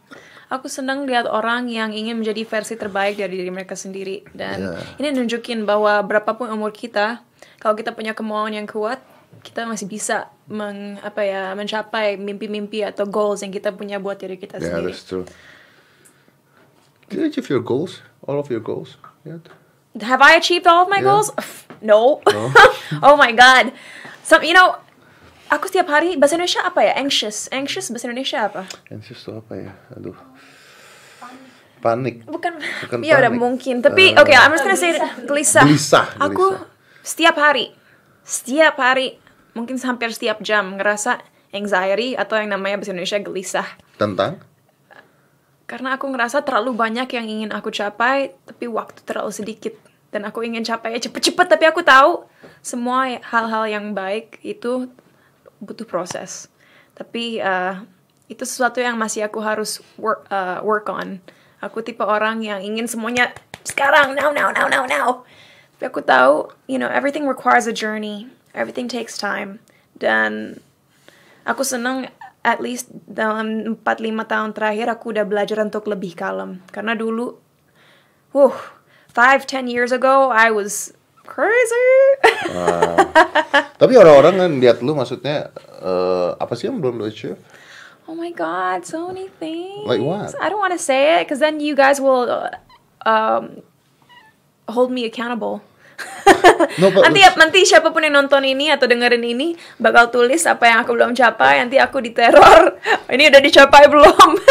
Aku 0.47 0.71
senang 0.71 1.03
lihat 1.03 1.27
orang 1.27 1.67
yang 1.67 1.91
ingin 1.91 2.15
menjadi 2.15 2.47
versi 2.47 2.79
terbaik 2.79 3.19
dari 3.19 3.35
diri 3.35 3.51
mereka 3.51 3.75
sendiri 3.75 4.23
dan 4.31 4.59
Yeah. 4.63 4.79
ini 4.95 5.07
nunjukin 5.11 5.67
bahwa 5.67 5.99
berapapun 6.03 6.47
umur 6.47 6.71
kita, 6.71 7.19
kalau 7.59 7.75
kita 7.75 7.91
punya 7.91 8.15
kemauan 8.15 8.55
yang 8.55 8.63
kuat, 8.63 9.03
kita 9.43 9.67
masih 9.67 9.91
bisa 9.91 10.31
meng, 10.47 10.95
apa 11.03 11.19
ya 11.27 11.51
mencapai 11.51 12.15
mimpi-mimpi 12.15 12.79
atau 12.79 13.03
goals 13.03 13.43
yang 13.43 13.51
kita 13.51 13.75
punya 13.75 13.99
buat 13.99 14.15
diri 14.15 14.39
kita 14.39 14.55
Yeah, 14.55 14.79
sendiri. 14.79 14.95
that's 14.95 15.03
true. 15.03 15.27
Did 17.07 17.17
you 17.19 17.25
achieve 17.27 17.47
your 17.49 17.63
goals? 17.63 18.03
All 18.27 18.39
of 18.39 18.51
your 18.51 18.59
goals? 18.59 18.97
Yet? 19.23 19.47
Have 20.03 20.21
I 20.21 20.35
achieved 20.35 20.67
all 20.67 20.83
of 20.85 20.89
my 20.91 20.99
Yeah. 20.99 21.09
goals? 21.09 21.31
No. 21.81 22.21
oh 23.05 23.15
my 23.15 23.31
god. 23.31 23.71
Some, 24.27 24.43
you 24.43 24.51
know, 24.53 24.75
aku 25.47 25.71
setiap 25.71 25.87
hari 25.87 26.19
bahasa 26.19 26.35
Indonesia 26.35 26.67
apa 26.67 26.83
ya? 26.83 26.93
Anxious. 26.99 27.47
Anxious 27.49 27.87
bahasa 27.89 28.05
Indonesia 28.11 28.39
apa? 28.45 28.67
Anxious 28.91 29.23
tuh 29.23 29.39
apa 29.39 29.53
ya? 29.55 29.71
Aduh. 29.95 30.17
Panik. 31.79 32.25
Bukan. 32.25 32.57
Bukan 32.57 32.97
ya 33.05 33.21
udah 33.21 33.31
mungkin. 33.31 33.79
Tapi 33.79 34.13
Eh, 34.13 34.19
oke, 34.19 34.33
I'm 34.33 34.51
just 34.51 34.65
gonna 34.65 34.75
say 34.75 34.97
gelisah. 35.23 35.63
Gelisah, 35.63 36.05
Aku 36.19 36.57
setiap 37.05 37.37
hari, 37.37 37.71
setiap 38.25 38.75
hari, 38.81 39.21
mungkin 39.53 39.77
hampir 39.79 40.09
setiap 40.11 40.41
jam 40.41 40.75
ngerasa 40.75 41.21
anxiety 41.53 42.17
atau 42.17 42.35
yang 42.41 42.51
namanya 42.51 42.81
bahasa 42.81 42.91
Indonesia 42.91 43.21
gelisah. 43.21 43.67
Tentang? 43.95 44.41
Karena 45.67 45.99
aku 45.99 46.07
ngerasa 46.07 46.47
terlalu 46.47 46.71
banyak 46.71 47.11
yang 47.11 47.27
ingin 47.27 47.51
aku 47.51 47.69
capai, 47.75 48.31
tapi 48.47 48.71
waktu 48.71 49.03
terlalu 49.03 49.35
sedikit. 49.35 49.75
Dan 50.07 50.23
aku 50.23 50.39
ingin 50.47 50.63
capai 50.63 50.95
cepet-cepet, 50.95 51.47
tapi 51.51 51.67
aku 51.67 51.83
tahu 51.83 52.23
semua 52.63 53.19
hal-hal 53.19 53.67
yang 53.67 53.91
baik 53.91 54.39
itu 54.47 54.87
butuh 55.59 55.83
proses. 55.83 56.47
Tapi 56.95 57.43
eh, 57.43 57.75
itu 58.31 58.47
sesuatu 58.47 58.79
yang 58.79 58.95
masih 58.95 59.27
aku 59.27 59.43
harus 59.43 59.83
work, 59.99 60.23
eh, 60.31 60.63
work 60.63 60.87
on. 60.87 61.19
Aku 61.59 61.83
tipe 61.83 62.01
orang 62.01 62.39
yang 62.39 62.63
ingin 62.63 62.87
semuanya 62.87 63.35
sekarang, 63.67 64.15
now, 64.15 64.31
now, 64.31 64.47
now, 64.55 64.71
now, 64.71 64.87
now. 64.87 65.27
Tapi 65.75 65.83
aku 65.91 65.99
tahu, 65.99 66.47
you 66.71 66.79
know, 66.79 66.87
everything 66.87 67.27
requires 67.27 67.67
a 67.67 67.75
journey. 67.75 68.31
Everything 68.55 68.87
takes 68.87 69.19
time. 69.19 69.59
Dan 69.99 70.63
aku 71.43 71.67
seneng 71.67 72.07
at 72.43 72.59
least 72.59 72.91
dalam 73.07 73.77
4-5 73.81 74.31
tahun 74.31 74.51
terakhir 74.53 74.87
aku 74.91 75.15
udah 75.15 75.25
belajar 75.25 75.57
untuk 75.63 75.85
lebih 75.89 76.13
kalem. 76.17 76.59
Karena 76.69 76.93
dulu, 76.93 77.37
wuh, 78.33 78.57
5-10 79.13 79.71
years 79.71 79.91
ago, 79.93 80.29
I 80.29 80.53
was 80.53 80.93
crazy. 81.25 81.93
Tapi 83.81 83.93
orang-orang 83.93 84.33
kan 84.37 84.51
lihat 84.61 84.81
lu 84.81 84.97
maksudnya 84.97 85.49
eh, 85.81 86.29
apa 86.37 86.53
sih 86.53 86.71
yang 86.71 86.81
belum 86.81 87.01
lu 87.01 87.05
achieve? 87.09 87.39
oh 88.07 88.15
my 88.15 88.31
god, 88.31 88.85
so 88.85 89.07
many 89.07 89.27
things. 89.27 89.85
Like 89.85 90.01
what? 90.01 90.33
I 90.41 90.49
don't 90.49 90.59
want 90.59 90.73
to 90.73 90.79
say 90.79 91.19
it 91.19 91.27
because 91.27 91.39
then 91.39 91.59
you 91.59 91.75
guys 91.75 91.99
will 91.99 92.31
uh, 92.31 92.49
um, 93.03 93.61
hold 94.67 94.91
me 94.91 95.05
accountable. 95.05 95.61
No, 96.81 96.93
but 96.93 97.09
nanti 97.09 97.25
nanti 97.37 97.65
siapa 97.65 97.89
pun 97.89 98.05
yang 98.05 98.13
nonton 98.13 98.45
ini 98.45 98.69
atau 98.69 98.85
dengerin 98.85 99.21
ini 99.21 99.57
bakal 99.81 100.13
tulis 100.13 100.45
apa 100.45 100.69
yang 100.69 100.85
aku 100.85 100.93
belum 100.93 101.17
capai 101.17 101.61
nanti 101.61 101.81
aku 101.81 102.01
diteror. 102.01 102.77
Ini 103.13 103.33
udah 103.33 103.41
dicapai 103.41 103.89
belum? 103.89 104.29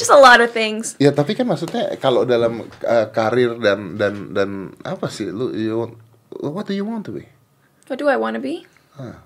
Just 0.00 0.12
a 0.12 0.16
lot 0.16 0.40
of 0.40 0.52
things. 0.52 0.96
Ya 0.96 1.12
tapi 1.12 1.36
kan 1.36 1.48
maksudnya 1.48 1.96
kalau 2.00 2.24
dalam 2.24 2.64
eh, 2.84 3.06
karir 3.12 3.60
dan 3.60 4.00
dan 4.00 4.32
dan 4.32 4.72
apa 4.84 5.08
sih? 5.12 5.28
Lu 5.28 5.52
you 5.52 5.96
what 6.40 6.64
do 6.64 6.72
you 6.72 6.84
want 6.84 7.04
to 7.08 7.12
be? 7.12 7.36
what 7.88 7.98
do 7.98 8.10
I 8.10 8.18
want 8.18 8.34
to 8.34 8.42
be? 8.42 8.66
Hah. 8.98 9.22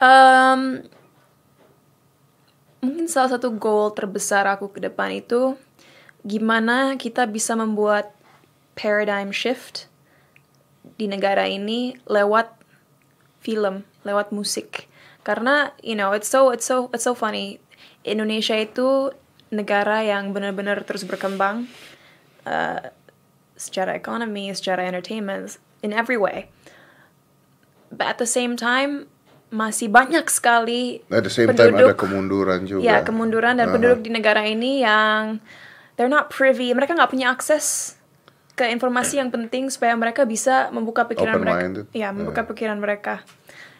Um, 0.00 0.86
mungkin 2.80 3.10
salah 3.10 3.36
satu 3.36 3.52
goal 3.52 3.92
terbesar 3.92 4.48
aku 4.48 4.72
ke 4.72 4.80
depan 4.80 5.12
itu 5.12 5.58
gimana 6.24 6.96
kita 6.96 7.28
bisa 7.28 7.56
membuat 7.56 8.12
paradigm 8.80 9.28
shift 9.28 9.92
di 10.96 11.04
negara 11.04 11.44
ini 11.44 12.00
lewat 12.08 12.56
film, 13.44 13.84
lewat 14.08 14.32
musik. 14.32 14.88
Karena 15.20 15.76
you 15.84 15.92
know, 15.92 16.16
it's 16.16 16.32
so 16.32 16.48
it's 16.48 16.64
so 16.64 16.88
it's 16.96 17.04
so 17.04 17.12
funny. 17.12 17.60
Indonesia 18.08 18.56
itu 18.56 19.12
negara 19.52 20.00
yang 20.00 20.32
benar-benar 20.32 20.88
terus 20.88 21.04
berkembang 21.04 21.68
uh, 22.48 22.88
secara 23.60 23.92
ekonomi, 23.92 24.48
secara 24.56 24.88
entertainment, 24.88 25.60
in 25.84 25.92
every 25.92 26.16
way. 26.16 26.48
But 27.92 28.16
at 28.16 28.18
the 28.22 28.30
same 28.30 28.56
time 28.56 29.12
masih 29.50 29.90
banyak 29.90 30.30
sekali 30.30 31.02
At 31.10 31.26
the 31.26 31.34
same 31.34 31.50
time 31.50 31.74
ada 31.74 31.90
penduduk 31.90 31.98
kemunduran 31.98 32.60
juga. 32.70 32.86
ya 32.86 33.02
kemunduran 33.02 33.58
dan 33.58 33.66
Aha. 33.66 33.74
penduduk 33.74 34.00
di 34.06 34.10
negara 34.14 34.46
ini 34.46 34.86
yang 34.86 35.42
they're 35.98 36.06
not 36.06 36.30
privy 36.30 36.70
mereka 36.70 36.94
nggak 36.94 37.10
punya 37.10 37.34
akses 37.34 37.98
ke 38.52 38.66
informasi 38.66 39.18
yang 39.18 39.28
penting 39.28 39.68
supaya 39.68 39.94
mereka 39.94 40.22
bisa 40.22 40.68
membuka 40.70 41.04
pikiran 41.04 41.38
mereka 41.38 41.64
Open-minded. 41.64 41.86
ya 41.92 42.10
membuka 42.10 42.42
Yeah. 42.42 42.50
pikiran 42.50 42.78
mereka 42.78 43.14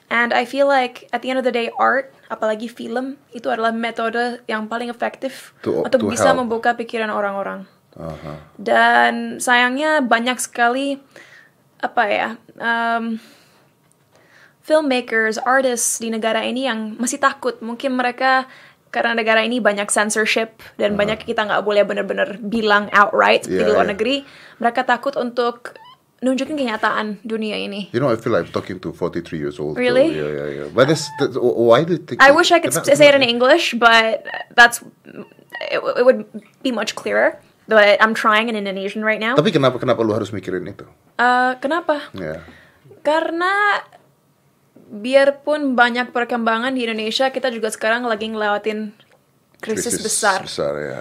and 0.09 0.31
I 0.31 0.43
feel 0.43 0.65
like 0.65 1.07
at 1.11 1.21
the 1.21 1.29
end 1.29 1.39
of 1.39 1.45
the 1.45 1.53
day 1.53 1.69
art 1.75 2.11
apalagi 2.27 2.67
film 2.67 3.19
itu 3.31 3.47
adalah 3.47 3.71
metode 3.71 4.41
yang 4.47 4.67
paling 4.67 4.89
efektif 4.89 5.53
To- 5.61 5.85
untuk 5.85 6.01
to 6.01 6.09
bisa 6.09 6.33
help. 6.33 6.43
membuka 6.43 6.73
pikiran 6.75 7.11
orang-orang 7.11 7.67
Aha. 7.95 8.41
dan 8.57 9.37
sayangnya 9.37 10.01
banyak 10.01 10.39
sekali 10.39 11.03
apa 11.81 12.03
ya 12.07 12.29
um, 12.57 13.19
filmmakers, 14.61 15.41
artists 15.43 15.99
di 15.99 16.13
negara 16.13 16.47
ini 16.47 16.69
yang 16.69 16.95
masih 16.95 17.19
takut. 17.19 17.59
Mungkin 17.59 17.91
mereka 17.91 18.47
karena 18.91 19.15
negara 19.15 19.47
ini 19.47 19.63
banyak 19.63 19.87
censorship 19.89 20.59
dan 20.75 20.99
banyak 20.99 21.23
kita 21.23 21.47
nggak 21.47 21.63
boleh 21.63 21.87
benar-benar 21.87 22.43
bilang 22.43 22.91
outright 22.91 23.47
seperti 23.47 23.63
Iya, 23.63 23.67
di 23.67 23.73
luar 23.75 23.87
iya. 23.87 23.93
negeri. 23.95 24.17
Mereka 24.59 24.83
takut 24.83 25.15
untuk 25.15 25.79
nunjukin 26.21 26.59
kenyataan 26.59 27.23
dunia 27.25 27.57
ini. 27.57 27.89
You 27.95 28.03
know, 28.03 28.13
I 28.13 28.19
feel 28.19 28.35
like 28.35 28.51
I'm 28.51 28.53
talking 28.53 28.83
to 28.85 28.93
43 28.93 29.39
years 29.39 29.57
old. 29.57 29.79
Really? 29.79 30.13
Yeah, 30.13 30.29
yeah, 30.29 30.49
yeah. 30.51 30.69
But 30.69 30.91
that's, 30.91 31.09
that's 31.17 31.39
why 31.41 31.87
do 31.87 31.97
you 31.97 32.03
think? 32.03 32.21
I 32.21 32.31
wish 32.35 32.53
I 32.53 32.61
could 32.61 32.75
say 32.75 33.09
it 33.09 33.15
in 33.17 33.25
English, 33.25 33.79
but 33.79 34.27
that's 34.53 34.85
it, 35.71 35.81
it 35.81 36.05
would 36.05 36.27
be 36.61 36.71
much 36.75 36.95
clearer. 36.95 37.41
But 37.71 38.03
I'm 38.03 38.19
trying 38.19 38.51
in 38.51 38.59
Indonesian 38.59 39.07
right 39.07 39.23
now. 39.23 39.39
Tapi 39.39 39.55
kenapa 39.55 39.79
kenapa 39.79 40.03
lu 40.03 40.11
harus 40.11 40.35
mikirin 40.35 40.67
itu? 40.67 40.85
Uh, 41.15 41.55
kenapa? 41.63 42.11
Ya. 42.19 42.43
Karena 43.07 43.79
biarpun 44.91 45.79
banyak 45.79 46.11
perkembangan 46.11 46.75
di 46.75 46.83
Indonesia, 46.83 47.31
kita 47.31 47.47
juga 47.55 47.71
sekarang 47.71 48.03
lagi 48.11 48.27
ngelewatin 48.27 48.91
krisis, 49.63 50.03
besar. 50.03 50.43
Besar 50.43 50.75
ya. 50.75 51.01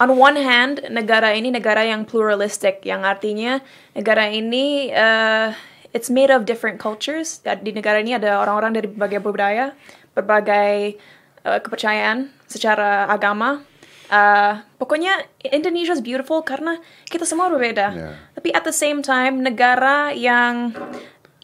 On 0.00 0.12
one 0.16 0.40
hand, 0.40 0.84
negara 0.88 1.36
ini 1.36 1.52
negara 1.52 1.84
yang 1.84 2.08
pluralistic, 2.08 2.84
yang 2.84 3.04
artinya 3.04 3.60
negara 3.96 4.28
ini 4.28 4.92
uh, 4.92 5.52
it's 5.92 6.12
made 6.12 6.32
of 6.32 6.44
different 6.44 6.76
cultures. 6.80 7.40
Di 7.44 7.72
negara 7.72 8.00
ini 8.00 8.16
ada 8.16 8.40
orang-orang 8.40 8.76
dari 8.76 8.88
berbagai 8.92 9.20
budaya, 9.24 9.72
berbagai 10.12 11.00
uh, 11.44 11.60
kepercayaan 11.60 12.28
secara 12.44 13.08
agama. 13.08 13.64
Uh, 14.06 14.62
pokoknya 14.78 15.18
Indonesia 15.42 15.90
is 15.90 16.04
beautiful 16.04 16.38
karena 16.44 16.78
kita 17.08 17.24
semua 17.26 17.50
berbeda. 17.50 17.86
Yeah. 17.90 18.14
Tapi 18.38 18.54
at 18.54 18.62
the 18.68 18.76
same 18.76 19.00
time, 19.00 19.42
negara 19.42 20.12
yang 20.12 20.76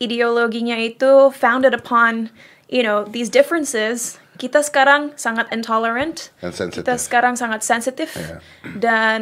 ideologinya 0.03 0.75
itu 0.77 1.31
founded 1.31 1.71
upon, 1.71 2.35
you 2.67 2.83
know, 2.83 3.07
these 3.07 3.31
differences, 3.31 4.19
kita 4.37 4.59
sekarang 4.67 5.15
sangat 5.15 5.47
intolerant. 5.55 6.35
And 6.43 6.51
sensitive. 6.51 6.83
Kita 6.83 6.99
sekarang 6.99 7.39
sangat 7.39 7.63
sensitif 7.63 8.19
Yeah. 8.19 8.43
dan 8.77 9.21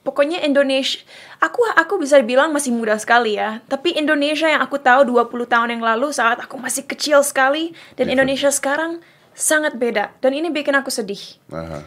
pokoknya 0.00 0.38
Indonesia 0.40 1.02
aku 1.42 1.66
aku 1.74 1.98
bisa 1.98 2.22
bilang 2.24 2.54
masih 2.54 2.72
muda 2.72 2.96
sekali 2.96 3.36
ya. 3.36 3.60
Tapi 3.68 3.92
Indonesia 3.92 4.48
yang 4.48 4.62
aku 4.64 4.78
tahu 4.80 5.04
20 5.04 5.44
tahun 5.50 5.68
yang 5.76 5.82
lalu 5.84 6.14
saat 6.14 6.40
aku 6.40 6.56
masih 6.56 6.86
kecil 6.86 7.20
sekali 7.26 7.76
dan 7.98 8.08
Indonesia 8.08 8.48
sekarang 8.48 9.02
sangat 9.36 9.76
beda. 9.76 10.16
Dan 10.24 10.32
ini 10.32 10.48
bikin 10.48 10.72
aku 10.72 10.88
sedih. 10.88 11.36
Aha. 11.52 11.84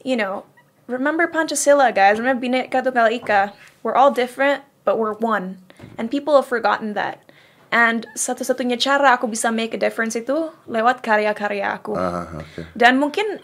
you 0.00 0.16
know 0.16 0.44
remember 0.90 1.28
Pancasila 1.30 1.92
guys? 1.94 2.18
Remember 2.18 2.40
Bhinneka 2.42 2.82
Tunggal 2.82 3.14
Ika? 3.14 3.54
We're 3.86 3.96
all 3.96 4.10
different 4.10 4.66
but 4.84 4.98
we're 4.98 5.16
one 5.16 5.62
and 5.98 6.08
people 6.12 6.36
have 6.36 6.48
forgotten 6.48 6.92
that 6.96 7.22
and 7.70 8.08
satu-satunya 8.18 8.80
cara 8.80 9.14
aku 9.14 9.30
bisa 9.30 9.48
make 9.54 9.76
a 9.76 9.80
difference 9.80 10.18
itu 10.18 10.50
lewat 10.66 11.02
karya-karya 11.04 11.76
aku 11.76 11.94
Aha, 11.94 12.42
oke. 12.42 12.60
dan 12.74 12.98
mungkin 12.98 13.38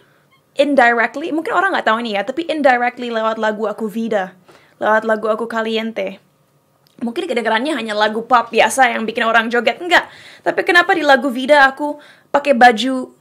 indirectly, 0.57 1.31
mungkin 1.31 1.53
orang 1.53 1.77
nggak 1.77 1.87
tahu 1.87 2.01
ini 2.03 2.17
ya, 2.17 2.25
tapi 2.25 2.49
indirectly 2.49 3.13
lewat 3.13 3.37
lagu 3.37 3.69
aku 3.69 3.87
Vida, 3.87 4.35
lewat 4.81 5.05
lagu 5.05 5.29
aku 5.29 5.45
Caliente. 5.47 6.19
Mungkin 6.97 7.29
kedengarannya 7.29 7.77
hanya 7.77 7.93
lagu 7.93 8.25
pop 8.25 8.49
biasa 8.49 8.89
yang 8.97 9.05
bikin 9.05 9.29
orang 9.29 9.53
joget, 9.53 9.77
enggak. 9.77 10.09
Tapi 10.41 10.65
kenapa 10.65 10.97
di 10.97 11.05
lagu 11.05 11.29
Vida 11.29 11.69
aku 11.69 12.01
pakai 12.33 12.57
baju 12.57 13.13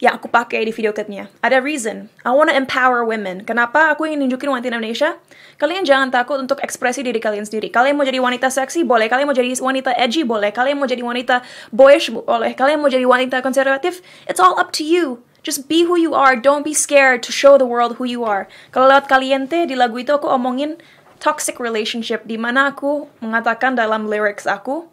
yang 0.00 0.16
aku 0.16 0.32
pakai 0.32 0.64
di 0.64 0.72
video 0.72 0.96
klipnya? 0.96 1.28
Ada 1.44 1.60
reason. 1.60 2.08
I 2.24 2.32
wanna 2.32 2.56
empower 2.56 3.04
women. 3.04 3.44
Kenapa 3.44 3.92
aku 3.92 4.08
ingin 4.08 4.24
nunjukin 4.24 4.48
wanita 4.48 4.72
Indonesia? 4.72 5.20
Kalian 5.60 5.84
jangan 5.84 6.08
takut 6.08 6.40
untuk 6.40 6.56
ekspresi 6.64 7.04
diri 7.04 7.20
kalian 7.20 7.44
sendiri. 7.44 7.68
Kalian 7.68 8.00
mau 8.00 8.08
jadi 8.08 8.16
wanita 8.16 8.48
seksi, 8.48 8.88
boleh. 8.88 9.12
Kalian 9.12 9.28
mau 9.28 9.36
jadi 9.36 9.52
wanita 9.52 9.92
edgy, 9.94 10.24
boleh. 10.24 10.48
Kalian 10.50 10.80
mau 10.80 10.88
jadi 10.88 11.04
wanita 11.04 11.44
boyish, 11.70 12.08
boleh. 12.10 12.56
Kalian 12.56 12.80
mau 12.80 12.88
jadi 12.88 13.04
wanita 13.04 13.44
konservatif, 13.44 14.00
it's 14.24 14.40
all 14.40 14.56
up 14.56 14.72
to 14.72 14.80
you. 14.80 15.20
Just 15.44 15.68
be 15.68 15.84
who 15.84 15.96
you 16.00 16.16
are. 16.16 16.36
Don't 16.36 16.64
be 16.64 16.72
scared 16.72 17.20
to 17.24 17.32
show 17.32 17.60
the 17.60 17.68
world 17.68 18.00
who 18.00 18.08
you 18.08 18.24
are. 18.24 18.48
Kalau 18.72 18.88
lewat 18.88 19.08
Caliente 19.08 19.68
di 19.68 19.76
lagu 19.76 20.00
itu 20.00 20.12
aku 20.16 20.28
omongin 20.28 20.80
toxic 21.20 21.60
relationship 21.60 22.24
di 22.24 22.40
mana 22.40 22.72
aku 22.72 23.08
mengatakan 23.20 23.76
dalam 23.76 24.08
lyrics 24.08 24.48
aku 24.48 24.88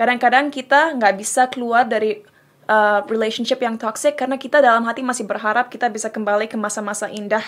Kadang-kadang 0.00 0.48
kita 0.48 0.96
nggak 0.96 1.20
bisa 1.20 1.52
keluar 1.52 1.84
dari 1.84 2.24
uh, 2.70 3.02
relationship 3.10 3.58
yang 3.58 3.74
toxic 3.74 4.14
karena 4.14 4.38
kita 4.38 4.62
dalam 4.62 4.86
hati 4.86 5.02
masih 5.02 5.26
berharap 5.26 5.66
kita 5.68 5.90
bisa 5.90 6.06
kembali 6.06 6.46
ke 6.46 6.54
masa-masa 6.54 7.10
indah 7.10 7.42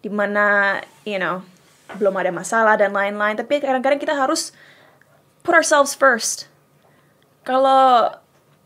di 0.00 0.08
mana 0.08 0.80
you 1.04 1.20
know 1.20 1.44
belum 2.00 2.16
ada 2.16 2.32
masalah 2.32 2.80
dan 2.80 2.96
lain-lain. 2.96 3.36
Tapi 3.36 3.60
kadang-kadang 3.60 4.00
kita 4.00 4.16
harus 4.16 4.56
put 5.44 5.52
ourselves 5.52 5.92
first. 5.92 6.48
Kalau 7.44 8.16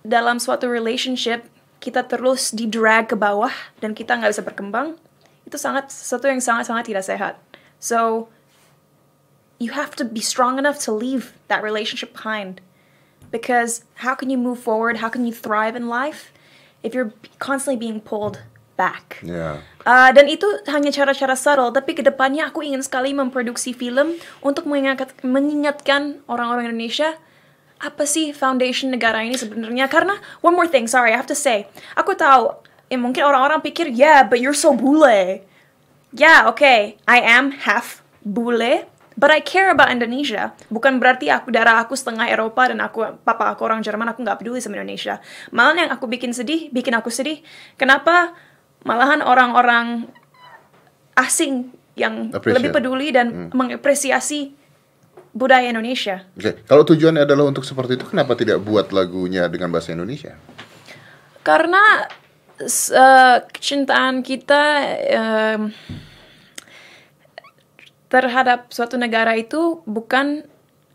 dalam 0.07 0.39
suatu 0.39 0.71
relationship 0.71 1.51
kita 1.83 2.07
terus 2.07 2.55
di 2.55 2.71
drag 2.71 3.11
ke 3.11 3.17
bawah 3.19 3.53
dan 3.83 3.93
kita 3.93 4.17
nggak 4.17 4.33
bisa 4.33 4.45
berkembang, 4.47 4.97
itu 5.43 5.59
sangat 5.59 5.91
sesuatu 5.91 6.31
yang 6.31 6.39
sangat-sangat 6.39 6.85
tidak 6.87 7.05
sehat. 7.05 7.35
So 7.83 8.31
you 9.59 9.73
have 9.73 9.97
to 9.99 10.05
be 10.05 10.21
strong 10.21 10.61
enough 10.61 10.79
to 10.87 10.93
leave 10.93 11.35
that 11.49 11.65
relationship 11.65 12.15
behind. 12.15 12.63
Because 13.31 13.85
how 14.07 14.15
can 14.15 14.31
you 14.31 14.39
move 14.39 14.59
forward? 14.59 15.03
How 15.03 15.11
can 15.11 15.27
you 15.27 15.35
thrive 15.35 15.75
in 15.75 15.91
life 15.91 16.33
if 16.83 16.95
you're 16.95 17.13
constantly 17.43 17.77
being 17.77 18.01
pulled 18.01 18.43
back? 18.79 19.21
Ya. 19.25 19.65
Uh, 19.83 20.11
dan 20.13 20.27
itu 20.31 20.47
hanya 20.67 20.91
cara-cara 20.93 21.35
subtle, 21.35 21.73
tapi 21.73 21.97
ke 21.97 22.03
depannya 22.03 22.51
aku 22.51 22.63
ingin 22.63 22.83
sekali 22.83 23.15
memproduksi 23.17 23.73
film 23.73 24.19
untuk 24.43 24.67
mengingat, 24.69 25.15
mengingatkan 25.23 26.23
orang-orang 26.27 26.71
Indonesia 26.71 27.19
apa 27.77 28.09
sih 28.09 28.33
foundation 28.33 28.89
negara 28.89 29.21
ini 29.21 29.37
sebenarnya? 29.37 29.87
Karena 29.89 30.17
one 30.41 30.57
more 30.57 30.69
thing, 30.69 30.89
sorry, 30.89 31.13
I 31.13 31.19
have 31.19 31.29
to 31.29 31.37
say, 31.37 31.69
aku 31.93 32.17
tahu, 32.17 32.57
ya 32.89 32.97
mungkin 32.97 33.25
orang-orang 33.25 33.61
pikir, 33.61 33.93
yeah, 33.93 34.25
but 34.25 34.41
you're 34.41 34.57
so 34.57 34.73
bule. 34.73 35.45
Yeah, 36.17 36.49
okay, 36.49 36.97
I 37.05 37.21
am 37.21 37.53
half 37.53 38.01
bule, 38.25 38.89
but 39.17 39.33
I 39.33 39.41
care 39.41 39.73
about 39.73 39.89
Indonesia. 39.89 40.53
Bukan 40.69 41.01
berarti 41.01 41.33
aku 41.33 41.49
darah 41.49 41.81
aku 41.81 41.97
setengah 41.97 42.29
Eropa 42.29 42.69
dan 42.69 42.85
aku 42.85 43.17
papa 43.25 43.57
aku 43.57 43.65
orang 43.65 43.81
Jerman, 43.81 44.13
aku 44.13 44.23
nggak 44.23 44.39
peduli 44.39 44.61
sama 44.61 44.79
Indonesia. 44.79 45.19
Malah 45.51 45.89
yang 45.89 45.93
aku 45.93 46.05
bikin 46.07 46.37
sedih, 46.37 46.69
bikin 46.71 46.93
aku 46.93 47.09
sedih. 47.09 47.41
Kenapa 47.81 48.37
malahan 48.85 49.25
orang-orang 49.25 50.07
asing 51.17 51.73
yang 51.97 52.31
Appreciate. 52.31 52.61
lebih 52.61 52.71
peduli 52.77 53.09
dan 53.09 53.49
mengapresiasi 53.51 54.53
budaya 55.33 55.69
Indonesia? 55.73 56.29
Oke, 56.37 56.61
kalau 56.69 56.85
tujuannya 56.85 57.25
adalah 57.25 57.49
untuk 57.49 57.65
seperti 57.65 57.97
itu, 57.97 58.05
kenapa 58.09 58.37
tidak 58.37 58.61
buat 58.61 58.93
lagunya 58.93 59.49
dengan 59.49 59.73
bahasa 59.73 59.97
Indonesia? 59.97 60.37
Karena 61.41 62.05
eh, 62.61 63.37
kecintaan 63.49 64.21
kita 64.21 64.63
em, 65.09 65.61
terhadap 68.07 68.71
suatu 68.71 68.95
negara 68.95 69.35
itu 69.35 69.83
bukan 69.85 70.47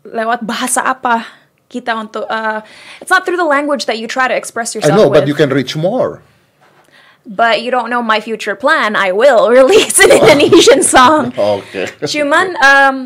lewat 0.02 0.42
bahasa 0.42 0.82
apa 0.82 1.24
kita 1.68 1.96
untuk 1.96 2.24
uh, 2.28 2.60
it's 3.00 3.08
not 3.08 3.24
through 3.24 3.40
the 3.40 3.46
language 3.46 3.88
that 3.88 3.96
you 3.96 4.04
try 4.04 4.28
to 4.28 4.36
express 4.36 4.72
I 4.72 4.80
yourself 4.80 4.96
know, 4.96 5.08
with 5.08 5.24
but 5.24 5.28
you 5.28 5.36
can 5.36 5.48
reach 5.48 5.72
more. 5.76 6.20
but 7.22 7.62
you 7.62 7.70
don't 7.70 7.86
know 7.86 8.02
my 8.02 8.18
future 8.18 8.58
plan 8.58 8.98
I 8.98 9.14
will 9.14 9.46
release 9.60 9.96
an 10.02 10.10
Indonesian 10.10 10.82
song 10.82 11.30
Oke. 11.56 11.86
Cuman 12.02 12.58
em, 12.58 12.96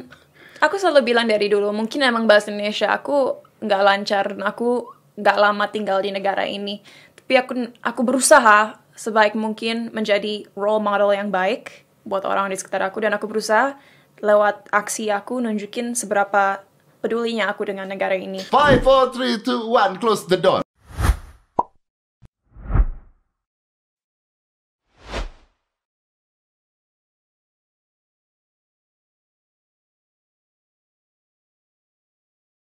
aku 0.59 0.81
selalu 0.81 1.13
bilang 1.13 1.29
dari 1.29 1.53
dulu 1.53 1.69
mungkin 1.71 2.01
emang 2.01 2.25
bahasa 2.25 2.49
Indonesia 2.49 2.89
aku 2.91 3.39
nggak 3.61 3.83
lancar 3.85 4.25
dan 4.33 4.43
aku 4.45 4.89
nggak 5.17 5.37
lama 5.37 5.65
tinggal 5.69 6.01
di 6.01 6.13
negara 6.13 6.45
ini. 6.45 6.81
Tapi 7.17 7.35
aku 7.41 7.53
aku 7.81 8.01
berusaha 8.05 8.77
sebaik 8.97 9.37
mungkin 9.37 9.93
menjadi 9.93 10.49
role 10.57 10.81
model 10.81 11.13
yang 11.13 11.29
baik 11.29 11.85
buat 12.09 12.25
orang 12.25 12.49
di 12.49 12.57
sekitar 12.57 12.85
aku 12.89 13.05
dan 13.05 13.13
aku 13.17 13.29
berusaha 13.29 13.77
lewat 14.21 14.69
aksi 14.75 15.09
aku 15.14 15.39
nunjukin 15.39 15.95
seberapa 15.95 16.61
pedulinya 17.01 17.47
aku 17.47 17.71
dengan 17.71 17.87
negara 17.87 18.19
ini. 18.19 18.43
Five, 18.51 18.83
four, 18.83 19.14
three, 19.14 19.39
two, 19.39 19.71
one, 19.71 19.97
close 20.03 20.27
the 20.27 20.39
door. 20.39 20.66